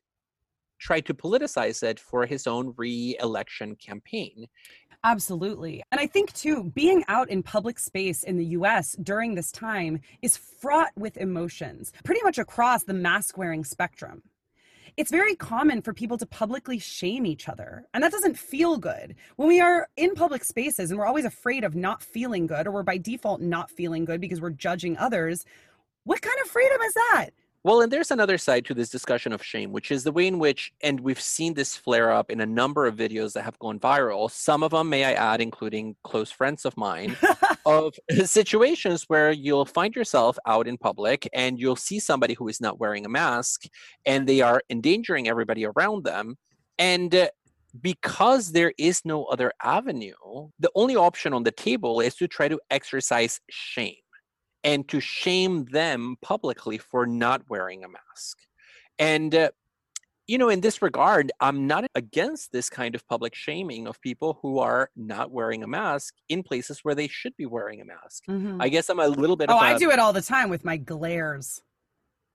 try 0.79 1.01
to 1.01 1.15
politicize 1.15 1.83
it 1.83 1.99
for 1.99 2.27
his 2.27 2.47
own 2.47 2.75
re 2.77 3.17
election 3.21 3.77
campaign. 3.77 4.47
Absolutely. 5.07 5.85
And 5.93 6.01
I 6.01 6.09
think, 6.09 6.33
too, 6.33 6.65
being 6.75 7.05
out 7.07 7.31
in 7.31 7.45
public 7.45 7.79
space 7.79 8.25
in 8.25 8.39
the 8.39 8.47
US 8.59 8.97
during 9.01 9.37
this 9.37 9.53
time 9.53 10.01
is 10.21 10.37
fraught 10.37 10.91
with 10.97 11.17
emotions, 11.17 11.93
pretty 12.03 12.21
much 12.25 12.39
across 12.39 12.83
the 12.83 12.93
mask 12.93 13.39
wearing 13.39 13.65
spectrum. 13.65 14.23
it's 14.97 15.11
very 15.11 15.37
common 15.37 15.83
for 15.83 15.93
people 15.93 16.19
to 16.19 16.27
publicly 16.27 16.79
shame 16.79 17.27
each 17.27 17.49
other. 17.49 17.85
And 17.95 18.03
that 18.03 18.13
doesn't 18.13 18.39
feel 18.39 18.79
good. 18.79 19.15
When 19.37 19.47
we 19.47 19.61
are 19.61 19.89
in 19.97 20.15
public 20.15 20.43
spaces 20.43 20.91
and 20.91 20.99
we're 20.99 21.07
always 21.07 21.27
afraid 21.27 21.65
of 21.65 21.77
not 21.77 22.03
feeling 22.03 22.47
good, 22.49 22.67
or 22.67 22.73
we're 22.73 22.83
by 22.83 22.99
default 22.99 23.41
not 23.41 23.71
feeling 23.71 24.07
good 24.07 24.21
because 24.21 24.41
we're 24.41 24.51
judging 24.51 24.97
others, 24.97 25.45
what 26.05 26.23
kind 26.23 26.37
of 26.43 26.51
freedom 26.51 26.81
is 26.81 26.95
that? 26.95 27.31
Well, 27.67 27.81
and 27.81 27.93
there's 27.93 28.13
another 28.13 28.39
side 28.39 28.65
to 28.67 28.75
this 28.75 28.91
discussion 28.91 29.33
of 29.33 29.43
shame, 29.43 29.73
which 29.73 29.91
is 29.91 30.05
the 30.05 30.13
way 30.13 30.29
in 30.29 30.39
which, 30.39 30.71
and 30.83 31.01
we've 31.01 31.21
seen 31.21 31.55
this 31.55 31.77
flare 31.77 32.13
up 32.13 32.31
in 32.31 32.41
a 32.41 32.47
number 32.47 32.87
of 32.87 32.95
videos 32.95 33.33
that 33.33 33.43
have 33.43 33.59
gone 33.59 33.81
viral. 33.81 34.31
Some 34.31 34.63
of 34.63 34.71
them, 34.71 34.89
may 34.89 35.03
I 35.03 35.15
add, 35.15 35.41
including 35.41 35.97
close 36.05 36.31
friends 36.31 36.65
of 36.65 36.77
mine, 36.77 37.17
of 37.67 37.97
situations 38.25 39.07
where 39.09 39.33
you'll 39.33 39.65
find 39.65 39.97
yourself 39.97 40.39
out 40.47 40.69
in 40.69 40.79
public 40.79 41.29
and 41.33 41.59
you'll 41.59 41.75
see 41.75 41.99
somebody 41.99 42.35
who 42.35 42.47
is 42.47 42.61
not 42.61 42.79
wearing 42.79 43.05
a 43.05 43.09
mask 43.09 43.65
and 44.05 44.29
they 44.29 44.43
are 44.43 44.63
endangering 44.71 45.27
everybody 45.27 45.67
around 45.67 46.05
them. 46.05 46.37
And 46.79 47.13
uh, 47.13 47.31
because 47.81 48.53
there 48.53 48.75
is 48.79 49.01
no 49.05 49.25
other 49.25 49.51
avenue, 49.61 50.13
the 50.61 50.71
only 50.77 50.95
option 50.95 51.33
on 51.33 51.43
the 51.43 51.51
table 51.51 51.99
is 51.99 52.15
to 52.15 52.29
try 52.29 52.47
to 52.47 52.61
exercise 52.71 53.41
shame 53.51 53.97
and 54.67 54.87
to 54.89 54.99
shame 55.01 55.65
them 55.67 56.17
publicly 56.21 56.77
for 56.77 57.07
not 57.07 57.43
wearing 57.49 57.85
a 57.85 57.89
mask. 57.89 58.39
And, 58.99 59.33
uh, 59.33 59.51
you 60.27 60.39
know, 60.39 60.49
in 60.49 60.61
this 60.61 60.83
regard, 60.83 61.31
I'm 61.39 61.69
not 61.69 61.87
against 61.95 62.51
this 62.51 62.69
kind 62.69 62.97
of 62.97 63.07
public 63.07 63.33
shaming 63.37 63.87
of 63.87 64.01
people 64.01 64.41
who 64.43 64.59
are 64.59 64.91
not 64.97 65.31
wearing 65.31 65.63
a 65.63 65.69
mask 65.69 66.15
in 66.29 66.43
places 66.43 66.81
where 66.83 66.97
they 66.97 67.07
should 67.07 67.37
be 67.37 67.47
wearing 67.47 67.81
a 67.81 67.85
mask. 67.85 68.25
Mm-hmm. 68.29 68.61
I 68.61 68.69
guess 68.69 68.91
I'm 68.91 68.99
a 68.99 69.07
little 69.07 69.37
bit. 69.37 69.51
Oh, 69.51 69.57
I 69.57 69.79
do 69.79 69.93
it 69.93 70.01
all 70.01 70.13
the 70.13 70.21
time 70.21 70.51
with 70.51 70.65
my 70.65 70.77
glares. 70.77 71.63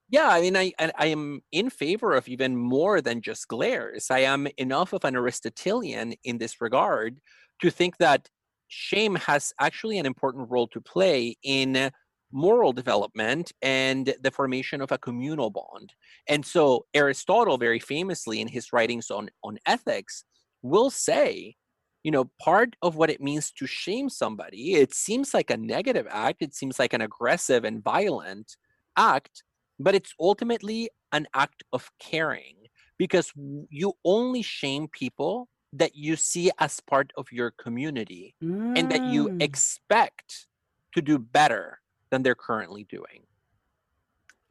Yeah, 0.10 0.30
I 0.30 0.42
mean, 0.42 0.56
I 0.58 0.74
I 0.78 1.08
am 1.08 1.42
in 1.52 1.70
favor 1.70 2.14
of 2.14 2.28
even 2.30 2.56
more 2.56 3.02
than 3.02 3.22
just 3.22 3.48
glares. 3.50 4.08
I 4.10 4.20
am 4.20 4.48
enough 4.58 4.94
of 4.94 5.04
an 5.04 5.16
Aristotelian 5.16 6.16
in 6.24 6.38
this 6.38 6.62
regard 6.62 7.20
to 7.62 7.70
think 7.70 7.98
that 7.98 8.30
shame 8.68 9.16
has 9.16 9.54
actually 9.60 9.98
an 9.98 10.06
important 10.06 10.50
role 10.50 10.68
to 10.68 10.82
play 10.82 11.36
in 11.44 11.92
moral 12.32 12.74
development 12.74 13.52
and 13.62 14.14
the 14.22 14.32
formation 14.32 14.82
of 14.82 14.92
a 14.92 14.98
communal 14.98 15.50
bond. 15.50 15.94
And 16.28 16.46
so 16.46 16.86
Aristotle, 16.94 17.58
very 17.58 17.80
famously 17.80 18.42
in 18.42 18.48
his 18.48 18.74
writings 18.74 19.10
on, 19.10 19.30
on 19.44 19.58
ethics, 19.66 20.24
will 20.62 20.90
say, 20.90 21.56
you 22.04 22.12
know, 22.12 22.32
part 22.40 22.76
of 22.82 22.96
what 22.96 23.10
it 23.10 23.22
means 23.22 23.52
to 23.52 23.68
shame 23.68 24.10
somebody, 24.10 24.74
it 24.74 24.94
seems 24.94 25.34
like 25.34 25.50
a 25.50 25.58
negative 25.58 26.08
act, 26.10 26.42
it 26.42 26.56
seems 26.56 26.80
like 26.80 26.94
an 26.94 27.02
aggressive 27.02 27.64
and 27.64 27.84
violent 27.84 28.56
act, 28.98 29.44
but 29.80 29.96
it's 29.96 30.14
ultimately 30.20 30.90
an 31.12 31.28
act 31.34 31.64
of 31.74 31.92
caring 32.00 32.56
because 32.98 33.32
you 33.70 33.94
only 34.06 34.42
shame 34.42 34.88
people 34.92 35.48
that 35.74 35.96
you 35.96 36.16
see 36.16 36.52
as 36.60 36.80
part 36.80 37.12
of 37.18 37.32
your 37.32 37.52
community 37.52 38.36
mm. 38.44 38.78
and 38.78 38.92
that 38.92 39.04
you 39.04 39.30
mm. 39.30 39.42
expect 39.42 40.48
to 40.94 41.02
do 41.02 41.18
better 41.18 41.81
than 42.12 42.22
they're 42.22 42.36
currently 42.36 42.84
doing. 42.84 43.24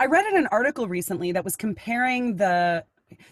I 0.00 0.06
read 0.06 0.26
in 0.26 0.36
an 0.36 0.48
article 0.50 0.88
recently 0.88 1.30
that 1.32 1.44
was 1.44 1.56
comparing 1.56 2.36
the 2.36 2.84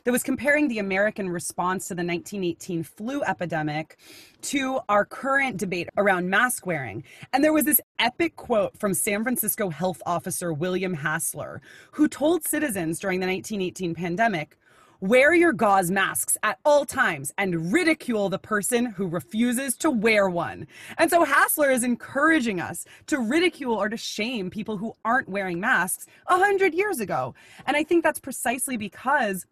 that 0.05 0.11
was 0.11 0.25
comparing 0.25 0.67
the 0.67 0.81
American 0.81 1.31
response 1.31 1.87
to 1.87 1.95
the 1.95 2.05
1918 2.05 2.83
flu 2.83 3.23
epidemic 3.23 3.97
to 4.43 4.81
our 4.89 5.05
current 5.05 5.57
debate 5.57 5.89
around 5.97 6.29
mask 6.29 6.67
wearing. 6.67 7.05
And 7.33 7.45
there 7.45 7.53
was 7.53 7.65
this 7.65 7.81
epic 7.99 8.35
quote 8.37 8.77
from 8.77 8.93
San 8.93 9.23
Francisco 9.23 9.71
health 9.71 10.03
officer 10.05 10.53
William 10.53 10.95
Hassler, 10.95 11.61
who 11.93 12.09
told 12.09 12.45
citizens 12.45 12.99
during 12.99 13.21
the 13.21 13.27
1918 13.27 13.95
pandemic, 13.95 14.59
Wear 15.01 15.33
your 15.33 15.53
gauze 15.53 15.93
masks 15.93 16.37
at 16.43 16.59
all 16.65 16.85
times 16.85 17.33
and 17.39 17.73
ridicule 17.73 18.29
the 18.29 18.39
person 18.41 18.87
who 18.87 19.07
refuses 19.07 19.77
to 19.77 19.93
wear 19.93 20.29
one. 20.29 20.67
And 20.99 21.09
so 21.09 21.23
Hassler 21.23 21.71
is 21.71 21.85
encouraging 21.85 22.61
us 22.61 22.85
to 23.07 23.21
ridicule 23.21 23.75
or 23.75 23.89
to 23.89 23.97
shame 23.97 24.51
people 24.51 24.77
who 24.77 24.95
aren't 25.05 25.29
wearing 25.29 25.61
masks 25.61 26.07
a 26.27 26.37
hundred 26.37 26.75
years 26.75 26.99
ago. 26.99 27.37
And 27.69 27.77
I 27.77 27.85
think 27.85 28.03
that's 28.03 28.19
precisely 28.19 28.77
because 28.77 29.47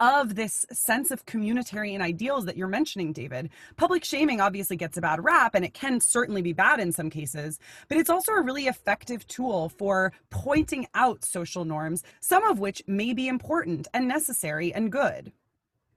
of 0.00 0.34
this 0.34 0.66
sense 0.72 1.10
of 1.10 1.26
communitarian 1.26 2.00
ideals 2.00 2.46
that 2.46 2.56
you're 2.56 2.66
mentioning, 2.66 3.12
David. 3.12 3.50
Public 3.76 4.04
shaming 4.04 4.40
obviously 4.40 4.76
gets 4.76 4.96
a 4.96 5.00
bad 5.00 5.22
rap, 5.22 5.54
and 5.54 5.64
it 5.64 5.74
can 5.74 6.00
certainly 6.00 6.42
be 6.42 6.54
bad 6.54 6.80
in 6.80 6.90
some 6.90 7.10
cases, 7.10 7.58
but 7.88 7.98
it's 7.98 8.10
also 8.10 8.32
a 8.32 8.42
really 8.42 8.66
effective 8.66 9.26
tool 9.28 9.68
for 9.68 10.12
pointing 10.30 10.86
out 10.94 11.24
social 11.24 11.64
norms, 11.64 12.02
some 12.20 12.42
of 12.44 12.58
which 12.58 12.82
may 12.86 13.12
be 13.12 13.28
important 13.28 13.86
and 13.92 14.08
necessary 14.08 14.72
and 14.72 14.90
good. 14.90 15.32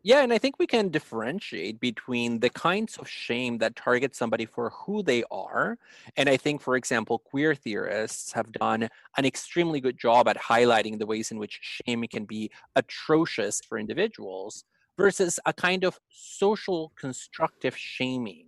Yeah, 0.05 0.21
and 0.21 0.33
I 0.33 0.37
think 0.37 0.59
we 0.59 0.67
can 0.67 0.89
differentiate 0.89 1.79
between 1.79 2.41
the 2.41 2.49
kinds 2.49 2.97
of 2.97 3.07
shame 3.07 3.59
that 3.59 3.77
target 3.77 4.15
somebody 4.15 4.45
for 4.45 4.69
who 4.71 5.01
they 5.01 5.23
are. 5.31 5.77
And 6.17 6.27
I 6.27 6.35
think, 6.35 6.61
for 6.61 6.75
example, 6.75 7.19
queer 7.19 7.55
theorists 7.55 8.33
have 8.33 8.51
done 8.51 8.89
an 9.17 9.25
extremely 9.25 9.79
good 9.79 9.97
job 9.97 10.27
at 10.27 10.37
highlighting 10.37 10.99
the 10.99 11.05
ways 11.05 11.31
in 11.31 11.37
which 11.39 11.59
shame 11.61 12.03
can 12.11 12.25
be 12.25 12.51
atrocious 12.75 13.61
for 13.61 13.77
individuals 13.77 14.65
versus 14.97 15.39
a 15.45 15.53
kind 15.53 15.85
of 15.85 15.97
social 16.09 16.91
constructive 16.99 17.77
shaming, 17.77 18.47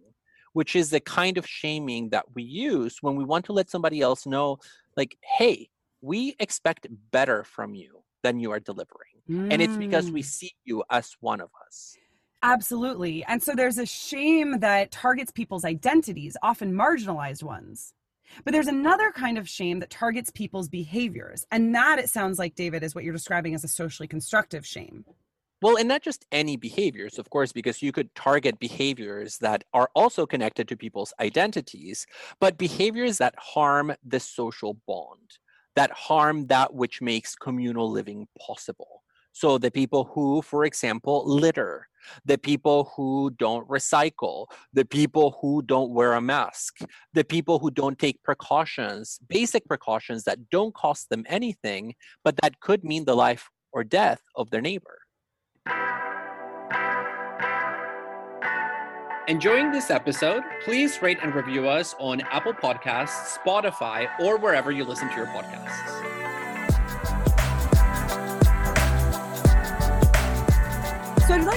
which 0.51 0.75
is 0.75 0.89
the 0.89 0.99
kind 0.99 1.37
of 1.37 1.47
shaming 1.47 2.09
that 2.09 2.25
we 2.35 2.43
use 2.43 2.97
when 3.01 3.15
we 3.15 3.23
want 3.23 3.45
to 3.45 3.53
let 3.53 3.69
somebody 3.69 4.01
else 4.01 4.25
know, 4.25 4.57
like, 4.97 5.17
hey, 5.21 5.69
we 6.01 6.35
expect 6.39 6.87
better 7.11 7.45
from 7.45 7.75
you 7.75 8.03
than 8.23 8.39
you 8.39 8.51
are 8.51 8.59
delivering. 8.59 9.14
Mm. 9.29 9.51
And 9.51 9.61
it's 9.61 9.77
because 9.77 10.11
we 10.11 10.21
mm. 10.21 10.25
see 10.25 10.51
you 10.63 10.83
as 10.89 11.15
one 11.19 11.41
of 11.41 11.49
us. 11.65 11.97
Absolutely. 12.43 13.23
And 13.25 13.41
so 13.41 13.53
there's 13.55 13.79
a 13.79 13.85
shame 13.85 14.59
that 14.59 14.91
targets 14.91 15.31
people's 15.31 15.65
identities, 15.65 16.37
often 16.43 16.73
marginalized 16.73 17.43
ones. 17.43 17.93
But 18.43 18.51
there's 18.51 18.67
another 18.67 19.11
kind 19.11 19.37
of 19.37 19.47
shame 19.47 19.79
that 19.79 19.89
targets 19.89 20.29
people's 20.31 20.69
behaviors. 20.69 21.45
And 21.51 21.73
that, 21.73 21.99
it 21.99 22.09
sounds 22.09 22.37
like, 22.37 22.55
David, 22.55 22.83
is 22.83 22.93
what 22.93 23.03
you're 23.03 23.13
describing 23.13 23.55
as 23.55 23.63
a 23.63 23.67
socially 23.67 24.07
constructive 24.07 24.65
shame. 24.65 25.05
Well, 25.61 25.77
and 25.77 25.87
not 25.87 26.01
just 26.01 26.25
any 26.31 26.57
behaviors, 26.57 27.17
of 27.17 27.29
course, 27.29 27.51
because 27.51 27.81
you 27.81 27.91
could 27.91 28.13
target 28.13 28.59
behaviors 28.59 29.37
that 29.39 29.63
are 29.73 29.89
also 29.95 30.25
connected 30.25 30.67
to 30.67 30.77
people's 30.77 31.13
identities, 31.19 32.05
but 32.39 32.57
behaviors 32.57 33.17
that 33.19 33.33
harm 33.37 33.95
the 34.03 34.19
social 34.19 34.77
bond, 34.85 35.39
that 35.75 35.91
harm 35.91 36.47
that 36.47 36.73
which 36.73 37.01
makes 37.01 37.35
communal 37.35 37.89
living 37.89 38.27
possible. 38.39 39.01
So 39.35 39.57
the 39.57 39.69
people 39.69 40.05
who, 40.05 40.41
for 40.41 40.63
example, 40.63 41.21
litter, 41.27 41.89
the 42.23 42.37
people 42.37 42.93
who 42.95 43.31
don't 43.37 43.67
recycle, 43.67 44.45
the 44.71 44.85
people 44.85 45.37
who 45.41 45.61
don't 45.61 45.91
wear 45.91 46.13
a 46.13 46.21
mask, 46.21 46.77
the 47.13 47.25
people 47.25 47.59
who 47.59 47.69
don't 47.69 47.99
take 47.99 48.23
precautions, 48.23 49.19
basic 49.27 49.67
precautions 49.67 50.23
that 50.23 50.49
don't 50.49 50.73
cost 50.73 51.09
them 51.09 51.25
anything, 51.27 51.95
but 52.23 52.37
that 52.41 52.61
could 52.61 52.85
mean 52.85 53.03
the 53.03 53.13
life 53.13 53.49
or 53.73 53.83
death 53.83 54.21
of 54.37 54.51
their 54.51 54.61
neighbor. 54.61 54.99
Enjoying 59.27 59.69
this 59.69 59.91
episode? 59.91 60.43
Please 60.63 61.01
rate 61.01 61.17
and 61.21 61.35
review 61.35 61.67
us 61.67 61.93
on 61.99 62.21
Apple 62.21 62.53
Podcasts, 62.53 63.37
Spotify, 63.37 64.07
or 64.21 64.37
wherever 64.37 64.71
you 64.71 64.85
listen 64.85 65.09
to 65.09 65.15
your 65.17 65.27
podcasts. 65.27 66.24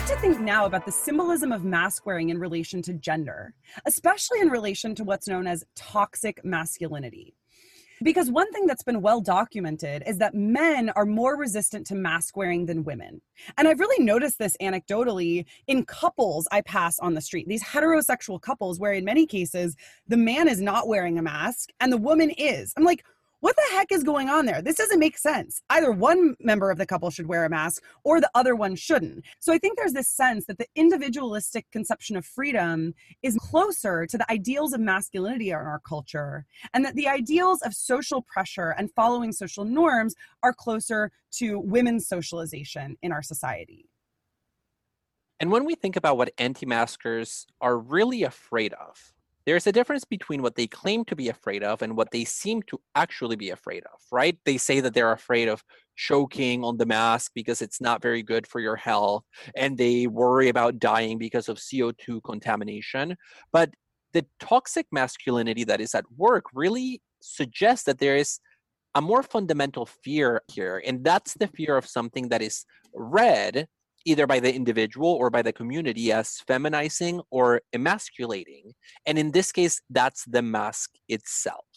To 0.09 0.16
think 0.20 0.40
now 0.40 0.64
about 0.64 0.86
the 0.86 0.92
symbolism 0.92 1.52
of 1.52 1.64
mask 1.64 2.06
wearing 2.06 2.30
in 2.30 2.38
relation 2.38 2.80
to 2.80 2.94
gender, 2.94 3.52
especially 3.84 4.40
in 4.40 4.48
relation 4.48 4.94
to 4.94 5.04
what's 5.04 5.28
known 5.28 5.46
as 5.46 5.66
toxic 5.76 6.42
masculinity. 6.46 7.34
Because 8.02 8.30
one 8.30 8.50
thing 8.50 8.64
that's 8.64 8.82
been 8.82 9.02
well 9.02 9.20
documented 9.20 10.02
is 10.06 10.16
that 10.16 10.34
men 10.34 10.88
are 10.96 11.04
more 11.04 11.36
resistant 11.36 11.86
to 11.88 11.94
mask 11.94 12.38
wearing 12.38 12.64
than 12.64 12.84
women. 12.84 13.20
And 13.59 13.68
I've 13.68 13.80
really 13.80 14.02
noticed 14.02 14.38
this 14.38 14.56
anecdotally 14.62 15.44
in 15.66 15.84
couples 15.84 16.48
I 16.50 16.62
pass 16.62 16.98
on 17.00 17.12
the 17.12 17.20
street, 17.20 17.46
these 17.46 17.62
heterosexual 17.62 18.40
couples 18.40 18.80
where 18.80 18.92
in 18.94 19.04
many 19.04 19.26
cases 19.26 19.76
the 20.06 20.16
man 20.16 20.48
is 20.48 20.62
not 20.62 20.88
wearing 20.88 21.18
a 21.18 21.22
mask 21.22 21.68
and 21.80 21.92
the 21.92 21.98
woman 21.98 22.30
is. 22.30 22.72
I'm 22.78 22.84
like, 22.84 23.04
what 23.41 23.55
the 23.57 23.76
heck 23.76 23.93
is 23.93 24.03
going 24.03 24.28
on 24.28 24.47
there? 24.47 24.61
This 24.61 24.76
doesn't 24.76 24.99
make 24.99 25.16
sense. 25.16 25.62
Either 25.70 25.93
one 25.93 26.34
member 26.41 26.70
of 26.70 26.78
the 26.78 26.86
couple 26.86 27.11
should 27.11 27.26
wear 27.26 27.45
a 27.45 27.51
mask 27.51 27.82
or 28.03 28.20
the 28.20 28.30
other 28.34 28.57
one 28.57 28.74
shouldn't. 28.74 29.24
So 29.39 29.53
I 29.53 29.59
think 29.59 29.76
there's 29.76 29.93
this 29.93 30.09
sense 30.09 30.47
that 30.47 30.59
the 30.59 30.66
individualistic 30.74 31.70
conception 31.70 32.16
of 32.16 32.26
freedom 32.26 32.95
is 33.22 33.36
closer 33.36 34.07
to 34.07 34.18
the 34.18 34.30
ideals 34.30 34.72
of 34.72 34.80
masculinity 34.80 35.51
in 35.51 35.57
our 35.57 35.80
culture, 35.86 36.47
and 36.74 36.84
that 36.84 36.95
the 36.95 37.09
ideals 37.09 37.62
of 37.62 37.74
social 37.74 38.22
pressure 38.22 38.74
and 38.76 38.91
following 38.93 39.32
social 39.32 39.64
norms 39.64 40.14
are 40.43 40.53
closer 40.53 41.12
to 41.30 41.61
women's 41.61 42.09
socialization 42.09 42.97
in 43.03 43.12
our 43.12 43.22
society. 43.22 43.89
And 45.41 45.53
when 45.53 45.64
we 45.64 45.76
think 45.76 45.95
about 45.95 46.16
what 46.16 46.32
anti 46.39 46.66
maskers 46.66 47.47
are 47.61 47.78
really 47.78 48.24
afraid 48.24 48.72
of, 48.74 49.12
there's 49.49 49.66
a 49.66 49.72
difference 49.72 50.05
between 50.05 50.42
what 50.42 50.57
they 50.57 50.66
claim 50.66 51.07
to 51.07 51.16
be 51.16 51.30
afraid 51.30 51.64
of 51.64 51.80
and 51.80 51.96
what 51.96 52.11
they 52.11 52.22
seem 52.22 52.62
to 52.64 52.78
actually 52.94 53.34
be 53.34 53.49
afraid 53.49 53.82
of, 53.84 53.99
right? 54.12 54.36
They 54.44 54.59
say 54.59 54.80
that 54.80 54.92
they're 54.92 55.12
afraid 55.12 55.49
of 55.49 55.64
choking 55.96 56.62
on 56.64 56.76
the 56.76 56.84
mask 56.84 57.32
because 57.34 57.62
it's 57.62 57.80
not 57.80 58.03
very 58.03 58.22
good 58.22 58.46
for 58.46 58.61
your 58.61 58.76
health 58.76 59.24
and 59.57 59.78
they 59.78 60.07
worry 60.07 60.51
about 60.51 60.78
dying 60.78 61.16
because 61.16 61.49
of 61.49 61.57
CO2 61.57 62.22
contamination. 62.24 63.16
But 63.51 63.70
the 64.12 64.26
toxic 64.38 64.86
masculinity 64.92 65.64
that 65.64 65.80
is 65.80 65.94
at 65.94 66.05
work 66.14 66.44
really 66.53 67.01
suggests 67.22 67.84
that 67.84 68.01
there 68.01 68.16
is 68.16 68.40
a 68.94 69.01
more 69.01 69.22
fundamental 69.22 69.86
fear 69.86 70.42
here, 70.49 70.82
and 70.84 71.03
that's 71.03 71.32
the 71.34 71.49
fear 71.49 71.78
of 71.78 71.86
something 71.86 72.28
that 72.28 72.42
is 72.42 72.66
read 72.94 73.66
either 74.05 74.26
by 74.26 74.40
the 74.40 74.55
individual 74.55 75.11
or 75.11 75.30
by 75.30 75.42
the 75.42 75.53
community 75.53 76.12
as 76.12 76.42
feminizing 76.46 77.20
or 77.30 77.61
emasculating. 77.72 78.72
And 79.07 79.18
in 79.18 79.30
this 79.30 79.53
case, 79.53 79.80
that's 79.90 80.24
the 80.24 80.42
mask 80.42 80.90
itself. 81.09 81.68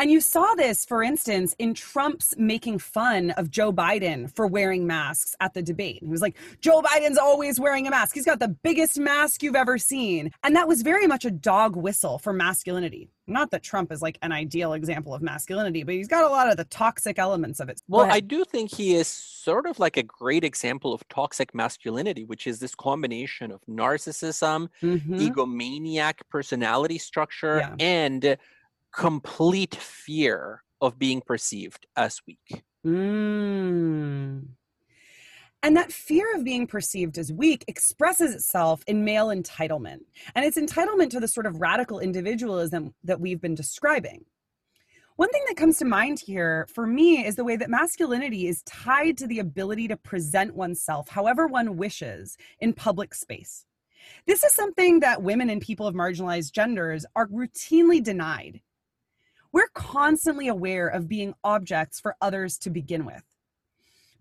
And 0.00 0.10
you 0.10 0.22
saw 0.22 0.54
this, 0.54 0.86
for 0.86 1.02
instance, 1.02 1.54
in 1.58 1.74
Trump's 1.74 2.34
making 2.38 2.78
fun 2.78 3.32
of 3.32 3.50
Joe 3.50 3.70
Biden 3.70 4.34
for 4.34 4.46
wearing 4.46 4.86
masks 4.86 5.36
at 5.40 5.52
the 5.52 5.60
debate. 5.60 5.98
He 6.00 6.08
was 6.08 6.22
like, 6.22 6.38
Joe 6.62 6.80
Biden's 6.80 7.18
always 7.18 7.60
wearing 7.60 7.86
a 7.86 7.90
mask. 7.90 8.14
He's 8.14 8.24
got 8.24 8.38
the 8.38 8.48
biggest 8.48 8.98
mask 8.98 9.42
you've 9.42 9.54
ever 9.54 9.76
seen. 9.76 10.30
And 10.42 10.56
that 10.56 10.66
was 10.66 10.80
very 10.80 11.06
much 11.06 11.26
a 11.26 11.30
dog 11.30 11.76
whistle 11.76 12.16
for 12.16 12.32
masculinity. 12.32 13.10
Not 13.26 13.50
that 13.50 13.62
Trump 13.62 13.92
is 13.92 14.00
like 14.00 14.16
an 14.22 14.32
ideal 14.32 14.72
example 14.72 15.12
of 15.12 15.20
masculinity, 15.20 15.82
but 15.82 15.94
he's 15.94 16.08
got 16.08 16.24
a 16.24 16.28
lot 16.28 16.50
of 16.50 16.56
the 16.56 16.64
toxic 16.64 17.18
elements 17.18 17.60
of 17.60 17.68
it. 17.68 17.82
Well, 17.86 18.10
I 18.10 18.20
do 18.20 18.46
think 18.46 18.74
he 18.74 18.94
is 18.94 19.06
sort 19.06 19.66
of 19.66 19.78
like 19.78 19.98
a 19.98 20.02
great 20.02 20.44
example 20.44 20.94
of 20.94 21.06
toxic 21.10 21.54
masculinity, 21.54 22.24
which 22.24 22.46
is 22.46 22.58
this 22.58 22.74
combination 22.74 23.52
of 23.52 23.60
narcissism, 23.68 24.68
mm-hmm. 24.82 25.14
egomaniac 25.14 26.20
personality 26.30 26.96
structure, 26.96 27.58
yeah. 27.58 27.74
and 27.78 28.38
complete 28.92 29.74
fear 29.74 30.62
of 30.80 30.98
being 30.98 31.20
perceived 31.20 31.86
as 31.96 32.20
weak. 32.26 32.62
Mm. 32.86 34.48
And 35.62 35.76
that 35.76 35.92
fear 35.92 36.34
of 36.34 36.42
being 36.42 36.66
perceived 36.66 37.18
as 37.18 37.32
weak 37.32 37.64
expresses 37.68 38.34
itself 38.34 38.82
in 38.86 39.04
male 39.04 39.28
entitlement. 39.28 40.00
And 40.34 40.44
it's 40.44 40.58
entitlement 40.58 41.10
to 41.10 41.20
the 41.20 41.28
sort 41.28 41.46
of 41.46 41.60
radical 41.60 42.00
individualism 42.00 42.94
that 43.04 43.20
we've 43.20 43.40
been 43.40 43.54
describing. 43.54 44.24
One 45.16 45.28
thing 45.28 45.44
that 45.48 45.58
comes 45.58 45.76
to 45.78 45.84
mind 45.84 46.18
here 46.18 46.66
for 46.72 46.86
me 46.86 47.26
is 47.26 47.36
the 47.36 47.44
way 47.44 47.56
that 47.56 47.68
masculinity 47.68 48.48
is 48.48 48.62
tied 48.62 49.18
to 49.18 49.26
the 49.26 49.38
ability 49.38 49.86
to 49.88 49.96
present 49.98 50.54
oneself 50.54 51.10
however 51.10 51.46
one 51.46 51.76
wishes 51.76 52.38
in 52.58 52.72
public 52.72 53.14
space. 53.14 53.66
This 54.26 54.42
is 54.42 54.54
something 54.54 55.00
that 55.00 55.22
women 55.22 55.50
and 55.50 55.60
people 55.60 55.86
of 55.86 55.94
marginalized 55.94 56.52
genders 56.52 57.04
are 57.14 57.26
routinely 57.26 58.02
denied 58.02 58.62
we're 59.52 59.68
constantly 59.74 60.48
aware 60.48 60.88
of 60.88 61.08
being 61.08 61.34
objects 61.42 62.00
for 62.00 62.16
others 62.20 62.58
to 62.58 62.70
begin 62.70 63.04
with. 63.04 63.24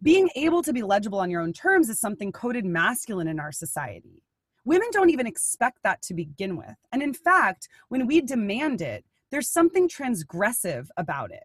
Being 0.01 0.29
able 0.35 0.63
to 0.63 0.73
be 0.73 0.81
legible 0.81 1.19
on 1.19 1.29
your 1.29 1.41
own 1.41 1.53
terms 1.53 1.89
is 1.89 1.99
something 1.99 2.31
coded 2.31 2.65
masculine 2.65 3.27
in 3.27 3.39
our 3.39 3.51
society. 3.51 4.23
Women 4.65 4.87
don't 4.91 5.09
even 5.09 5.27
expect 5.27 5.79
that 5.83 6.01
to 6.03 6.13
begin 6.13 6.57
with. 6.57 6.75
And 6.91 7.03
in 7.03 7.13
fact, 7.13 7.67
when 7.89 8.07
we 8.07 8.21
demand 8.21 8.81
it, 8.81 9.03
there's 9.31 9.49
something 9.49 9.87
transgressive 9.87 10.87
about 10.97 11.31
it. 11.31 11.43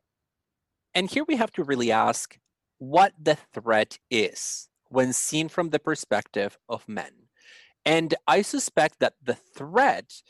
And 0.95 1.11
here 1.11 1.25
we 1.27 1.37
have 1.37 1.53
to 1.53 1.65
really 1.65 1.91
ask 1.91 2.39
what 2.79 3.13
the 3.21 3.37
threat 3.53 3.99
is 4.11 4.69
when 4.89 5.13
seen 5.13 5.49
from 5.49 5.71
the 5.71 5.79
perspective 5.79 6.57
of 6.69 6.89
men. 6.89 7.11
And 7.85 8.15
I 8.27 8.43
suspect 8.43 9.01
that 9.01 9.15
the 9.23 9.35
threat 9.35 10.23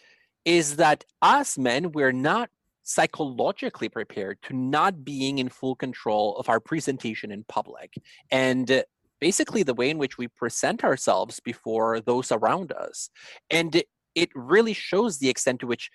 is 0.45 0.77
that 0.77 1.05
as 1.23 1.59
men, 1.59 1.93
we're 1.93 2.13
not 2.13 2.51
psychologically 2.85 3.89
prepared 3.89 4.39
to 4.43 4.55
not 4.55 5.05
being 5.05 5.39
in 5.39 5.49
full 5.49 5.75
control 5.75 6.37
of 6.37 6.49
our 6.49 6.61
presentation 6.61 7.33
in 7.33 7.45
public. 7.49 7.95
And 8.31 8.71
uh, 8.71 8.83
basically 9.21 9.63
the 9.63 9.75
way 9.75 9.91
in 9.91 9.99
which 9.99 10.19
we 10.19 10.29
present 10.29 10.85
ourselves 10.85 11.41
before 11.41 12.01
those 12.01 12.31
around 12.31 12.73
us. 12.73 13.09
And 13.51 13.83
it 14.15 14.29
really 14.35 14.75
shows 14.75 15.19
the 15.19 15.31
extent 15.31 15.61
to 15.61 15.67
which 15.67 15.91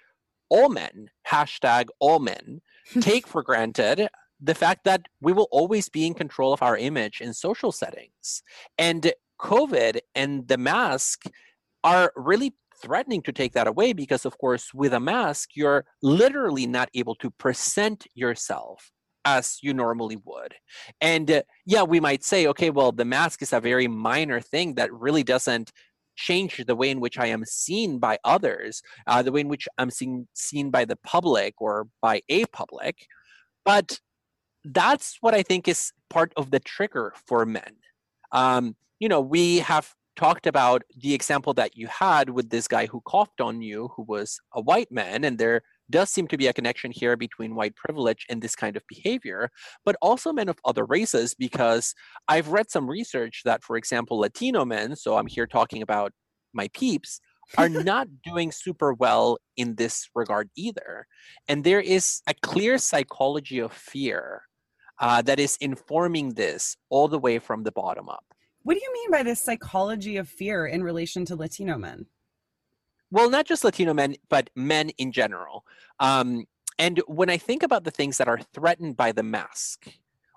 all 0.49 0.69
men 0.69 1.09
hashtag 1.27 1.85
all 1.99 2.19
men 2.19 2.61
take 2.99 3.27
for 3.33 3.43
granted 3.43 4.09
the 4.41 4.55
fact 4.55 4.83
that 4.85 5.07
we 5.21 5.33
will 5.33 5.47
always 5.51 5.89
be 5.89 6.07
in 6.07 6.13
control 6.13 6.53
of 6.53 6.63
our 6.63 6.77
image 6.77 7.21
in 7.21 7.33
social 7.33 7.71
settings. 7.71 8.41
And 8.77 9.13
covid 9.39 9.99
and 10.15 10.47
the 10.47 10.57
mask 10.57 11.25
are 11.83 12.11
really 12.15 12.55
threatening 12.81 13.21
to 13.23 13.31
take 13.31 13.53
that 13.53 13.67
away 13.67 13.93
because, 13.93 14.25
of 14.25 14.37
course, 14.37 14.73
with 14.73 14.93
a 14.93 14.99
mask, 14.99 15.49
you're 15.55 15.85
literally 16.01 16.65
not 16.65 16.89
able 16.93 17.15
to 17.15 17.29
present 17.31 18.07
yourself 18.13 18.91
as 19.25 19.59
you 19.61 19.73
normally 19.73 20.17
would. 20.25 20.55
And 21.01 21.29
uh, 21.29 21.41
yeah, 21.65 21.83
we 21.83 21.99
might 21.99 22.23
say, 22.23 22.47
okay, 22.47 22.69
well, 22.69 22.91
the 22.91 23.05
mask 23.05 23.41
is 23.41 23.53
a 23.53 23.59
very 23.59 23.87
minor 23.87 24.39
thing 24.39 24.75
that 24.75 24.91
really 24.93 25.23
doesn't 25.23 25.71
change 26.15 26.57
the 26.65 26.75
way 26.75 26.89
in 26.89 26.99
which 26.99 27.17
I 27.17 27.27
am 27.27 27.45
seen 27.45 27.99
by 27.99 28.17
others, 28.23 28.81
uh, 29.07 29.21
the 29.21 29.31
way 29.31 29.41
in 29.41 29.47
which 29.47 29.67
I'm 29.77 29.89
seen 29.89 30.27
seen 30.33 30.69
by 30.69 30.85
the 30.85 30.97
public 30.97 31.55
or 31.59 31.87
by 32.01 32.21
a 32.29 32.45
public. 32.45 32.95
But 33.65 33.99
that's 34.65 35.17
what 35.21 35.33
I 35.33 35.43
think 35.43 35.67
is 35.67 35.91
part 36.09 36.33
of 36.35 36.51
the 36.51 36.59
trigger 36.59 37.13
for 37.27 37.45
men. 37.45 37.77
Um, 38.31 38.75
you 38.99 39.07
know, 39.07 39.21
we 39.21 39.59
have 39.59 39.93
talked 40.19 40.47
about 40.47 40.83
the 40.97 41.13
example 41.13 41.53
that 41.53 41.77
you 41.77 41.87
had 41.87 42.29
with 42.29 42.49
this 42.49 42.67
guy 42.67 42.85
who 42.87 42.99
coughed 43.05 43.39
on 43.39 43.61
you, 43.61 43.89
who 43.95 44.03
was 44.03 44.41
a 44.53 44.59
white 44.59 44.91
man, 44.91 45.23
and 45.23 45.37
there 45.37 45.61
does 45.89 46.09
seem 46.09 46.27
to 46.27 46.37
be 46.37 46.47
a 46.47 46.53
connection 46.53 46.91
here 46.91 47.15
between 47.15 47.55
white 47.55 47.73
privilege 47.77 48.25
and 48.29 48.41
this 48.41 48.53
kind 48.53 48.75
of 48.75 48.83
behavior, 48.89 49.49
but 49.85 49.95
also 50.01 50.33
men 50.33 50.49
of 50.49 50.59
other 50.65 50.85
races, 50.85 51.33
because 51.33 51.95
I've 52.27 52.49
read 52.49 52.69
some 52.69 52.89
research 52.89 53.43
that, 53.45 53.63
for 53.63 53.77
example, 53.77 54.19
Latino 54.19 54.65
men, 54.65 54.97
so 54.97 55.17
I'm 55.17 55.27
here 55.27 55.47
talking 55.47 55.81
about 55.81 56.11
my 56.53 56.67
peeps, 56.73 57.21
are 57.57 57.69
not 57.93 58.07
doing 58.21 58.51
super 58.51 58.93
well 58.93 59.37
in 59.55 59.75
this 59.75 60.09
regard 60.13 60.49
either. 60.57 61.07
And 61.47 61.63
there 61.63 61.81
is 61.81 62.21
a 62.27 62.33
clear 62.33 62.77
psychology 62.77 63.59
of 63.59 63.71
fear 63.71 64.41
uh, 64.99 65.21
that 65.21 65.39
is 65.39 65.57
informing 65.61 66.33
this 66.33 66.75
all 66.89 67.07
the 67.07 67.19
way 67.19 67.39
from 67.39 67.63
the 67.63 67.71
bottom 67.71 68.09
up. 68.09 68.25
What 68.63 68.73
do 68.75 68.81
you 68.83 68.93
mean 68.93 69.11
by 69.11 69.23
this 69.23 69.43
psychology 69.43 70.17
of 70.17 70.27
fear 70.27 70.67
in 70.67 70.83
relation 70.83 71.25
to 71.25 71.35
Latino 71.35 71.77
men? 71.77 72.05
Well, 73.11 73.29
not 73.29 73.45
just 73.45 73.63
Latino 73.63 73.93
men, 73.93 74.15
but 74.29 74.49
men 74.55 74.89
in 74.97 75.11
general. 75.11 75.65
Um, 75.99 76.45
and 76.77 77.01
when 77.07 77.29
I 77.29 77.37
think 77.37 77.63
about 77.63 77.83
the 77.83 77.91
things 77.91 78.17
that 78.17 78.27
are 78.27 78.39
threatened 78.53 78.95
by 78.95 79.11
the 79.11 79.23
mask, 79.23 79.87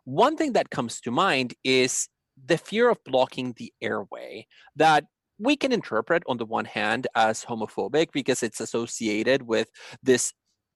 one 0.05 0.37
thing 0.37 0.53
that 0.55 0.71
comes 0.71 1.01
to 1.03 1.11
mind 1.11 1.55
is 1.63 2.09
the 2.47 2.59
fear 2.59 2.91
of 2.91 2.99
blocking 3.05 3.55
the 3.57 3.73
airway 3.81 4.47
that 4.75 5.05
we 5.39 5.57
can 5.57 5.73
interpret 5.73 6.23
on 6.27 6.39
the 6.39 6.47
one 6.47 6.65
hand 6.65 7.07
as 7.15 7.45
homophobic 7.45 8.13
because 8.13 8.43
it's 8.43 8.61
associated 8.61 9.43
with 9.43 9.69
this 10.03 10.33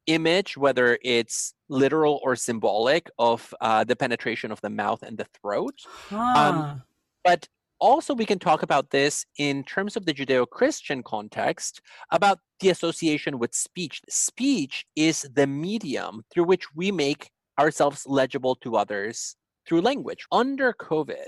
image, 0.06 0.56
whether 0.56 0.98
it's 1.02 1.54
literal 1.68 2.20
or 2.22 2.36
symbolic, 2.36 3.10
of 3.18 3.52
uh, 3.60 3.84
the 3.84 3.96
penetration 3.96 4.52
of 4.52 4.60
the 4.60 4.70
mouth 4.70 5.02
and 5.02 5.18
the 5.18 5.26
throat. 5.40 5.74
Um, 6.10 6.18
huh. 6.18 6.40
Um, 6.40 6.82
but 7.26 7.48
also, 7.80 8.14
we 8.14 8.24
can 8.24 8.38
talk 8.38 8.62
about 8.62 8.90
this 8.90 9.26
in 9.36 9.64
terms 9.64 9.96
of 9.96 10.06
the 10.06 10.14
Judeo 10.14 10.48
Christian 10.48 11.02
context 11.02 11.82
about 12.12 12.38
the 12.60 12.70
association 12.70 13.40
with 13.40 13.52
speech. 13.52 14.00
Speech 14.08 14.86
is 14.94 15.28
the 15.34 15.48
medium 15.48 16.22
through 16.30 16.44
which 16.44 16.72
we 16.76 16.92
make 16.92 17.30
ourselves 17.58 18.06
legible 18.06 18.54
to 18.62 18.76
others 18.76 19.34
through 19.66 19.80
language. 19.80 20.24
Under 20.30 20.72
COVID, 20.72 21.26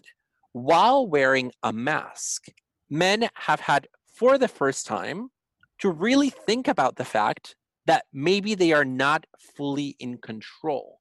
while 0.53 1.05
wearing 1.05 1.51
a 1.65 1.73
mask, 1.73 2.45
men 2.89 3.29
have 3.35 3.59
had, 3.59 3.89
for 4.15 4.39
the 4.39 4.47
first 4.47 4.87
time, 4.87 5.31
to 5.81 5.91
really 5.91 6.31
think 6.31 6.69
about 6.69 6.95
the 6.95 7.05
fact 7.05 7.57
that 7.87 8.05
maybe 8.13 8.55
they 8.55 8.73
are 8.73 8.85
not 8.85 9.27
fully 9.57 9.97
in 9.99 10.19
control 10.19 10.98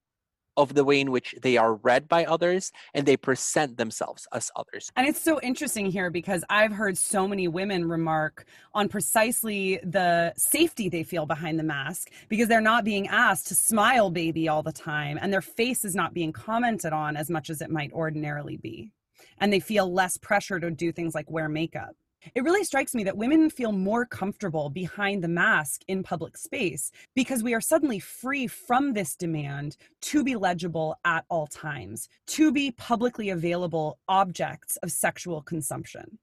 of 0.58 0.74
the 0.74 0.84
way 0.84 1.00
in 1.00 1.12
which 1.12 1.36
they 1.42 1.56
are 1.56 1.76
read 1.76 2.10
by 2.10 2.26
others 2.26 2.72
and 2.94 3.06
they 3.06 3.16
present 3.16 3.78
themselves 3.78 4.28
as 4.34 4.52
others. 4.56 4.92
And 4.96 5.08
it's 5.08 5.22
so 5.22 5.40
interesting 5.42 5.86
here 5.86 6.10
because 6.10 6.44
I've 6.50 6.72
heard 6.72 6.98
so 6.98 7.28
many 7.28 7.48
women 7.48 7.88
remark 7.88 8.46
on 8.74 8.90
precisely 8.90 9.80
the 9.84 10.34
safety 10.36 10.90
they 10.90 11.04
feel 11.04 11.26
behind 11.26 11.60
the 11.60 11.64
mask 11.64 12.10
because 12.28 12.48
they're 12.48 12.60
not 12.60 12.84
being 12.84 13.08
asked 13.08 13.48
to 13.48 13.56
smile 13.56 14.10
baby 14.10 14.50
all 14.50 14.64
the 14.64 14.74
time 14.74 15.18
and 15.22 15.32
their 15.32 15.42
face 15.42 15.86
is 15.86 15.96
not 15.96 16.14
being 16.14 16.34
commented 16.34 16.92
on 16.92 17.16
as 17.16 17.30
much 17.30 17.50
as 17.50 17.62
it 17.62 17.70
might 17.70 17.94
ordinarily 17.94 18.58
be. 18.58 18.92
And 19.40 19.54
they 19.54 19.60
feel 19.60 19.92
less 19.92 20.18
pressure 20.18 20.60
to 20.60 20.72
do 20.72 20.92
things 20.92 21.14
like 21.14 21.30
wear 21.30 21.48
makeup. 21.48 21.96
It 22.36 22.44
really 22.44 22.64
strikes 22.64 22.94
me 22.94 23.04
that 23.04 23.18
women 23.18 23.50
feel 23.50 23.72
more 23.72 24.06
comfortable 24.06 24.70
behind 24.70 25.24
the 25.24 25.28
mask 25.28 25.82
in 25.88 26.04
public 26.04 26.38
space 26.38 26.92
because 27.16 27.44
we 27.44 27.54
are 27.54 27.62
suddenly 27.62 28.00
free 28.00 28.48
from 28.48 28.94
this 28.94 29.16
demand 29.16 29.78
to 30.04 30.24
be 30.24 30.36
legible 30.36 30.96
at 31.06 31.26
all 31.30 31.48
times, 31.48 32.10
to 32.28 32.52
be 32.52 32.72
publicly 32.72 33.30
available 33.30 34.00
objects 34.08 34.78
of 34.78 34.92
sexual 34.92 35.42
consumption. 35.42 36.20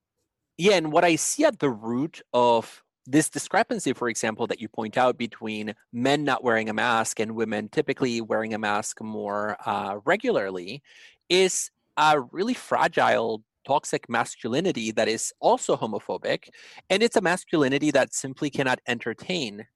Yeah, 0.57 0.74
and 0.74 0.92
what 0.92 1.05
I 1.05 1.16
see 1.16 1.44
at 1.44 1.59
the 1.59 1.70
root 1.70 2.22
of 2.32 2.82
this 3.07 3.28
discrepancy, 3.28 3.92
for 3.92 4.09
example, 4.09 4.46
that 4.46 4.61
you 4.61 4.68
point 4.68 4.96
out 4.96 5.18
between 5.18 5.74
men 5.92 6.24
not 6.24 6.42
wearing 6.42 6.68
a 6.68 6.74
mask 6.74 7.20
and 7.20 7.34
women 7.34 7.68
typically 7.68 8.20
wearing 8.20 8.55
a 8.55 8.59
mask 8.59 9.02
more 9.02 9.57
uh, 9.66 9.98
regularly 10.05 10.82
is 11.28 11.70
a 11.96 12.20
really 12.20 12.55
fragile 12.55 13.42
toxic 13.67 14.09
masculinity 14.09 14.91
that 14.93 15.09
is 15.09 15.33
also 15.41 15.77
homophobic. 15.77 16.49
And 16.91 17.03
it's 17.03 17.17
a 17.17 17.21
masculinity 17.21 17.91
that 17.91 18.15
simply 18.15 18.51
cannot 18.51 18.81
entertain 18.87 19.67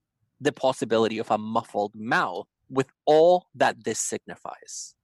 the 0.40 0.52
possibility 0.52 1.18
of 1.18 1.30
a 1.30 1.38
muffled 1.38 1.94
mouth 1.94 2.46
with 2.70 2.88
all 3.06 3.46
that 3.54 3.84
this 3.84 3.98
signifies. 3.98 4.94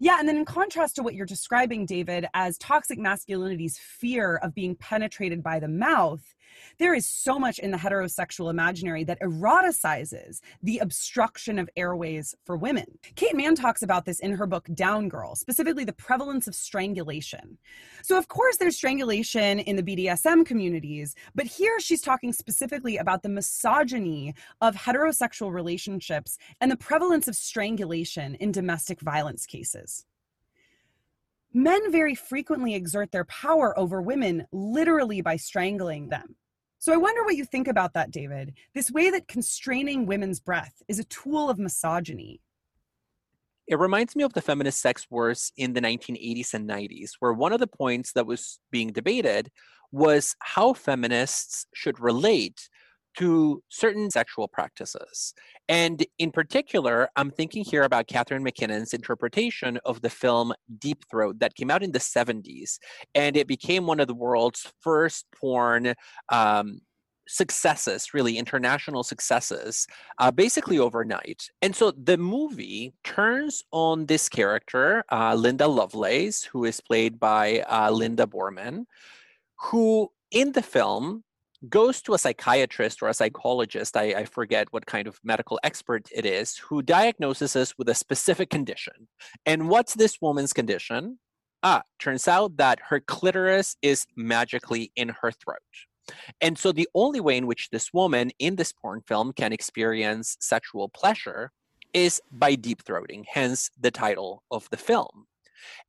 Yeah, 0.00 0.16
and 0.18 0.28
then 0.28 0.36
in 0.36 0.44
contrast 0.44 0.96
to 0.96 1.02
what 1.02 1.14
you're 1.14 1.26
describing, 1.26 1.86
David, 1.86 2.26
as 2.34 2.58
toxic 2.58 2.98
masculinity's 2.98 3.78
fear 3.78 4.36
of 4.36 4.54
being 4.54 4.74
penetrated 4.76 5.42
by 5.42 5.60
the 5.60 5.68
mouth, 5.68 6.34
there 6.78 6.94
is 6.94 7.06
so 7.06 7.38
much 7.38 7.58
in 7.58 7.70
the 7.70 7.76
heterosexual 7.76 8.50
imaginary 8.50 9.04
that 9.04 9.20
eroticizes 9.20 10.40
the 10.62 10.78
obstruction 10.78 11.58
of 11.58 11.68
airways 11.76 12.34
for 12.44 12.56
women. 12.56 12.86
Kate 13.16 13.36
Manne 13.36 13.54
talks 13.54 13.82
about 13.82 14.04
this 14.04 14.20
in 14.20 14.32
her 14.32 14.46
book 14.46 14.68
Down 14.74 15.08
Girl, 15.08 15.34
specifically 15.34 15.84
the 15.84 15.92
prevalence 15.92 16.46
of 16.46 16.54
strangulation. 16.54 17.58
So, 18.02 18.18
of 18.18 18.28
course, 18.28 18.56
there's 18.56 18.76
strangulation 18.76 19.60
in 19.60 19.76
the 19.76 19.82
BDSM 19.82 20.44
communities, 20.46 21.14
but 21.34 21.46
here 21.46 21.80
she's 21.80 22.00
talking 22.00 22.32
specifically 22.32 22.96
about 22.96 23.22
the 23.22 23.28
misogyny 23.28 24.34
of 24.60 24.74
heterosexual 24.74 25.52
relationships 25.52 26.38
and 26.60 26.70
the 26.70 26.76
prevalence 26.76 27.28
of 27.28 27.36
strangulation 27.36 28.34
in 28.36 28.52
domestic 28.52 29.00
violence 29.00 29.46
cases 29.46 29.83
men 31.54 31.92
very 31.92 32.14
frequently 32.14 32.74
exert 32.74 33.12
their 33.12 33.24
power 33.24 33.78
over 33.78 34.02
women 34.02 34.46
literally 34.52 35.20
by 35.20 35.36
strangling 35.36 36.08
them. 36.08 36.36
So 36.78 36.92
I 36.92 36.96
wonder 36.96 37.24
what 37.24 37.36
you 37.36 37.44
think 37.44 37.68
about 37.68 37.94
that, 37.94 38.10
David. 38.10 38.52
This 38.74 38.90
way 38.90 39.08
that 39.10 39.28
constraining 39.28 40.04
women's 40.04 40.40
breath 40.40 40.82
is 40.88 40.98
a 40.98 41.04
tool 41.04 41.48
of 41.48 41.58
misogyny. 41.58 42.42
It 43.66 43.78
reminds 43.78 44.14
me 44.14 44.24
of 44.24 44.34
the 44.34 44.42
feminist 44.42 44.82
sex 44.82 45.06
wars 45.08 45.50
in 45.56 45.72
the 45.72 45.80
1980s 45.80 46.52
and 46.52 46.68
90s, 46.68 47.12
where 47.20 47.32
one 47.32 47.54
of 47.54 47.60
the 47.60 47.66
points 47.66 48.12
that 48.12 48.26
was 48.26 48.58
being 48.70 48.92
debated 48.92 49.50
was 49.92 50.36
how 50.40 50.74
feminists 50.74 51.66
should 51.72 52.00
relate 52.00 52.68
to 53.18 53.62
certain 53.68 54.10
sexual 54.10 54.48
practices. 54.48 55.34
And 55.68 56.04
in 56.18 56.30
particular, 56.30 57.08
I'm 57.16 57.30
thinking 57.30 57.64
here 57.64 57.82
about 57.82 58.06
Catharine 58.06 58.42
MacKinnon's 58.42 58.92
interpretation 58.92 59.78
of 59.84 60.02
the 60.02 60.10
film 60.10 60.52
Deep 60.78 61.04
Throat 61.10 61.38
that 61.40 61.54
came 61.54 61.70
out 61.70 61.82
in 61.82 61.92
the 61.92 61.98
70s. 61.98 62.78
And 63.14 63.36
it 63.36 63.46
became 63.46 63.86
one 63.86 64.00
of 64.00 64.08
the 64.08 64.14
world's 64.14 64.72
first 64.80 65.26
porn. 65.34 65.94
Um, 66.30 66.80
successes, 67.26 68.12
really 68.12 68.36
international 68.36 69.02
successes, 69.02 69.86
uh, 70.18 70.30
basically 70.30 70.78
overnight. 70.78 71.48
And 71.62 71.74
so 71.74 71.92
the 71.92 72.18
movie 72.18 72.92
turns 73.02 73.62
on 73.72 74.04
this 74.04 74.28
character, 74.28 75.04
uh, 75.10 75.34
Linda 75.34 75.66
Lovelace, 75.66 76.44
who 76.44 76.64
is 76.64 76.82
played 76.82 77.18
by 77.18 77.60
uh, 77.60 77.90
Linda 77.90 78.26
Boreman, 78.26 78.84
who 79.58 80.10
in 80.30 80.52
the 80.52 80.62
film 80.62 81.24
goes 81.68 82.02
to 82.02 82.14
a 82.14 82.18
psychiatrist 82.18 83.02
or 83.02 83.08
a 83.08 83.14
psychologist, 83.14 83.96
I, 83.96 84.14
I, 84.14 84.24
forget 84.24 84.72
what 84.72 84.86
kind 84.86 85.06
of 85.06 85.20
medical 85.24 85.58
expert 85.62 86.08
it 86.14 86.26
is, 86.26 86.56
who 86.56 86.82
diagnoses 86.82 87.56
us 87.56 87.76
with 87.78 87.88
a 87.88 87.94
specific 87.94 88.50
condition. 88.50 89.08
And 89.46 89.68
what's 89.68 89.94
this 89.94 90.20
woman's 90.20 90.52
condition? 90.52 91.18
Ah, 91.62 91.82
turns 91.98 92.28
out 92.28 92.56
that 92.58 92.78
her 92.88 93.00
clitoris 93.00 93.76
is 93.82 94.06
magically 94.16 94.92
in 94.96 95.10
her 95.20 95.30
throat. 95.32 95.58
And 96.40 96.58
so 96.58 96.72
the 96.72 96.88
only 96.94 97.20
way 97.20 97.36
in 97.36 97.46
which 97.46 97.70
this 97.70 97.92
woman 97.92 98.30
in 98.38 98.56
this 98.56 98.72
porn 98.72 99.00
film 99.06 99.32
can 99.32 99.52
experience 99.52 100.36
sexual 100.40 100.88
pleasure 100.88 101.52
is 101.94 102.20
by 102.30 102.56
deep 102.56 102.84
throating, 102.84 103.24
hence 103.26 103.70
the 103.80 103.90
title 103.90 104.42
of 104.50 104.68
the 104.70 104.76
film. 104.76 105.26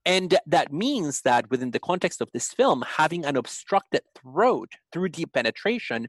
And 0.06 0.38
that 0.46 0.72
means 0.72 1.22
that 1.22 1.50
within 1.50 1.72
the 1.72 1.80
context 1.80 2.22
of 2.22 2.32
this 2.32 2.54
film, 2.54 2.84
having 2.88 3.26
an 3.26 3.36
obstructed 3.36 4.02
throat 4.16 4.74
through 4.92 5.10
deep 5.10 5.34
penetration 5.34 6.08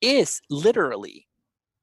is 0.00 0.40
literally 0.50 1.26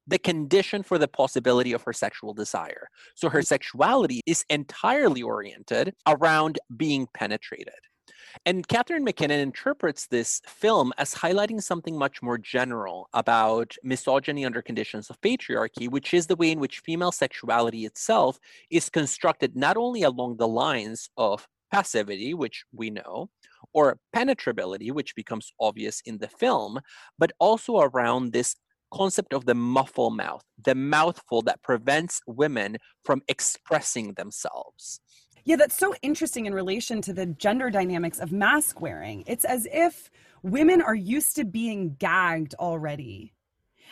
the 0.07 0.19
condition 0.19 0.84
for 0.84 0.97
the 0.97 1.07
possibility 1.07 1.71
of 1.71 1.81
her 1.84 1.93
sexual 1.93 2.34
desire. 2.34 2.89
So 3.15 3.29
her 3.29 3.39
mm-hmm. 3.39 3.45
sexuality 3.45 4.21
is 4.25 4.45
entirely 4.49 5.21
oriented 5.21 5.93
around 6.07 6.59
being 6.75 7.07
penetrated. 7.13 7.73
And 8.45 8.67
Catharine 8.67 9.03
MacKinnon 9.03 9.39
interprets 9.39 10.07
this 10.07 10.41
film 10.45 10.91
as 10.97 11.13
highlighting 11.13 11.61
something 11.61 11.97
much 11.97 12.21
more 12.21 12.38
general 12.38 13.09
about 13.13 13.75
misogyny 13.84 14.45
under 14.45 14.61
conditions 14.61 15.09
of 15.09 15.21
patriarchy, 15.21 15.89
which 15.89 16.13
is 16.13 16.27
the 16.27 16.36
way 16.36 16.51
in 16.51 16.59
which 16.59 16.79
female 16.79 17.11
sexuality 17.11 17.86
itself 17.86 18.39
is 18.69 18.89
constructed 18.89 19.55
not 19.55 19.77
only 19.77 20.03
along 20.03 20.38
the 20.38 20.47
lines 20.47 21.09
of 21.17 21.47
passivity, 21.71 22.34
which 22.34 22.65
we 22.71 22.89
know, 22.89 23.29
or 23.73 23.97
penetrability, 24.13 24.91
which 24.91 25.15
becomes 25.15 25.51
obvious 25.59 26.01
in 26.05 26.19
the 26.19 26.27
film, 26.27 26.79
but 27.17 27.31
also 27.39 27.79
around 27.79 28.31
this 28.31 28.55
concept 28.93 29.34
of 29.34 29.45
the 29.45 29.55
muffle 29.55 30.11
mouth, 30.11 30.43
the 30.63 30.75
mouthful 30.75 31.41
that 31.41 31.61
prevents 31.63 32.21
women 32.27 32.77
from 33.03 33.21
expressing 33.27 34.13
themselves. 34.13 34.99
Yeah, 35.46 35.58
that's 35.58 35.78
so 35.78 35.94
interesting 36.02 36.46
in 36.46 36.54
relation 36.54 37.02
to 37.02 37.14
the 37.14 37.26
gender 37.26 37.70
dynamics 37.70 38.20
of 38.20 38.32
mask 38.32 38.80
wearing. 38.80 39.26
It's 39.28 39.44
as 39.44 39.68
if 39.72 40.10
women 40.41 40.82
are 40.82 40.96
used 40.96 41.36
to 41.36 41.44
being 41.44 41.96
gagged 42.00 42.56
already. 42.56 43.34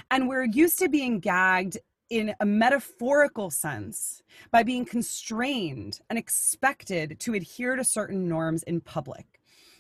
And 0.10 0.30
we're 0.30 0.46
used 0.46 0.80
to 0.80 0.88
being 0.88 1.20
gagged 1.20 1.78
in 2.10 2.34
a 2.40 2.46
metaphorical 2.46 3.50
sense 3.50 4.24
by 4.52 4.64
being 4.64 4.86
constrained 4.86 6.00
and 6.10 6.18
expected 6.18 7.20
to 7.20 7.34
adhere 7.34 7.76
to 7.76 7.84
certain 7.84 8.28
norms 8.28 8.64
in 8.64 8.80
public. 8.80 9.31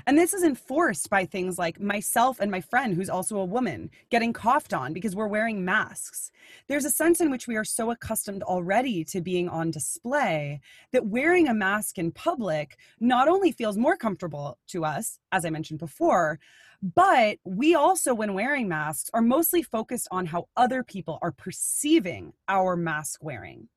And 0.05 0.17
this 0.17 0.33
is 0.33 0.43
enforced 0.43 1.09
by 1.09 1.25
things 1.25 1.57
like 1.57 1.79
myself 1.79 2.39
and 2.39 2.49
my 2.49 2.61
friend, 2.61 2.93
who's 2.93 3.09
also 3.09 3.37
a 3.37 3.45
woman, 3.45 3.89
getting 4.09 4.33
coughed 4.33 4.73
on 4.73 4.93
because 4.93 5.15
we're 5.15 5.27
wearing 5.27 5.63
masks. 5.63 6.31
There's 6.67 6.85
a 6.85 6.89
sense 6.89 7.21
in 7.21 7.29
which 7.29 7.47
we 7.47 7.55
are 7.55 7.63
so 7.63 7.91
accustomed 7.91 8.43
already 8.43 9.03
to 9.05 9.21
being 9.21 9.49
on 9.49 9.71
display 9.71 10.61
that 10.91 11.05
wearing 11.05 11.47
a 11.47 11.53
mask 11.53 11.97
in 11.97 12.11
public 12.11 12.77
not 12.99 13.27
only 13.27 13.51
feels 13.51 13.77
more 13.77 13.95
comfortable 13.95 14.57
to 14.67 14.85
us, 14.85 15.19
as 15.31 15.45
I 15.45 15.49
mentioned 15.49 15.79
before, 15.79 16.39
but 16.81 17.37
we 17.43 17.75
also, 17.75 18.13
when 18.15 18.33
wearing 18.33 18.67
masks, 18.67 19.11
are 19.13 19.21
mostly 19.21 19.61
focused 19.61 20.07
on 20.09 20.25
how 20.25 20.47
other 20.57 20.83
people 20.83 21.19
are 21.21 21.31
perceiving 21.31 22.33
our 22.47 22.75
mask 22.75 23.23
wearing 23.23 23.67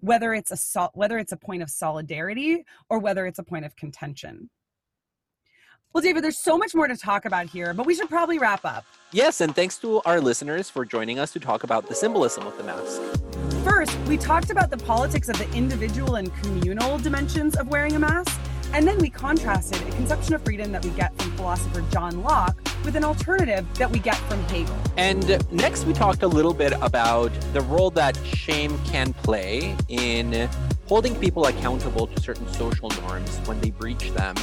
whether 0.00 0.34
it's 0.34 0.52
a 0.76 0.90
whether 0.94 1.18
it's 1.18 1.32
a 1.32 1.36
point 1.36 1.62
of 1.62 1.70
solidarity 1.70 2.64
or 2.88 2.98
whether 2.98 3.26
it's 3.26 3.38
a 3.38 3.44
point 3.44 3.64
of 3.64 3.76
contention. 3.76 4.50
Well, 5.96 6.02
David, 6.02 6.24
there's 6.24 6.38
so 6.38 6.58
much 6.58 6.74
more 6.74 6.86
to 6.86 6.94
talk 6.94 7.24
about 7.24 7.46
here, 7.46 7.72
but 7.72 7.86
we 7.86 7.94
should 7.94 8.10
probably 8.10 8.38
wrap 8.38 8.66
up. 8.66 8.84
Yes, 9.12 9.40
and 9.40 9.54
thanks 9.54 9.78
to 9.78 10.02
our 10.04 10.20
listeners 10.20 10.68
for 10.68 10.84
joining 10.84 11.18
us 11.18 11.32
to 11.32 11.40
talk 11.40 11.64
about 11.64 11.88
the 11.88 11.94
symbolism 11.94 12.46
of 12.46 12.54
the 12.58 12.64
mask. 12.64 13.00
First, 13.64 13.98
we 14.00 14.18
talked 14.18 14.50
about 14.50 14.68
the 14.68 14.76
politics 14.76 15.30
of 15.30 15.38
the 15.38 15.50
individual 15.54 16.16
and 16.16 16.30
communal 16.42 16.98
dimensions 16.98 17.56
of 17.56 17.68
wearing 17.68 17.96
a 17.96 17.98
mask, 17.98 18.38
and 18.74 18.86
then 18.86 18.98
we 18.98 19.08
contrasted 19.08 19.88
a 19.88 19.90
conception 19.92 20.34
of 20.34 20.44
freedom 20.44 20.70
that 20.70 20.84
we 20.84 20.90
get 20.90 21.16
from 21.16 21.34
philosopher 21.34 21.82
John 21.90 22.22
Locke 22.22 22.58
with 22.84 22.94
an 22.94 23.02
alternative 23.02 23.66
that 23.78 23.90
we 23.90 23.98
get 23.98 24.16
from 24.16 24.42
Hegel. 24.48 24.76
And 24.98 25.50
next, 25.50 25.86
we 25.86 25.94
talked 25.94 26.22
a 26.22 26.28
little 26.28 26.52
bit 26.52 26.74
about 26.82 27.32
the 27.54 27.62
role 27.62 27.88
that 27.92 28.18
shame 28.22 28.78
can 28.84 29.14
play 29.14 29.74
in 29.88 30.46
holding 30.88 31.16
people 31.16 31.46
accountable 31.46 32.06
to 32.06 32.20
certain 32.20 32.46
social 32.52 32.90
norms 32.90 33.38
when 33.46 33.58
they 33.62 33.70
breach 33.70 34.10
them 34.10 34.36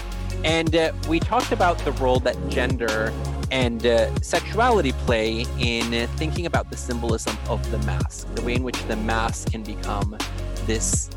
and 0.44 0.76
uh, 0.76 0.92
we 1.08 1.20
talked 1.20 1.52
about 1.52 1.78
the 1.80 1.92
role 1.94 2.20
that 2.20 2.38
gender 2.50 3.14
and 3.52 3.86
uh, 3.86 4.14
sexuality 4.20 4.92
play 4.92 5.46
in 5.60 6.08
thinking 6.10 6.46
about 6.48 6.70
the 6.70 6.78
symbolism 6.78 7.38
of 7.48 7.70
the 7.72 7.78
mask, 7.80 8.34
the 8.36 8.42
way 8.42 8.56
in 8.56 8.64
which 8.64 8.82
the 8.88 8.96
mask 8.98 9.52
can 9.52 9.64
become 9.64 10.18
this 10.66 11.10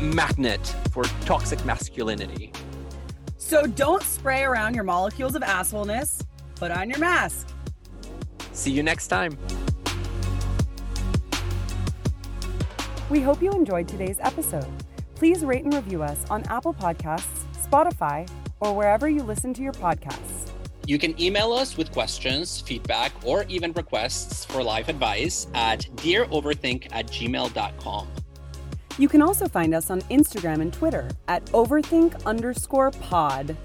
magnet 0.00 0.74
for 0.90 1.04
toxic 1.26 1.64
masculinity. 1.64 2.52
So 3.36 3.66
don't 3.66 4.02
spray 4.02 4.42
around 4.42 4.74
your 4.74 4.84
molecules 4.84 5.34
of 5.34 5.42
assholeness. 5.42 6.24
Put 6.56 6.70
on 6.70 6.88
your 6.88 6.98
mask. 6.98 7.48
See 8.52 8.70
you 8.70 8.82
next 8.82 9.08
time. 9.08 9.36
We 13.10 13.20
hope 13.20 13.42
you 13.42 13.52
enjoyed 13.52 13.86
today's 13.86 14.18
episode. 14.20 14.66
Please 15.14 15.44
rate 15.44 15.64
and 15.64 15.74
review 15.74 16.02
us 16.02 16.24
on 16.30 16.42
Apple 16.44 16.72
Podcasts 16.72 17.43
Spotify, 17.74 18.28
or 18.60 18.72
wherever 18.74 19.08
you 19.08 19.22
listen 19.22 19.52
to 19.54 19.62
your 19.62 19.72
podcasts. 19.72 20.50
You 20.86 20.98
can 20.98 21.20
email 21.20 21.52
us 21.52 21.76
with 21.76 21.90
questions, 21.92 22.60
feedback, 22.60 23.12
or 23.24 23.44
even 23.48 23.72
requests 23.72 24.44
for 24.44 24.62
live 24.62 24.88
advice 24.88 25.46
at 25.54 25.80
dearoverthink 25.96 26.88
at 26.92 27.06
gmail.com. 27.08 28.08
You 28.96 29.08
can 29.08 29.22
also 29.22 29.48
find 29.48 29.74
us 29.74 29.90
on 29.90 30.02
Instagram 30.02 30.60
and 30.60 30.72
Twitter 30.72 31.08
at 31.26 31.44
overthink 31.46 32.24
underscore 32.26 32.92
pod. 32.92 33.56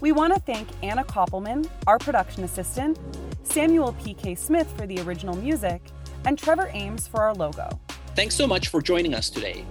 We 0.00 0.12
want 0.12 0.32
to 0.34 0.40
thank 0.40 0.68
Anna 0.82 1.04
Koppelman, 1.04 1.68
our 1.86 1.98
production 1.98 2.44
assistant, 2.44 2.98
Samuel 3.42 3.92
P.K. 4.02 4.36
Smith 4.36 4.72
for 4.78 4.86
the 4.86 5.00
original 5.02 5.36
music, 5.36 5.82
and 6.24 6.38
Trevor 6.38 6.70
Ames 6.72 7.06
for 7.06 7.22
our 7.22 7.34
logo. 7.34 7.68
Thanks 8.14 8.34
so 8.34 8.46
much 8.46 8.68
for 8.68 8.80
joining 8.80 9.14
us 9.14 9.28
today. 9.28 9.64